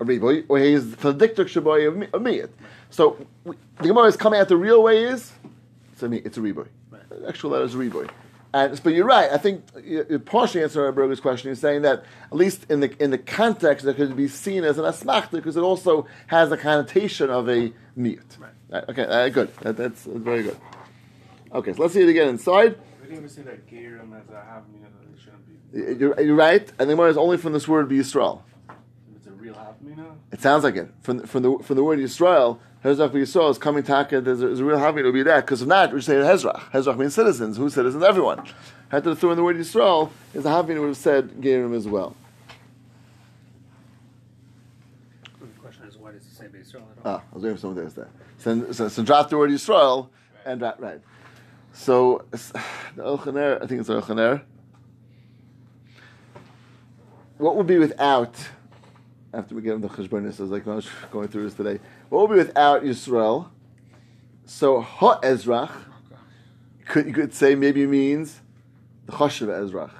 riboy 0.00 0.44
or 0.48 0.58
hey 0.58 0.72
is 0.72 0.96
the 0.96 1.14
dictic 1.14 1.46
shaboy 1.46 1.88
of 1.88 1.96
mi- 1.96 2.08
of 2.12 2.22
miyat. 2.22 2.50
So 2.90 3.26
we, 3.44 3.56
the 3.78 3.88
Gemara 3.88 4.06
is 4.06 4.16
coming 4.16 4.40
out 4.40 4.48
the 4.48 4.56
real 4.56 4.82
way 4.82 5.04
is 5.04 5.32
it's 5.92 6.02
a 6.02 6.12
it's 6.26 6.36
a 6.36 6.40
riboy. 6.40 6.68
The 6.90 7.28
Actual 7.28 7.50
letter 7.50 7.64
is 7.64 7.74
a 7.74 7.78
riboy. 7.78 8.10
And 8.52 8.80
but 8.84 8.94
you're 8.94 9.06
right. 9.06 9.30
I 9.32 9.38
think 9.38 9.64
you 9.82 10.06
you 10.08 10.18
partially 10.18 10.62
answer 10.62 10.90
Berger's 10.92 11.20
question. 11.20 11.48
You're 11.48 11.56
saying 11.56 11.82
that 11.82 12.04
at 12.30 12.36
least 12.36 12.70
in 12.70 12.80
the 12.80 13.02
in 13.02 13.10
the 13.10 13.18
context 13.18 13.84
that 13.84 13.96
could 13.96 14.16
be 14.16 14.28
seen 14.28 14.64
as 14.64 14.78
an 14.78 14.84
asmachta 14.84 15.32
because 15.32 15.56
it 15.56 15.62
also 15.62 16.06
has 16.28 16.52
a 16.52 16.56
connotation 16.56 17.30
of 17.30 17.48
a 17.48 17.72
miyat. 17.98 18.38
Right. 18.38 18.88
Okay, 18.88 19.04
uh, 19.04 19.28
good. 19.28 19.56
That, 19.58 19.76
that's, 19.76 20.02
that's 20.02 20.18
very 20.18 20.42
good. 20.42 20.56
Okay, 21.52 21.72
so 21.72 21.82
let's 21.82 21.94
see 21.94 22.02
it 22.02 22.08
again 22.08 22.28
inside. 22.28 22.76
We 23.00 23.08
didn't 23.08 23.18
even 23.18 23.28
say 23.28 23.42
that 23.42 23.70
Gerim 23.70 24.20
as 24.20 24.28
a 24.30 24.44
half 24.44 24.62
mina 24.72 24.86
that 24.88 25.14
it 25.14 25.20
shouldn't 25.22 25.46
be. 25.46 26.04
You're, 26.04 26.20
you're 26.20 26.34
right, 26.34 26.68
and 26.78 26.90
the 26.90 26.94
Gemara 26.94 27.10
is 27.10 27.16
only 27.16 27.36
from 27.36 27.52
this 27.52 27.68
word 27.68 27.88
Yisrael. 27.90 28.42
If 28.68 29.16
it's 29.18 29.26
a 29.28 29.30
real 29.30 29.54
half 29.54 29.80
mina, 29.80 29.83
It 30.32 30.40
sounds 30.40 30.64
like 30.64 30.76
it 30.76 30.88
from 31.00 31.18
the, 31.18 31.26
from 31.26 31.42
the 31.42 31.58
from 31.62 31.76
the 31.76 31.84
word 31.84 31.98
Yisrael. 31.98 32.58
Hezrach 32.84 33.12
Yisrael 33.12 33.50
is 33.50 33.58
coming 33.58 33.82
taka. 33.82 34.20
There's 34.20 34.42
a, 34.42 34.46
there's 34.46 34.60
a 34.60 34.64
real 34.64 34.78
having 34.78 35.04
to 35.04 35.12
be 35.12 35.22
that 35.22 35.42
because 35.42 35.62
if 35.62 35.68
not, 35.68 35.92
we 35.92 36.00
say 36.00 36.14
Hezrach. 36.14 36.70
Hezrach 36.70 36.98
means 36.98 37.14
citizens. 37.14 37.56
Who 37.56 37.70
citizens? 37.70 38.02
Everyone. 38.02 38.46
Had 38.90 39.04
to 39.04 39.16
throw 39.16 39.30
in 39.30 39.36
the 39.36 39.44
word 39.44 39.56
Yisrael 39.56 40.10
is 40.34 40.44
a 40.44 40.50
having 40.50 40.78
would 40.80 40.88
have 40.88 40.96
said 40.96 41.30
Gerim 41.40 41.74
as 41.74 41.88
well. 41.88 42.14
The 45.40 45.46
question 45.60 45.86
is, 45.86 45.96
why 45.96 46.12
does 46.12 46.22
it 46.22 46.32
say 46.32 46.44
Beis 46.46 46.72
Yisrael 46.72 46.82
at 46.98 47.06
all? 47.06 47.14
Ah, 47.16 47.22
I 47.30 47.34
was 47.34 47.42
waiting 47.42 47.56
for 47.56 47.60
someone 47.60 47.76
to 47.78 47.86
ask 47.86 47.96
that. 47.96 48.08
So, 48.38 48.72
so, 48.72 48.88
so 48.88 49.02
drop 49.02 49.30
the 49.30 49.38
word 49.38 49.50
Yisrael 49.50 50.08
and 50.44 50.60
that 50.60 50.78
right. 50.80 51.00
So 51.72 52.24
the 52.30 53.02
Elchaner, 53.02 53.62
I 53.62 53.66
think 53.66 53.80
it's 53.80 53.88
Elchaner. 53.88 54.42
What 57.38 57.56
would 57.56 57.66
be 57.66 57.78
without? 57.78 58.34
After 59.34 59.54
we 59.54 59.62
get 59.62 59.74
into 59.74 59.88
Cheshbonis, 59.88 60.38
I 60.38 60.42
was 60.44 60.50
like, 60.52 60.66
I 60.68 60.76
was 60.76 60.88
going 61.10 61.28
through 61.28 61.44
this 61.44 61.54
today. 61.54 61.80
what 62.08 62.20
will 62.20 62.28
be 62.28 62.36
without 62.36 62.82
Yisrael? 62.84 63.48
So 64.46 64.80
Ha 64.80 65.20
Ezrach 65.20 65.72
could 66.86 67.06
you 67.06 67.12
could 67.12 67.34
say 67.34 67.54
maybe 67.54 67.86
means 67.86 68.40
the 69.06 69.12
Choshev 69.12 69.48
Ezrach, 69.48 69.90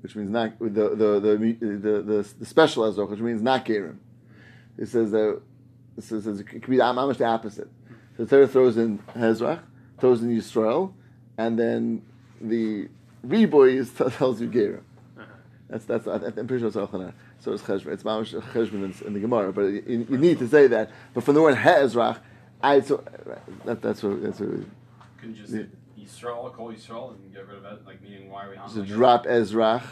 which 0.00 0.14
means 0.16 0.30
not 0.30 0.58
the 0.60 0.68
the 0.68 1.20
the 1.20 1.56
the, 1.60 2.02
the, 2.02 2.34
the 2.38 2.46
special 2.46 2.84
Ezrach, 2.84 3.10
which 3.10 3.20
means 3.20 3.42
not 3.42 3.66
Gerim. 3.66 3.96
It 4.78 4.86
says 4.86 5.10
that 5.10 5.40
it 5.96 6.02
says 6.04 6.26
it 6.26 6.44
could 6.44 6.66
be 6.66 6.80
almost 6.80 7.18
the 7.18 7.26
opposite. 7.26 7.68
So 8.16 8.24
the 8.24 8.30
Torah 8.30 8.46
throws 8.48 8.76
in 8.76 8.98
Hezrach, 9.14 9.60
throws 9.98 10.22
in 10.22 10.30
Yisrael, 10.30 10.92
and 11.36 11.58
then 11.58 12.02
the 12.40 12.88
Reboy 13.26 13.74
is, 13.74 13.92
tells 14.16 14.40
you 14.40 14.48
Gerim. 14.48 14.82
Uh-huh. 15.18 15.24
That's 15.68 15.84
that's 15.84 16.06
I- 16.06 16.14
I'm 16.14 16.46
pretty 16.46 16.60
sure 16.60 16.68
it's 16.68 16.76
Elchanan. 16.76 17.12
So 17.44 17.52
it's 17.52 17.62
Cheshbon. 17.62 17.92
It's 17.92 18.02
Mamash 18.02 18.32
Cheshbon 18.54 18.84
in, 18.84 19.06
in 19.06 19.12
the 19.12 19.20
Gemara, 19.20 19.52
but 19.52 19.64
you, 19.64 20.06
you 20.08 20.16
need 20.16 20.38
to 20.38 20.48
say 20.48 20.66
that. 20.68 20.90
But 21.12 21.24
from 21.24 21.34
the 21.34 21.42
word 21.42 21.56
Hezrach, 21.56 22.18
I 22.62 22.80
so 22.80 23.04
that, 23.66 23.82
that's 23.82 24.02
what 24.02 24.22
that's 24.22 24.40
what. 24.40 24.48
Couldn't 25.18 25.36
you 25.36 25.42
just 25.42 25.52
say 25.52 25.66
Yisrael, 26.00 26.50
call 26.54 26.72
Yisrael, 26.72 27.10
and 27.14 27.34
get 27.34 27.46
rid 27.46 27.58
of 27.58 27.64
it? 27.66 27.86
Like, 27.86 28.00
meaning, 28.02 28.30
why 28.30 28.46
are 28.46 28.50
we 28.50 28.56
on 28.56 28.70
So 28.70 28.82
drop 28.82 29.26
Ezrach. 29.26 29.82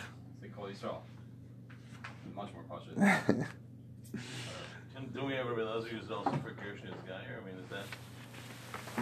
They 0.41 0.49
call 0.49 0.65
Yisrael. 0.65 1.01
Much 2.35 2.49
more 2.55 2.63
cautious. 2.71 2.95
Can, 4.95 5.07
do 5.13 5.27
we 5.27 5.35
ever 5.35 5.53
realize 5.53 5.85
who's 5.85 6.11
also 6.11 6.31
for 6.31 6.53
Kirshner's 6.53 7.03
guy? 7.07 7.21
Or, 7.35 7.43
I 7.43 7.45
mean, 7.45 7.63
is 7.63 7.69
that? 7.69 7.85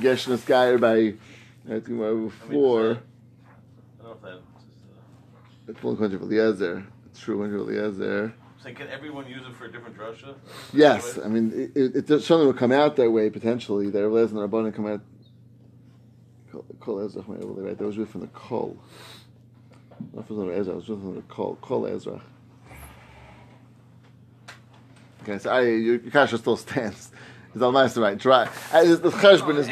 Geshnas 0.03 0.45
Geir 0.45 0.77
by 0.79 0.95
I 0.97 1.15
think 1.69 1.85
Gemara 1.85 2.11
I 2.11 2.15
mean, 2.15 2.31
that- 2.31 2.47
I 2.47 2.49
don't 2.49 2.97
know 4.03 4.11
if 4.11 4.23
that's. 4.23 4.35
Just, 4.35 4.77
uh, 4.89 5.69
It's 5.69 5.79
full 5.79 5.95
country 5.95 6.17
of 6.17 6.23
Eliezer. 6.23 6.79
It's 6.79 7.00
true 7.19 7.41
country 7.41 7.61
of 7.61 7.69
Eliezer. 7.69 8.33
so 8.63 8.73
can 8.73 8.89
everyone 8.89 9.27
use 9.27 9.43
it 9.47 9.55
for 9.57 9.65
a 9.67 9.73
different 9.73 9.97
drasha? 9.99 10.35
Yes, 10.73 11.19
I 11.23 11.29
mean 11.29 11.53
it, 11.75 11.81
it, 11.81 11.97
it 11.97 12.07
does- 12.07 12.27
something 12.27 12.47
would 12.47 12.57
come 12.59 12.73
out 12.73 12.97
that 12.97 13.11
way 13.11 13.31
potentially. 13.31 13.91
That 13.91 14.05
Eliezer 14.05 14.41
and 14.43 14.51
Rabbanan 14.51 14.75
come 14.75 14.87
out. 14.87 15.01
Kol- 16.53 16.65
Kol 16.81 17.01
Ezra, 17.05 17.23
right? 17.29 17.79
That 17.79 17.85
was 17.87 17.97
really 17.97 18.11
from 18.11 18.23
the 18.23 18.27
Kol. 18.29 18.77
Not 20.13 20.27
from 20.27 20.37
the 20.47 20.53
Ezra. 20.55 20.73
It 20.73 20.77
was 20.77 20.89
really 20.89 21.01
from 21.03 21.15
the 21.17 21.23
Kol. 21.23 21.57
Kol 21.61 21.87
Ezra. 21.87 22.21
Okay, 25.23 25.39
so 25.39 25.51
I, 25.51 25.61
your, 25.63 25.97
your 26.01 26.11
kasha 26.11 26.39
still 26.39 26.57
stands. 26.57 27.11
It's 27.53 27.63
all 27.63 27.73
nice, 27.73 27.97
right? 27.97 28.19
Try. 28.19 28.49
The 28.73 28.97
the 28.97 29.11
cheshbon 29.11 29.59
is. 29.59 29.69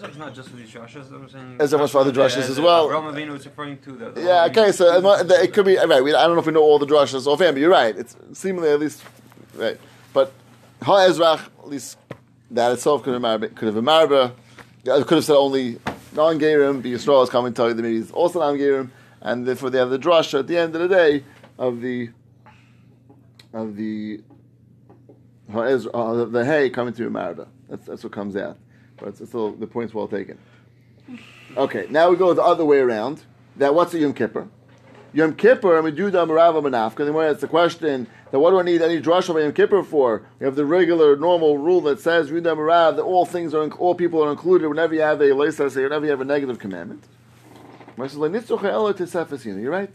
Uh, 0.00 0.06
Ezra's 0.06 0.18
not 0.18 0.34
just 0.34 0.48
for 0.48 0.56
these 0.56 0.70
drushes. 0.70 1.12
I'm 1.12 1.28
saying 1.28 1.56
Ezra 1.60 1.78
was 1.78 1.90
for 1.90 1.98
other 1.98 2.12
drushes 2.12 2.48
as 2.48 2.60
well. 2.60 2.88
Rama 2.88 3.12
Avinu 3.12 3.36
is 3.36 3.46
referring 3.46 3.78
to 3.78 3.92
the. 3.92 4.10
the 4.10 4.22
yeah, 4.22 4.46
okay, 4.46 4.72
so 4.72 4.86
it 5.18 5.52
could 5.52 5.66
be 5.66 5.76
right. 5.76 6.02
We, 6.02 6.14
I 6.14 6.26
don't 6.26 6.34
know 6.34 6.40
if 6.40 6.46
we 6.46 6.52
know 6.52 6.62
all 6.62 6.78
the 6.78 6.86
drushes 6.86 7.26
offhand, 7.26 7.54
but 7.54 7.60
you're 7.60 7.70
right. 7.70 7.96
It's 7.96 8.16
seemingly 8.32 8.70
at 8.70 8.80
least 8.80 9.02
right. 9.54 9.78
But 10.12 10.32
Ha 10.82 11.08
Ezrach, 11.08 11.40
at 11.58 11.68
least 11.68 11.98
that 12.50 12.72
itself 12.72 13.02
could 13.02 13.14
have 13.14 13.22
marba, 13.22 13.54
could 13.54 13.66
have 13.66 13.74
been 13.74 13.84
marba. 13.84 14.32
It 14.84 15.06
could 15.06 15.16
have 15.16 15.24
said 15.24 15.36
only 15.36 15.78
non 16.12 16.38
gerim. 16.38 16.82
The 16.82 16.94
Yisrael 16.94 17.22
is 17.22 17.30
coming 17.30 17.52
to 17.52 17.56
tell 17.56 17.68
you 17.68 17.74
that 17.74 17.82
maybe 17.82 17.98
it's 17.98 18.10
also 18.10 18.40
non 18.40 18.56
gerim, 18.56 18.90
and 19.20 19.46
therefore 19.46 19.70
they 19.70 19.78
have 19.78 19.90
the 19.90 19.98
drasha 19.98 20.40
at 20.40 20.46
the 20.46 20.56
end 20.56 20.74
of 20.74 20.88
the 20.88 20.94
day 20.94 21.24
of 21.58 21.80
the 21.80 22.10
of 23.52 23.76
the 23.76 24.20
Ha 25.52 25.62
Ezra, 25.62 25.92
uh, 25.92 26.24
the 26.24 26.44
hay 26.44 26.70
coming 26.70 26.94
to 26.94 27.10
marba. 27.10 27.48
That's 27.68 27.86
that's 27.86 28.04
what 28.04 28.12
comes 28.12 28.36
out. 28.36 28.56
But 29.00 29.08
it's, 29.08 29.28
still 29.28 29.52
the 29.52 29.66
point's 29.66 29.94
well 29.94 30.08
taken. 30.08 30.38
Okay, 31.56 31.86
now 31.90 32.10
we 32.10 32.16
go 32.16 32.32
the 32.32 32.42
other 32.42 32.64
way 32.64 32.78
around. 32.78 33.24
That 33.56 33.74
what's 33.74 33.92
a 33.94 33.98
Yom 33.98 34.14
Kippur? 34.14 34.48
Yom 35.12 35.34
Kippur, 35.34 35.74
and 35.74 35.84
we 35.84 35.90
do 35.90 36.10
the 36.10 36.24
Marava 36.24 36.62
Manafka. 36.62 37.04
And 37.04 37.14
when 37.14 37.30
it's 37.30 37.40
the 37.40 37.48
question 37.48 38.06
that 38.30 38.38
what 38.38 38.50
do 38.50 38.60
I 38.60 38.62
need 38.62 38.80
any 38.80 39.00
drush 39.00 39.28
of 39.28 39.36
Yom 39.36 39.52
Kippur 39.52 39.82
for? 39.82 40.22
We 40.38 40.46
have 40.46 40.54
the 40.54 40.64
regular, 40.64 41.16
normal 41.16 41.58
rule 41.58 41.80
that 41.82 41.98
says 42.00 42.30
Yudah 42.30 42.56
Marav 42.56 42.96
that 42.96 43.02
all 43.02 43.26
things 43.26 43.52
are, 43.52 43.68
all 43.72 43.94
people 43.96 44.22
are 44.22 44.30
included 44.30 44.68
whenever 44.68 44.94
you 44.94 45.00
have 45.00 45.20
a 45.20 45.24
leisa 45.24 45.70
say, 45.70 45.82
whenever 45.82 46.04
you 46.04 46.12
have 46.12 46.20
a 46.20 46.24
negative 46.24 46.58
commandment. 46.60 47.02
You're 47.96 48.06
right. 49.70 49.94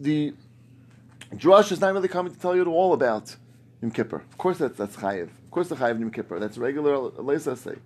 The 0.00 0.34
drush 1.34 1.72
is 1.72 1.80
not 1.80 1.92
really 1.92 2.08
coming 2.08 2.32
to 2.32 2.38
tell 2.38 2.56
you 2.56 2.62
at 2.62 2.66
all 2.66 2.94
about 2.94 3.36
Yom 3.82 3.90
Kippur. 3.90 4.16
Of 4.16 4.38
course, 4.38 4.58
that's 4.58 4.78
that's 4.78 4.96
chayiv. 4.96 5.24
Of 5.24 5.50
course, 5.50 5.68
the 5.68 5.76
chayiv 5.76 6.00
Yom 6.00 6.10
Kippur. 6.10 6.38
That's 6.38 6.56
regular 6.56 6.96
leisa 7.10 7.56
say. 7.58 7.76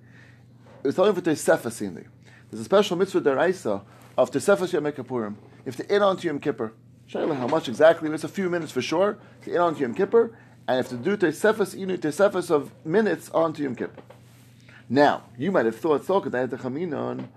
It 0.85 0.89
was 0.89 0.97
telling 0.97 1.15
for 1.15 1.23
Tosefas 1.23 1.81
Sindi. 1.81 2.05
There's 2.51 2.61
a 2.61 2.65
special 2.65 2.99
mitzvah 2.99 3.23
deraisa 3.23 3.81
of 4.19 4.31
Tosefas 4.31 4.71
Yom 4.71 4.85
Kippurim. 4.85 5.37
If 5.65 5.77
to 5.77 5.91
add 5.91 6.03
on 6.03 6.19
to 6.19 6.27
Yom 6.27 6.39
Kippur, 6.39 6.75
Shaila, 7.11 7.35
how 7.39 7.47
much 7.47 7.71
exactly? 7.71 8.11
It's 8.11 8.23
a 8.23 8.29
few 8.29 8.51
minutes 8.51 8.71
for 8.71 8.83
sure. 8.83 9.17
To 9.45 9.55
add 9.55 9.61
on 9.61 9.75
to 9.77 9.81
Yom 9.81 9.95
Kippur, 9.95 10.37
and 10.69 10.79
if 10.79 10.91
to 10.91 10.97
do 10.97 11.17
Tosefas 11.17 11.75
Inu 11.75 11.97
Tosefas 11.97 12.51
of 12.51 12.71
minutes 12.85 13.31
on 13.31 13.55
to 13.55 13.63
Yom 13.63 13.75
Kippur. 13.75 14.03
Now, 14.91 15.23
you 15.39 15.51
might 15.51 15.65
have 15.65 15.77
thought, 15.77 16.05
so 16.05 16.21
that 16.21 16.51
the 16.51 16.59
Chaminon. 16.59 17.29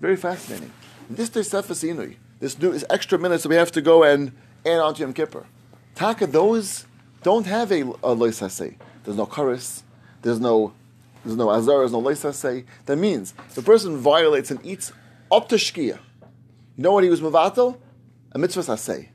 Very 0.00 0.16
fascinating. 0.16 0.72
This 1.08 1.30
Tosefas 1.30 1.82
Inu, 1.82 2.16
this 2.40 2.58
new, 2.58 2.72
this 2.72 2.84
extra 2.90 3.18
minutes 3.18 3.44
that 3.44 3.48
we 3.48 3.54
have 3.56 3.72
to 3.72 3.80
go 3.80 4.02
and 4.02 4.32
add 4.66 4.80
on 4.80 4.94
to 4.96 5.00
Yom 5.00 5.14
Kippur. 5.14 5.46
Taka, 5.94 6.26
those 6.26 6.84
don't 7.22 7.46
have 7.46 7.72
a, 7.72 7.82
a 8.02 8.12
lois. 8.12 8.38
There's 8.38 9.16
no 9.16 9.26
chorus. 9.26 9.82
There's 10.22 10.40
no 10.40 10.72
there's 11.24 11.36
no 11.36 11.50
azar. 11.50 11.78
There's 11.78 11.92
no 11.92 12.00
lois. 12.00 12.22
That 12.22 12.96
means 12.96 13.34
the 13.54 13.62
person 13.62 13.96
violates 13.96 14.50
and 14.50 14.64
eats 14.64 14.92
up 15.30 15.48
to 15.48 15.56
shkia. 15.56 15.98
You 16.76 16.82
know 16.82 16.92
what 16.92 17.04
he 17.04 17.10
was 17.10 17.20
mavatal? 17.20 17.78
A 18.32 18.38
mitzvah 18.38 18.62
hasei. 18.62 19.08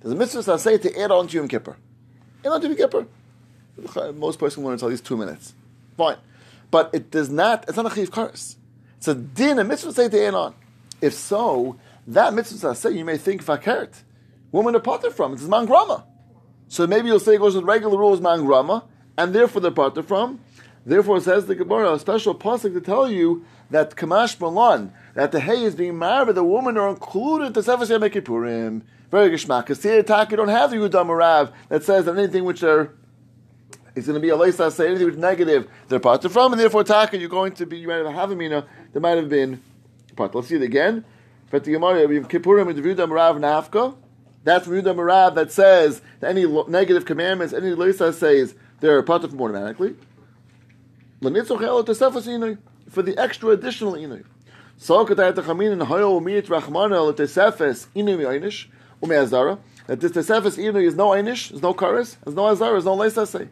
There's 0.00 0.12
a 0.12 0.16
mitzvah 0.16 0.40
hasei 0.40 0.80
to 0.82 1.00
add 1.00 1.10
on 1.10 1.28
to 1.28 1.36
Yom 1.36 1.48
Kippur. 1.48 1.76
Add 2.44 2.52
on 2.52 2.60
to 2.62 2.68
Yom 2.68 2.76
Kippur. 2.76 3.06
Most 4.12 4.38
person 4.38 4.64
learn 4.64 4.74
until 4.74 4.88
least 4.88 5.04
two 5.04 5.16
minutes. 5.16 5.54
Fine, 5.96 6.16
but 6.70 6.90
it 6.92 7.10
does 7.10 7.28
not. 7.28 7.64
It's 7.68 7.76
not 7.76 7.90
a 7.90 7.94
chiv 7.94 8.10
karis. 8.10 8.56
It's 8.96 9.08
a 9.08 9.14
din. 9.14 9.58
A 9.58 9.64
mitzvah 9.64 9.92
say 9.92 10.08
to 10.08 10.26
add 10.26 10.34
on. 10.34 10.54
If 11.00 11.14
so, 11.14 11.76
that 12.06 12.34
mitzvah 12.34 12.68
hasei 12.68 12.96
you 12.96 13.04
may 13.04 13.18
think 13.18 13.44
fakert. 13.44 14.02
Woman 14.50 14.78
potter 14.80 15.10
from 15.10 15.34
it's 15.34 15.42
mangrama. 15.44 16.04
So 16.72 16.86
maybe 16.86 17.08
you'll 17.08 17.20
say 17.20 17.34
it 17.34 17.38
goes 17.38 17.54
with 17.54 17.66
regular 17.66 17.98
rules 17.98 18.18
mangrama, 18.22 18.84
and 19.18 19.34
therefore 19.34 19.60
they're 19.60 19.70
parted 19.70 20.08
from. 20.08 20.40
Therefore, 20.86 21.18
it 21.18 21.24
says 21.24 21.44
the 21.44 21.54
Gemara, 21.54 21.92
a 21.92 21.98
special 21.98 22.34
pasuk 22.34 22.72
to 22.72 22.80
tell 22.80 23.10
you 23.10 23.44
that 23.70 23.94
Kamash 23.94 24.40
Malan, 24.40 24.90
that 25.12 25.32
the 25.32 25.40
hay 25.40 25.64
is 25.64 25.74
being 25.74 25.98
married, 25.98 26.34
the 26.34 26.42
women 26.42 26.78
are 26.78 26.88
included 26.88 27.48
in 27.48 27.52
the 27.52 27.62
Sefer 27.62 27.84
Yom 27.84 28.00
Kippurim. 28.00 28.80
Very 29.10 29.28
geshmak. 29.28 29.66
Because 29.66 29.82
here, 29.82 29.96
you 29.96 30.02
don't 30.02 30.48
have 30.48 30.70
the 30.70 30.76
Yudam 30.78 31.14
Rav 31.14 31.52
that 31.68 31.84
says 31.84 32.06
that 32.06 32.16
anything 32.16 32.44
which 32.44 32.62
are 32.62 32.94
It's 33.94 34.06
going 34.06 34.14
to 34.14 34.20
be 34.20 34.30
a 34.30 34.36
leisa 34.36 34.72
say 34.72 34.86
anything 34.88 35.04
which 35.04 35.16
is 35.16 35.20
negative 35.20 35.68
they're 35.88 36.00
part 36.00 36.22
from, 36.32 36.54
and 36.54 36.60
therefore 36.60 36.84
taka 36.84 37.18
you're 37.18 37.28
going 37.28 37.52
to 37.52 37.66
be 37.66 37.80
you 37.80 37.88
might 37.88 37.96
have 37.96 38.06
a 38.06 38.12
havamina 38.34 38.64
that 38.94 39.00
might 39.00 39.18
have 39.18 39.28
been 39.28 39.62
part. 40.16 40.34
Let's 40.34 40.48
see 40.48 40.56
it 40.56 40.62
again. 40.62 41.04
But 41.50 41.64
the 41.64 41.72
Gemara 41.72 42.06
Kippurim 42.06 42.64
with 42.64 42.76
the 42.76 42.82
Marav 42.82 43.38
Nafka. 43.38 43.94
That's 44.44 44.66
Yehuda 44.66 44.94
Marav 44.94 45.34
that 45.36 45.52
says 45.52 46.02
that 46.20 46.30
any 46.30 46.46
negative 46.68 47.04
commandments, 47.04 47.54
any 47.54 47.70
leisa 47.70 48.12
says 48.12 48.54
they're 48.80 49.02
part 49.02 49.22
from 49.22 49.40
automatically. 49.40 49.94
For 51.20 51.30
the 51.30 53.14
extra 53.16 53.50
additional 53.50 53.92
inui. 53.94 54.24
That 59.86 60.00
this 60.00 60.12
tosefes 60.12 60.58
inui 60.58 60.84
is 60.86 60.94
no 60.96 61.08
einish, 61.08 61.52
is 61.52 61.62
no 61.62 61.74
kares, 61.74 62.16
is 62.26 62.34
no 62.34 62.46
azara, 62.46 62.78
is 62.78 62.84
no 62.84 63.24
say. 63.24 63.48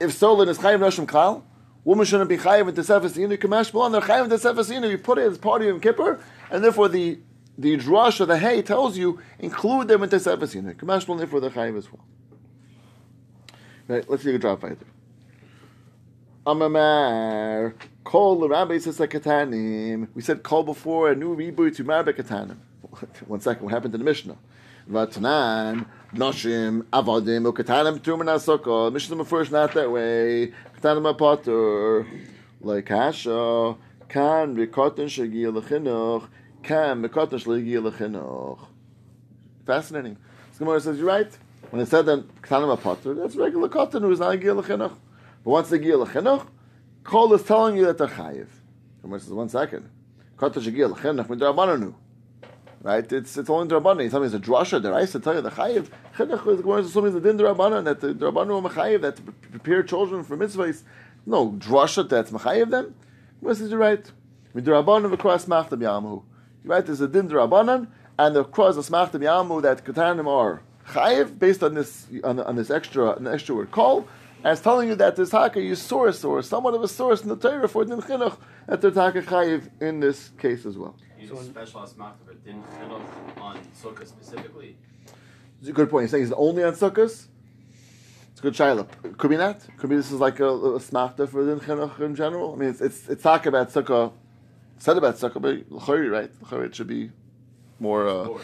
If 0.00 0.12
so, 0.12 0.36
then 0.36 0.48
it's 0.48 0.58
chayiv 0.58 0.78
nashim 0.78 1.08
kal. 1.08 1.44
Woman 1.84 2.06
shouldn't 2.06 2.28
be 2.28 2.36
chayiv 2.36 2.68
in 2.68 2.74
tesefes 2.74 3.16
inu 3.16 3.36
kamash 3.36 3.72
belon. 3.72 3.92
They're 3.92 4.00
chayiv 4.00 4.24
in 4.24 4.30
tesefes 4.30 4.70
inu. 4.70 4.90
You 4.90 4.98
put 4.98 5.18
it 5.18 5.22
as 5.22 5.38
part 5.38 5.60
of 5.62 5.68
Yom 5.68 5.80
Kippur, 5.80 6.20
and 6.50 6.62
therefore 6.62 6.88
the 6.88 7.18
the 7.58 7.76
drush 7.76 8.20
or 8.20 8.26
the 8.26 8.38
hay 8.38 8.62
tells 8.62 8.96
you 8.96 9.20
include 9.38 9.88
them 9.88 10.04
in 10.04 10.08
tesefes 10.08 10.54
inu 10.54 10.74
kamash 10.74 11.04
belon. 11.04 11.18
Therefore 11.18 11.40
they're 11.40 11.50
chayiv 11.50 11.76
as 11.76 11.92
well. 11.92 12.04
Right. 13.88 14.08
Let's 14.08 14.22
take 14.22 14.36
a 14.36 14.38
drop 14.38 14.60
there. 14.60 14.76
Amamar 16.46 17.74
l'rabbi 18.04 18.80
says 18.80 18.98
katanim. 18.98 20.08
We 20.14 20.22
said 20.22 20.42
call 20.42 20.62
before 20.62 21.10
a 21.10 21.14
new 21.14 21.36
reboot 21.36 21.76
to 21.76 21.84
marbe 21.84 22.14
katanim. 22.14 22.56
One 23.26 23.40
second. 23.40 23.64
What 23.64 23.72
happened 23.72 23.92
to 23.92 23.98
the 23.98 24.04
Mishnah? 24.04 24.36
Vatanan, 24.90 25.84
Noshim, 26.14 26.82
Avadim, 26.84 27.52
Ukatanim, 27.52 27.98
Tuman 27.98 28.26
Asoko. 28.26 28.90
Mishnah 28.90 29.24
first 29.24 29.52
not 29.52 29.74
that 29.74 29.90
way. 29.90 30.52
Katanim 30.80 31.14
Apatur, 31.14 32.06
like 32.62 32.88
Hasha, 32.88 33.76
Kan, 34.08 34.56
Rikotan 34.56 35.06
Shagi 35.06 35.44
Lechinuch, 35.52 36.28
Fascinating. 36.64 37.10
So 40.52 40.58
Gemara 40.58 40.80
says, 40.80 40.98
you're 40.98 41.06
right. 41.06 41.30
When 41.70 41.82
it 41.82 41.88
said 41.88 42.06
that 42.06 42.42
Katanim 42.42 42.76
Apatur, 42.76 43.16
that's 43.16 43.36
regular 43.36 43.68
Kotan 43.68 44.00
who 44.00 44.10
is 44.10 44.20
not 44.20 44.40
Gil 44.40 44.62
Lechinuch. 44.62 44.96
But 45.44 45.50
once 45.50 45.68
they 45.68 45.78
Gil 45.78 46.06
Kol 47.04 47.34
is 47.34 47.42
telling 47.42 47.76
you 47.76 47.84
that 47.86 47.98
they're 47.98 48.06
Chayiv. 48.06 48.48
Gemara 49.02 49.20
says, 49.20 49.30
one 49.30 49.48
second. 49.48 49.88
Kotan 50.36 50.62
Shagi 50.62 50.94
Lechinuch, 50.94 51.26
Midrabananu. 51.26 51.94
Right? 52.80 53.12
It's 53.12 53.36
it's 53.36 53.50
only 53.50 53.68
Drabanan. 53.68 54.04
You 54.04 54.10
tell 54.10 54.20
me 54.20 54.26
it's 54.26 54.36
a 54.36 54.38
drasha, 54.38 54.80
the 54.80 54.92
rice 54.92 55.10
to 55.12 55.18
tell 55.18 55.34
you 55.34 55.40
the 55.40 55.50
chayiv. 55.50 55.88
Chinuch 56.16 56.46
is 56.54 56.60
going 56.60 56.84
to 56.84 56.88
assuming 56.88 57.12
the 57.12 57.20
din 57.20 57.36
Drabanan 57.36 57.84
that 57.84 58.00
the 58.00 58.14
Drabanan 58.14 58.64
are 58.64 58.70
mechayiv 58.70 59.00
that 59.00 59.18
prepare 59.50 59.82
children 59.82 60.22
for 60.22 60.36
mitzvahs. 60.36 60.84
No 61.26 61.50
drasha 61.50 62.08
that's 62.08 62.30
mechayiv 62.30 62.70
them. 62.70 62.94
What 63.40 63.60
is 63.60 63.68
you're 63.68 63.80
right? 63.80 64.08
Midrabanan 64.54 65.12
across 65.12 65.46
machtam 65.46 65.80
yamu. 65.80 66.22
Right. 66.68 66.84
There's 66.84 67.00
a 67.00 67.08
din 67.08 67.30
Drabanan 67.30 67.86
and 68.18 68.36
the 68.36 68.44
cross 68.44 68.76
of 68.76 68.84
machtam 68.88 69.22
yamu 69.22 69.62
that 69.62 69.86
katanim 69.86 70.26
are 70.28 70.60
chayiv 70.88 71.38
based 71.38 71.62
on 71.62 71.72
this 71.72 72.06
on, 72.22 72.40
on 72.40 72.56
this 72.56 72.70
extra 72.70 73.12
an 73.12 73.26
extra 73.26 73.54
word 73.54 73.70
call. 73.70 74.06
It's 74.44 74.60
telling 74.60 74.88
you 74.90 74.94
that 74.96 75.16
this 75.16 75.30
haka 75.30 75.60
is 75.60 75.80
source 75.80 76.22
or 76.24 76.42
somewhat 76.42 76.74
of 76.74 76.82
a 76.82 76.88
source 76.88 77.22
in 77.22 77.30
the 77.30 77.36
Torah 77.36 77.68
for 77.68 77.86
din 77.86 78.02
chinuch 78.02 78.36
that 78.66 78.82
they're 78.82 78.90
taka 78.90 79.22
chayiv 79.22 79.70
in 79.80 80.00
this 80.00 80.28
case 80.38 80.66
as 80.66 80.76
well. 80.76 80.94
You 81.18 81.32
need 81.32 81.38
a 81.38 81.44
special 81.44 81.80
asmach 81.80 82.12
for 82.26 82.34
din 82.34 82.62
chinuch 82.62 83.40
on 83.40 83.58
sukkah 83.82 84.06
specifically. 84.06 84.76
It's 85.60 85.70
a 85.70 85.72
good 85.72 85.88
point. 85.88 86.02
You're 86.02 86.08
saying 86.08 86.24
it's 86.24 86.32
only 86.36 86.64
on 86.64 86.74
sukkahs? 86.74 87.28
It's 88.32 88.40
a 88.40 88.42
good 88.42 88.54
shiloh. 88.54 88.86
Could 89.16 89.30
be 89.30 89.38
not. 89.38 89.62
Could 89.78 89.88
be 89.88 89.96
this 89.96 90.12
is 90.12 90.20
like 90.20 90.38
a, 90.40 90.48
a 90.48 90.78
smachta 90.80 91.26
for 91.30 91.44
the 91.44 91.56
chinuch 91.56 91.98
in 92.00 92.14
general. 92.14 92.52
I 92.52 92.56
mean, 92.56 92.68
it's 92.68 92.82
it's, 92.82 93.08
it's 93.08 93.22
talk 93.22 93.46
about 93.46 93.70
sukkah, 93.70 94.12
said 94.78 94.96
about 94.96 95.16
sukkah, 95.16 95.40
but 95.40 95.70
l'chayri, 95.70 96.10
right? 96.10 96.30
L'chayri, 96.42 96.66
it 96.66 96.74
should 96.74 96.86
be 96.86 97.10
more 97.78 98.08
uh, 98.08 98.12
Lord, 98.24 98.42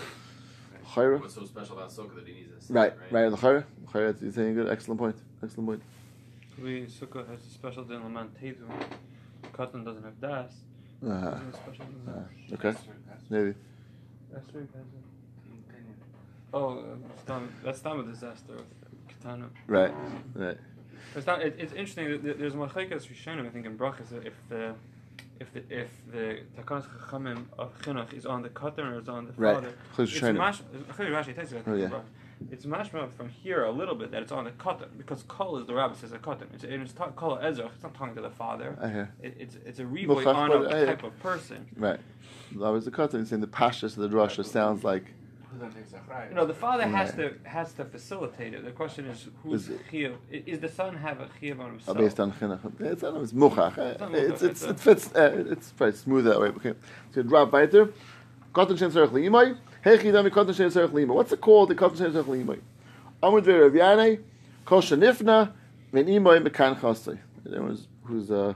l'chayri. 0.85 1.21
What's 1.21 1.35
so 1.35 1.45
special 1.45 1.79
about 1.79 1.91
sukkah 1.91 2.15
that 2.17 2.27
he 2.27 2.35
needs 2.35 2.51
this? 2.55 2.71
Right, 2.71 2.95
right. 3.11 3.33
L'chayri, 3.33 3.65
l'chayri. 3.87 4.21
You're 4.23 4.33
saying 4.33 4.55
good. 4.55 4.69
Excellent 4.69 5.01
point. 5.01 5.17
Excellent 5.43 5.69
point. 5.69 5.83
We 6.63 6.87
Sukkah 6.87 7.29
has 7.29 7.45
a 7.45 7.51
special 7.51 7.85
din 7.85 8.03
Laman 8.03 8.31
Tedu. 8.41 8.69
Cotton 9.53 9.85
doesn't 9.85 10.05
have 10.05 10.21
das. 10.21 10.53
Uh, 11.05 11.09
There's 11.09 11.55
a 11.55 11.57
special 11.57 11.85
din. 11.85 12.15
uh, 12.15 12.55
okay, 12.55 12.79
maybe. 13.29 13.55
That's 14.33 14.47
has 14.47 14.55
it. 14.63 14.69
Oh, 16.53 16.79
uh, 17.27 17.41
that's 17.65 17.83
not 17.83 17.99
a 17.99 18.03
disaster 18.05 18.55
with 18.55 18.65
Katana. 19.09 19.51
Right, 19.67 19.93
right. 20.35 20.57
It's 21.17 21.27
not. 21.27 21.43
It, 21.43 21.57
it's 21.59 21.73
interesting. 21.73 22.23
that 22.23 22.39
There's 22.39 22.55
machekas 22.55 23.09
rishonim. 23.09 23.47
I 23.47 23.51
think 23.51 23.67
in 23.67 23.77
brachas 23.77 24.13
if 24.25 24.35
the 24.49 24.75
if 25.41 25.53
the 25.53 25.61
if 25.71 25.89
the 26.13 26.41
takanas 26.57 26.87
chachamim 26.89 27.45
of 27.59 27.77
chinuch 27.83 28.13
is 28.13 28.25
on 28.27 28.43
the 28.43 28.49
katan 28.49 28.93
or 28.93 28.99
is 29.01 29.09
on 29.09 29.27
the 29.27 29.33
Right. 29.37 29.55
father, 29.55 29.73
it's 29.99 30.13
Shainim. 30.13 30.37
mash. 30.37 30.61
Chayei 30.97 31.11
Rashi 31.11 31.35
takes 31.37 31.53
it. 31.53 31.59
I 31.59 31.63
think, 31.63 31.69
Oh, 31.69 31.75
yeah. 31.75 32.01
It's 32.51 32.67
mashma 32.67 33.11
from 33.13 33.29
here 33.29 33.65
a 33.65 33.71
little 33.71 33.95
bit 33.95 34.11
that 34.11 34.21
it's 34.23 34.33
on 34.33 34.45
the 34.45 34.51
katan 34.51 34.89
because 34.99 35.23
kol 35.29 35.57
is 35.57 35.67
the 35.67 35.75
rabbi 35.75 35.95
says 35.95 36.13
a 36.13 36.19
katan. 36.19 36.47
It's 36.55 36.65
it's 36.65 36.93
ta- 36.93 37.11
kol 37.11 37.37
ezrach. 37.39 37.71
It's 37.75 37.83
not 37.83 37.95
talking 37.95 38.15
to 38.17 38.21
the 38.23 38.31
father. 38.31 38.77
Hear. 38.81 39.13
It, 39.23 39.37
it's 39.39 39.57
it's 39.65 39.79
a 39.79 39.85
revoy 39.85 40.27
on 40.27 40.51
a 40.67 40.87
type 40.87 41.05
of 41.05 41.19
person. 41.21 41.67
Right. 41.77 42.01
That 42.53 42.71
was 42.71 42.85
the. 42.85 43.09
He's 43.19 43.29
saying 43.29 43.41
the 43.41 43.47
pashas 43.47 43.97
of 43.97 43.97
the 43.97 44.09
drasha 44.09 44.45
sounds 44.45 44.85
like 44.85 45.15
Who 45.61 45.69
the? 45.69 46.29
You 46.29 46.35
know, 46.35 46.47
the 46.47 46.55
father 46.55 46.87
has 46.87 47.17
Right. 47.17 47.43
to 47.43 47.49
has 47.49 47.73
to 47.75 47.85
facilitate 47.85 48.55
it. 48.55 48.65
The 48.65 48.71
question 48.73 49.07
is, 49.07 49.29
who's 49.43 49.63
Is 49.69 49.71
it- 49.71 49.81
chiyuv? 49.93 50.15
I- 50.33 50.43
Is 50.47 50.61
the 50.61 50.69
son 50.69 50.97
have 50.97 51.21
a 51.21 51.27
chiyuv 51.41 51.61
on 51.61 51.71
himself? 51.71 51.97
based 51.99 52.21
on 52.21 52.33
chinuch. 52.33 52.81
It's, 52.81 53.03
I 53.03 53.07
don't 53.07 53.15
know, 53.17 53.23
it's 53.23 53.33
muchach. 53.33 53.79
It's 53.79 54.03
It's, 54.03 54.43
it's, 54.43 54.63
it's 54.63 54.65
a- 54.65 54.71
it 54.71 54.81
fits. 54.81 55.15
Uh, 55.15 55.45
it's 55.51 55.71
very 55.73 55.93
smooth 55.93 56.25
that 56.25 56.41
way. 56.41 56.49
Okay. 56.49 56.75
So 57.15 57.23
drop 57.23 57.53
weiter. 57.53 57.89
Katan 58.55 58.79
shen 58.79 58.91
tzarech 58.91 59.09
liimai. 59.11 59.57
Hechi 59.85 60.13
dami 60.13 60.31
katan 60.31 60.55
shen 60.55 60.71
tzarech 60.71 60.91
liimai. 60.91 61.15
What's 61.15 61.33
it 61.33 61.41
called? 61.41 61.69
The 61.71 61.75
katan 61.75 61.97
shen 61.99 62.13
tzarech 62.13 62.25
liimai. 62.25 62.61
Amud 63.23 63.43
ve'Rav 63.45 63.73
Yanei. 63.73 64.21
Kol 64.65 64.81
shenifna 64.81 65.53
ve'en 65.93 66.07
imai 66.09 66.47
mekan 66.47 66.79
chasei. 66.81 67.19
Anyone 67.47 67.79
who's 68.05 68.31
uh, 68.31 68.55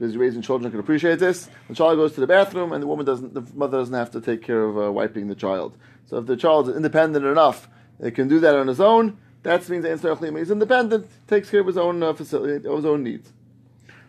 busy 0.00 0.16
raising 0.16 0.42
children 0.42 0.70
can 0.70 0.80
appreciate 0.80 1.18
this. 1.18 1.48
The 1.68 1.74
child 1.74 1.96
goes 1.96 2.14
to 2.14 2.20
the 2.20 2.26
bathroom, 2.26 2.72
and 2.72 2.82
the 2.82 2.86
woman 2.86 3.06
doesn't. 3.06 3.34
The 3.34 3.44
mother 3.54 3.78
doesn't 3.78 3.94
have 3.94 4.10
to 4.12 4.20
take 4.20 4.42
care 4.42 4.64
of 4.64 4.78
uh, 4.78 4.90
wiping 4.90 5.28
the 5.28 5.34
child. 5.34 5.76
So 6.06 6.16
if 6.16 6.26
the 6.26 6.36
child 6.36 6.68
is 6.70 6.76
independent 6.76 7.24
enough, 7.24 7.68
it 8.00 8.12
can 8.12 8.26
do 8.26 8.40
that 8.40 8.56
on 8.56 8.66
his 8.66 8.80
own. 8.80 9.18
That 9.42 9.68
means 9.68 9.84
the 9.84 9.88
liimai. 9.88 10.38
He's 10.38 10.50
independent, 10.50 11.08
takes 11.28 11.50
care 11.50 11.60
of 11.60 11.66
his 11.66 11.76
own 11.78 12.02
uh, 12.02 12.14
facility, 12.14 12.66
of 12.66 12.76
his 12.76 12.84
own 12.84 13.04
needs. 13.04 13.32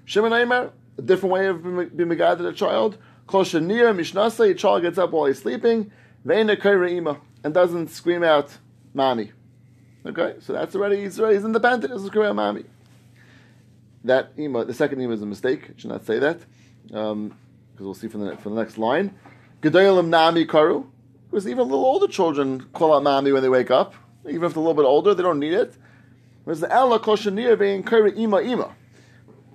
Shimon 0.06 0.34
Aimer, 0.34 0.72
a 0.98 1.02
different 1.02 1.34
way 1.34 1.48
of 1.48 1.62
being 1.64 2.10
regarded 2.10 2.46
a 2.46 2.54
child. 2.54 2.98
Kol 3.28 3.44
shenir 3.44 3.96
mishnasa, 3.96 4.50
a 4.50 4.54
child 4.54 4.82
gets 4.82 4.98
up 4.98 5.12
while 5.12 5.26
he's 5.26 5.40
sleeping, 5.40 5.92
veina 6.26 6.60
kaira 6.60 7.20
and 7.44 7.54
doesn't 7.54 7.90
scream 7.90 8.24
out, 8.24 8.58
mommy. 8.94 9.32
Okay, 10.06 10.36
so 10.40 10.54
that's 10.54 10.76
already, 10.76 11.02
he's 11.02 11.20
already 11.20 11.36
he's 11.36 11.46
independent, 11.46 11.94
doesn't 11.94 12.08
scream 12.08 12.26
out, 12.26 12.36
mommy. 12.36 12.66
That 14.04 14.32
ima, 14.38 14.66
the 14.66 14.74
second 14.74 15.02
ima 15.02 15.14
is 15.14 15.22
a 15.22 15.26
mistake, 15.26 15.70
I 15.70 15.74
should 15.80 15.92
not 15.92 16.06
say 16.06 16.20
that, 16.20 16.42
um, 16.94 17.36
because 17.72 17.86
we'll 17.86 17.94
see 17.94 18.08
from 18.08 18.26
the, 18.26 18.38
from 18.38 18.56
the 18.56 18.62
next 18.62 18.78
line. 18.78 19.14
Gedolim 19.62 20.08
nami 20.08 20.46
karu, 20.46 20.88
because 21.30 21.48
even 21.48 21.68
little 21.68 21.86
older 21.86 22.08
children 22.08 22.62
call 22.74 22.94
out 22.94 23.04
mommy 23.04 23.32
when 23.32 23.44
they 23.44 23.50
wake 23.50 23.70
up, 23.70 23.94
even 24.28 24.44
if 24.44 24.54
they're 24.54 24.62
a 24.62 24.66
little 24.66 24.74
bit 24.74 24.86
older, 24.86 25.14
they 25.14 25.24
don't 25.24 25.40
need 25.40 25.54
it. 25.54 25.76
Whereas 26.44 26.62
the 26.62 26.72
ella 26.72 27.00
shenir 27.00 27.58
vein 27.58 27.84
kaira 27.84 28.16
ima 28.18 28.42
ima 28.42 28.76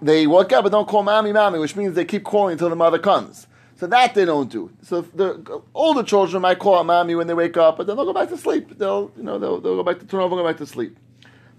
they 0.00 0.26
wake 0.26 0.52
up 0.52 0.64
but 0.64 0.72
don't 0.72 0.88
call 0.88 1.02
mommy 1.02 1.32
mommy, 1.32 1.59
which 1.59 1.76
means 1.76 1.94
they 1.94 2.04
keep 2.04 2.24
calling 2.24 2.52
until 2.52 2.68
the 2.68 2.76
mother 2.76 2.98
comes. 2.98 3.46
So 3.76 3.87
that 3.87 4.14
they 4.14 4.24
don't 4.24 4.50
do. 4.50 4.70
So 4.82 5.02
the 5.02 5.62
older 5.74 6.02
children 6.02 6.40
might 6.42 6.59
call 6.59 6.78
out 6.78 6.87
mommy 6.87 7.14
when 7.14 7.26
they 7.26 7.35
wake 7.35 7.56
up, 7.56 7.76
but 7.76 7.87
then 7.87 7.96
they'll 7.96 8.06
go 8.06 8.12
back 8.12 8.30
to 8.30 8.37
sleep. 8.37 8.78
They'll 8.78 9.11
you 9.16 9.22
know 9.22 9.38
they'll, 9.38 9.61
they'll 9.61 9.76
go 9.76 9.82
back 9.82 9.98
to 10.00 10.06
turn 10.06 10.20
over 10.20 10.35
and 10.35 10.42
go 10.42 10.48
back 10.48 10.59
to 10.59 10.66
sleep. 10.66 10.96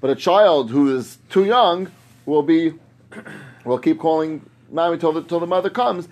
But 0.02 0.10
a 0.10 0.15
child 0.15 0.71
who 0.71 0.95
is 0.95 1.17
too 1.30 1.45
young 1.45 1.91
will 2.28 2.44
be 2.44 2.74
will 3.66 3.80
keep 3.80 4.00
calling 4.00 4.48
mommy 4.70 4.98
till 4.98 5.13
the, 5.13 5.24
till 5.24 5.40
the 5.40 5.48
mother 5.48 5.70
comes, 5.70 6.08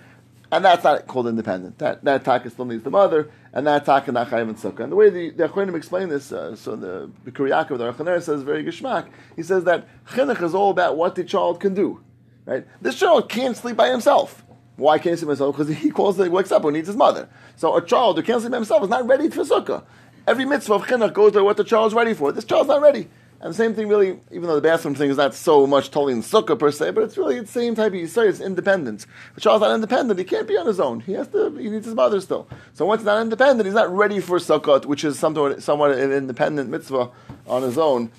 and 0.50 0.64
that's 0.64 0.82
not 0.82 1.06
called 1.06 1.28
independent. 1.28 1.78
That 1.78 2.02
that 2.04 2.24
taka 2.24 2.50
still 2.50 2.64
needs 2.64 2.82
the 2.82 2.90
mother, 2.90 3.30
and 3.52 3.66
that 3.66 3.84
taka 3.84 4.10
not 4.10 4.30
chayiv 4.30 4.48
and 4.48 4.56
sukkah. 4.56 4.80
And 4.80 4.92
the 4.92 4.96
way 4.96 5.10
the 5.10 5.30
the 5.30 5.48
Achronim 5.48 5.76
explain 5.76 6.08
this, 6.08 6.32
uh, 6.32 6.56
so 6.56 6.74
the 6.74 7.10
Bikkurei 7.24 7.50
Yaakov, 7.50 7.78
the 7.78 7.92
Aruch 7.92 7.98
LaNer 7.98 8.20
says 8.20 8.42
very 8.42 8.64
geschmack. 8.64 9.08
He 9.36 9.42
says 9.42 9.64
that 9.64 9.86
chinuch 10.06 10.42
is 10.42 10.54
all 10.54 10.70
about 10.70 10.96
what 10.96 11.14
the 11.14 11.22
child 11.22 11.60
can 11.60 11.74
do. 11.74 12.00
Right? 12.46 12.66
This 12.80 12.98
child 12.98 13.28
can't 13.28 13.56
sleep 13.56 13.76
by 13.76 13.90
himself. 13.90 14.44
Why 14.76 14.98
can't 14.98 15.14
he 15.14 15.16
sleep 15.16 15.26
by 15.26 15.32
himself? 15.32 15.56
Because 15.56 15.76
he 15.76 15.90
calls, 15.90 16.16
he 16.16 16.28
wakes 16.28 16.52
up 16.52 16.64
he 16.64 16.70
needs 16.70 16.86
his 16.86 16.96
mother. 16.96 17.28
So 17.56 17.76
a 17.76 17.84
child 17.84 18.16
who 18.16 18.22
can't 18.22 18.40
sleep 18.40 18.52
by 18.52 18.58
himself 18.58 18.82
is 18.84 18.88
not 18.88 19.06
ready 19.06 19.28
for 19.28 19.42
sukkah. 19.42 19.84
Every 20.26 20.44
mitzvah 20.44 20.74
of 20.74 20.82
chinuch 20.86 21.12
goes 21.12 21.32
by 21.32 21.40
what 21.40 21.56
the 21.56 21.64
child's 21.64 21.94
ready 21.94 22.14
for. 22.14 22.32
This 22.32 22.44
child's 22.44 22.68
not 22.68 22.80
ready. 22.80 23.08
And 23.46 23.54
the 23.54 23.58
same 23.58 23.74
thing 23.74 23.86
really, 23.86 24.18
even 24.32 24.48
though 24.48 24.56
the 24.56 24.60
bathroom 24.60 24.96
thing 24.96 25.08
is 25.08 25.18
not 25.18 25.32
so 25.32 25.68
much 25.68 25.92
totally 25.92 26.14
in 26.14 26.22
sukkah 26.22 26.58
per 26.58 26.72
se, 26.72 26.90
but 26.90 27.04
it's 27.04 27.16
really 27.16 27.38
the 27.38 27.46
same 27.46 27.76
type 27.76 27.92
of 27.92 27.98
yisrael, 27.98 28.28
it's 28.28 28.40
independence. 28.40 29.06
A 29.36 29.40
child's 29.40 29.62
not 29.62 29.72
independent, 29.72 30.18
he 30.18 30.24
can't 30.24 30.48
be 30.48 30.56
on 30.56 30.66
his 30.66 30.80
own. 30.80 30.98
He 30.98 31.12
has 31.12 31.28
to, 31.28 31.54
he 31.56 31.68
needs 31.68 31.86
his 31.86 31.94
mother 31.94 32.20
still. 32.20 32.48
So 32.74 32.84
once 32.86 33.02
he's 33.02 33.06
not 33.06 33.22
independent, 33.22 33.64
he's 33.64 33.74
not 33.76 33.88
ready 33.88 34.18
for 34.18 34.40
sukkah, 34.40 34.84
which 34.84 35.04
is 35.04 35.16
somewhat, 35.16 35.62
somewhat 35.62 35.92
an 35.92 36.10
independent 36.10 36.70
mitzvah 36.70 37.12
on 37.46 37.62
his 37.62 37.78
own 37.78 38.10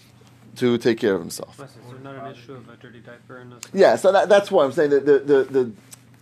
to 0.56 0.78
take 0.78 0.98
care 0.98 1.16
of 1.16 1.20
himself. 1.20 1.60
Is 1.62 1.76
there 1.92 2.00
not 2.00 2.26
an 2.26 2.32
issue 2.32 2.54
of 2.54 2.70
a 2.70 2.78
dirty 2.78 3.02
diaper 3.02 3.40
in 3.42 3.50
this? 3.50 3.64
Yeah, 3.74 3.98
so 3.98 4.14
that, 4.14 4.30
that's 4.30 4.50
why 4.50 4.64
I'm 4.64 4.72
saying 4.72 4.92
that 4.92 5.06
the, 5.06 5.20
the, 5.20 5.44
the, 5.44 5.72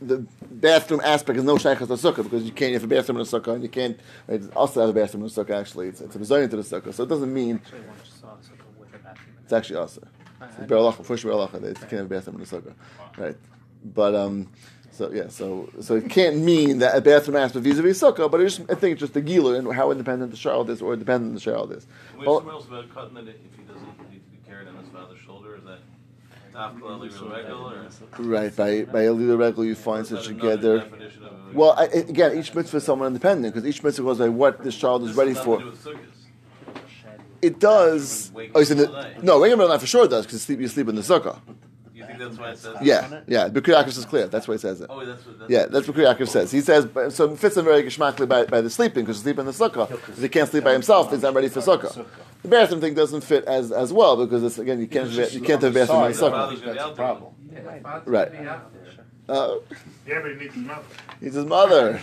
the 0.01 0.25
bathroom 0.49 1.01
aspect 1.03 1.37
is 1.37 1.45
no 1.45 1.59
shaykhs 1.59 1.81
to 1.81 1.93
sukkah 1.93 2.23
because 2.23 2.43
you 2.43 2.51
can't 2.51 2.73
have 2.73 2.83
a 2.83 2.87
bathroom 2.87 3.17
in 3.17 3.21
a 3.21 3.25
sukkah 3.25 3.53
and 3.53 3.61
you 3.61 3.69
can't 3.69 3.99
right, 4.27 4.41
also 4.55 4.81
have 4.81 4.89
a 4.89 4.93
bathroom 4.93 5.23
in 5.23 5.29
a 5.29 5.31
sukkah 5.31 5.51
actually 5.51 5.89
it's, 5.89 6.01
it's 6.01 6.15
a 6.15 6.19
design 6.19 6.49
to 6.49 6.55
the 6.55 6.63
sukkah 6.63 6.91
so 6.91 7.03
it 7.03 7.09
doesn't 7.09 7.31
mean 7.31 7.57
Actually, 7.57 7.79
I 7.79 7.87
once 7.87 8.09
saw 8.09 8.27
something 8.41 8.65
with 8.79 8.93
a 8.93 8.97
bathroom. 8.99 9.34
It's 9.45 9.53
actually 9.53 9.77
also 9.77 10.01
I- 10.41 10.45
I- 10.45 10.47
Biur 10.65 10.91
Halacha, 10.91 11.05
first 11.05 11.23
Biur 11.23 11.31
Halacha, 11.49 11.61
they 11.61 11.73
can't 11.73 11.91
have 11.91 12.05
a 12.07 12.09
bathroom 12.09 12.35
in 12.35 12.41
the 12.43 12.47
sukkah, 12.47 12.73
right? 13.17 13.37
But 13.85 14.13
um, 14.15 14.49
so 14.91 15.11
yeah, 15.11 15.27
so 15.29 15.69
so 15.81 15.95
it 15.95 16.09
can't 16.09 16.37
mean 16.37 16.79
that 16.79 16.97
a 16.97 17.01
bathroom 17.01 17.37
aspect 17.37 17.63
vis-a-vis 17.63 18.01
sukkah, 18.01 18.29
but 18.29 18.41
it's 18.41 18.57
just, 18.57 18.69
I 18.69 18.75
think 18.75 18.93
it's 18.93 18.99
just 19.01 19.13
the 19.13 19.21
gila 19.21 19.53
and 19.55 19.71
how 19.73 19.91
independent 19.91 20.31
the 20.31 20.37
child 20.37 20.69
is 20.69 20.81
or 20.81 20.95
dependent 20.95 21.33
the 21.35 21.39
child 21.39 21.71
is. 21.71 21.85
Which 22.17 22.27
Well- 22.27 22.41
smells 22.41 22.67
about 22.67 22.93
cutting 22.93 23.17
it 23.17 23.27
if 23.27 23.55
he 23.57 23.63
doesn't 23.71 23.87
need 24.11 24.21
to 24.25 24.31
be 24.31 24.37
carried 24.47 24.67
on 24.67 24.75
his 24.77 24.89
father's 24.89 25.19
shoulder? 25.19 25.55
Is 25.55 25.63
that 25.65 25.79
regular? 26.81 27.87
Right 28.17 28.55
by 28.55 28.83
by 28.85 29.01
a 29.03 29.13
little 29.13 29.37
regular 29.37 29.65
you 29.67 29.75
find 29.75 30.05
such 30.07 30.27
another 30.27 30.55
together. 30.55 30.79
definition 30.79 31.23
of 31.25 31.53
Well, 31.55 31.73
I, 31.77 31.83
I- 31.83 32.05
again, 32.09 32.37
each 32.39 32.53
mitzvah 32.55 32.77
is 32.77 32.83
somewhat 32.83 33.07
independent 33.07 33.53
because 33.53 33.67
each 33.67 33.83
mitzvah 33.83 34.03
goes 34.03 34.17
by 34.19 34.29
what 34.29 34.63
this 34.63 34.75
child 34.75 35.03
is 35.03 35.15
ready 35.15 35.33
for. 35.33 35.59
nothing 35.59 35.71
to 35.71 35.83
do 35.83 35.91
with 35.93 35.99
sukkahs. 35.99 36.11
It 37.45 37.59
does. 37.59 38.31
Wake 38.33 38.51
Oh, 38.55 38.59
you 38.59 38.65
said 38.65 38.79
up 38.79 38.87
all 38.89 38.95
that, 38.95 39.15
night. 39.15 39.23
no, 39.23 39.41
regular 39.41 39.67
night 39.67 39.79
for 39.79 39.87
sure 39.87 40.05
it 40.05 40.09
does 40.09 40.25
because 40.25 40.35
you 40.41 40.45
sleep, 40.47 40.59
you 40.61 40.67
sleep 40.67 40.87
in 40.89 40.95
the 40.95 41.01
sukkah. 41.01 41.39
You 41.93 42.05
think 42.05 42.19
that's 42.19 42.37
why 42.37 42.49
it 42.51 42.57
says? 42.57 42.75
Yeah, 42.81 43.21
yeah. 43.27 43.47
Bikkurei 43.49 43.83
Yaakov 43.83 43.87
is 43.97 44.05
clear. 44.05 44.27
That's 44.27 44.47
why 44.47 44.55
he 44.55 44.57
says 44.57 44.81
it. 44.81 44.87
Oh, 44.89 45.05
that's 45.05 45.25
what. 45.25 45.39
That's 45.39 45.51
Yeah, 45.51 45.65
that's 45.67 45.87
what 45.87 45.95
Bikri 45.97 46.27
says. 46.27 46.51
He 46.51 46.61
says 46.61 46.87
so 47.15 47.31
it 47.31 47.39
fits 47.39 47.55
him 47.57 47.65
very 47.65 47.83
geschmackly 47.83 48.27
by, 48.27 48.45
by 48.45 48.61
the 48.61 48.69
sleeping 48.69 49.03
because 49.05 49.19
sleep 49.19 49.37
in 49.39 49.45
the 49.45 49.51
sukkah. 49.51 49.87
Because 49.89 50.21
he 50.21 50.27
can't 50.29 50.49
sleep 50.49 50.63
by 50.63 50.73
himself, 50.73 51.11
he's 51.11 51.21
not 51.21 51.33
ready 51.33 51.47
for 51.49 51.61
sukkah. 51.61 52.05
The 52.41 52.47
bathroom 52.49 52.81
thing 52.81 52.93
doesn't 52.95 53.21
fit 53.21 53.45
as, 53.45 53.71
as 53.71 53.93
well 53.93 54.17
because 54.17 54.43
it's 54.43 54.57
again 54.59 54.79
you 54.79 54.87
can't 54.87 55.09
you 55.33 55.41
can't 55.41 55.61
have 55.61 55.75
a 55.75 55.79
bathroom 55.79 56.03
in 56.05 56.11
the 56.11 56.17
Sorry, 56.17 56.31
sukkah. 56.31 56.35
Father's 56.35 56.59
gonna 56.61 56.71
be 56.73 56.77
That's 56.77 56.91
a 56.91 56.95
problem. 56.95 57.33
Yeah, 57.53 57.61
the 57.61 58.11
Right. 58.11 58.31
gonna 58.31 58.43
be 58.43 58.47
out 58.49 58.71
there. 58.73 58.81
Uh, 59.27 59.55
Yeah, 60.05 60.21
but 60.21 60.31
he 60.31 60.37
needs 60.37 60.55
another. 60.55 60.83
he's 61.19 61.33
his 61.39 61.45
mother. 61.45 61.99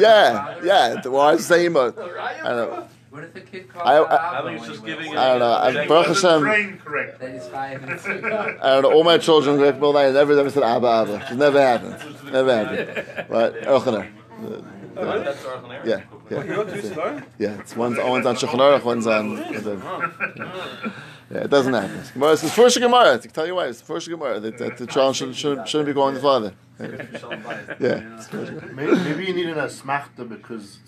Yeah, 0.00 0.58
yeah. 0.64 1.00
The 1.00 1.10
wise 1.10 1.46
saying, 1.46 1.72
but 1.74 1.96
I 1.98 2.42
don't 2.48 2.70
know. 2.70 2.88
What 3.12 3.24
if 3.24 3.34
the 3.34 3.42
kid 3.42 3.68
calls 3.68 3.86
I- 3.86 3.98
I- 3.98 4.40
I 4.40 4.42
think 4.42 4.58
it's 4.60 4.68
just 4.68 4.86
giving? 4.86 5.14
I 5.14 5.28
don't 5.28 5.38
know. 5.40 5.52
I, 5.52 5.72
Check 5.74 5.88
Baruch 5.88 6.06
Doesn't 6.06 6.30
Hashem, 6.30 6.42
train 6.42 6.78
correctly. 6.82 7.26
That 7.26 7.34
he's 7.34 7.46
five 7.48 7.82
and 7.82 8.00
six. 8.00 8.24
I 8.24 8.28
don't 8.70 8.82
know. 8.84 8.92
All 8.92 9.04
my 9.04 9.18
children, 9.18 9.60
Rick 9.60 9.76
Milday, 9.76 10.14
never 10.14 10.34
never 10.34 10.48
said 10.48 10.62
Abba 10.62 10.86
Abba. 10.86 11.28
It 11.30 11.36
never 11.36 11.60
happened. 11.60 12.32
Never 12.32 12.56
happened. 12.64 13.28
But 13.28 13.60
Elchanan. 13.64 14.08
Oh, 14.94 15.22
that's 15.22 15.42
Aruch 15.42 15.62
LaNer? 15.62 15.86
Yeah, 15.86 16.02
yeah. 16.30 16.54
wrote? 16.54 17.22
Yeah, 17.38 17.58
it's 17.60 17.74
one's, 17.74 17.96
one's 17.96 18.26
on 18.26 18.34
Shulchan 18.36 18.58
Aruch, 18.58 18.84
one's 18.84 19.06
on. 19.06 19.38
Yeah, 21.32 21.44
it 21.44 21.50
doesn't 21.50 21.72
happen. 21.72 21.98
Gemara 22.12 22.36
says 22.36 22.52
first 22.52 22.78
Gemara. 22.78 23.16
To 23.18 23.26
tell 23.28 23.46
you 23.46 23.54
why, 23.54 23.68
it's 23.68 23.80
first 23.80 24.06
Gemara 24.06 24.38
that, 24.38 24.58
that 24.58 24.76
the 24.76 24.86
child 24.86 25.16
shouldn't, 25.16 25.38
shouldn't, 25.38 25.66
shouldn't 25.66 25.86
be 25.86 25.94
going 25.94 26.14
to 26.14 26.20
the 26.20 26.22
father. 26.22 26.52
Yeah. 27.80 28.22
Maybe, 28.74 28.94
maybe 28.96 29.24
you 29.24 29.32
need 29.32 29.46
an 29.48 29.56
asmachta 29.56 30.28
because 30.28 30.78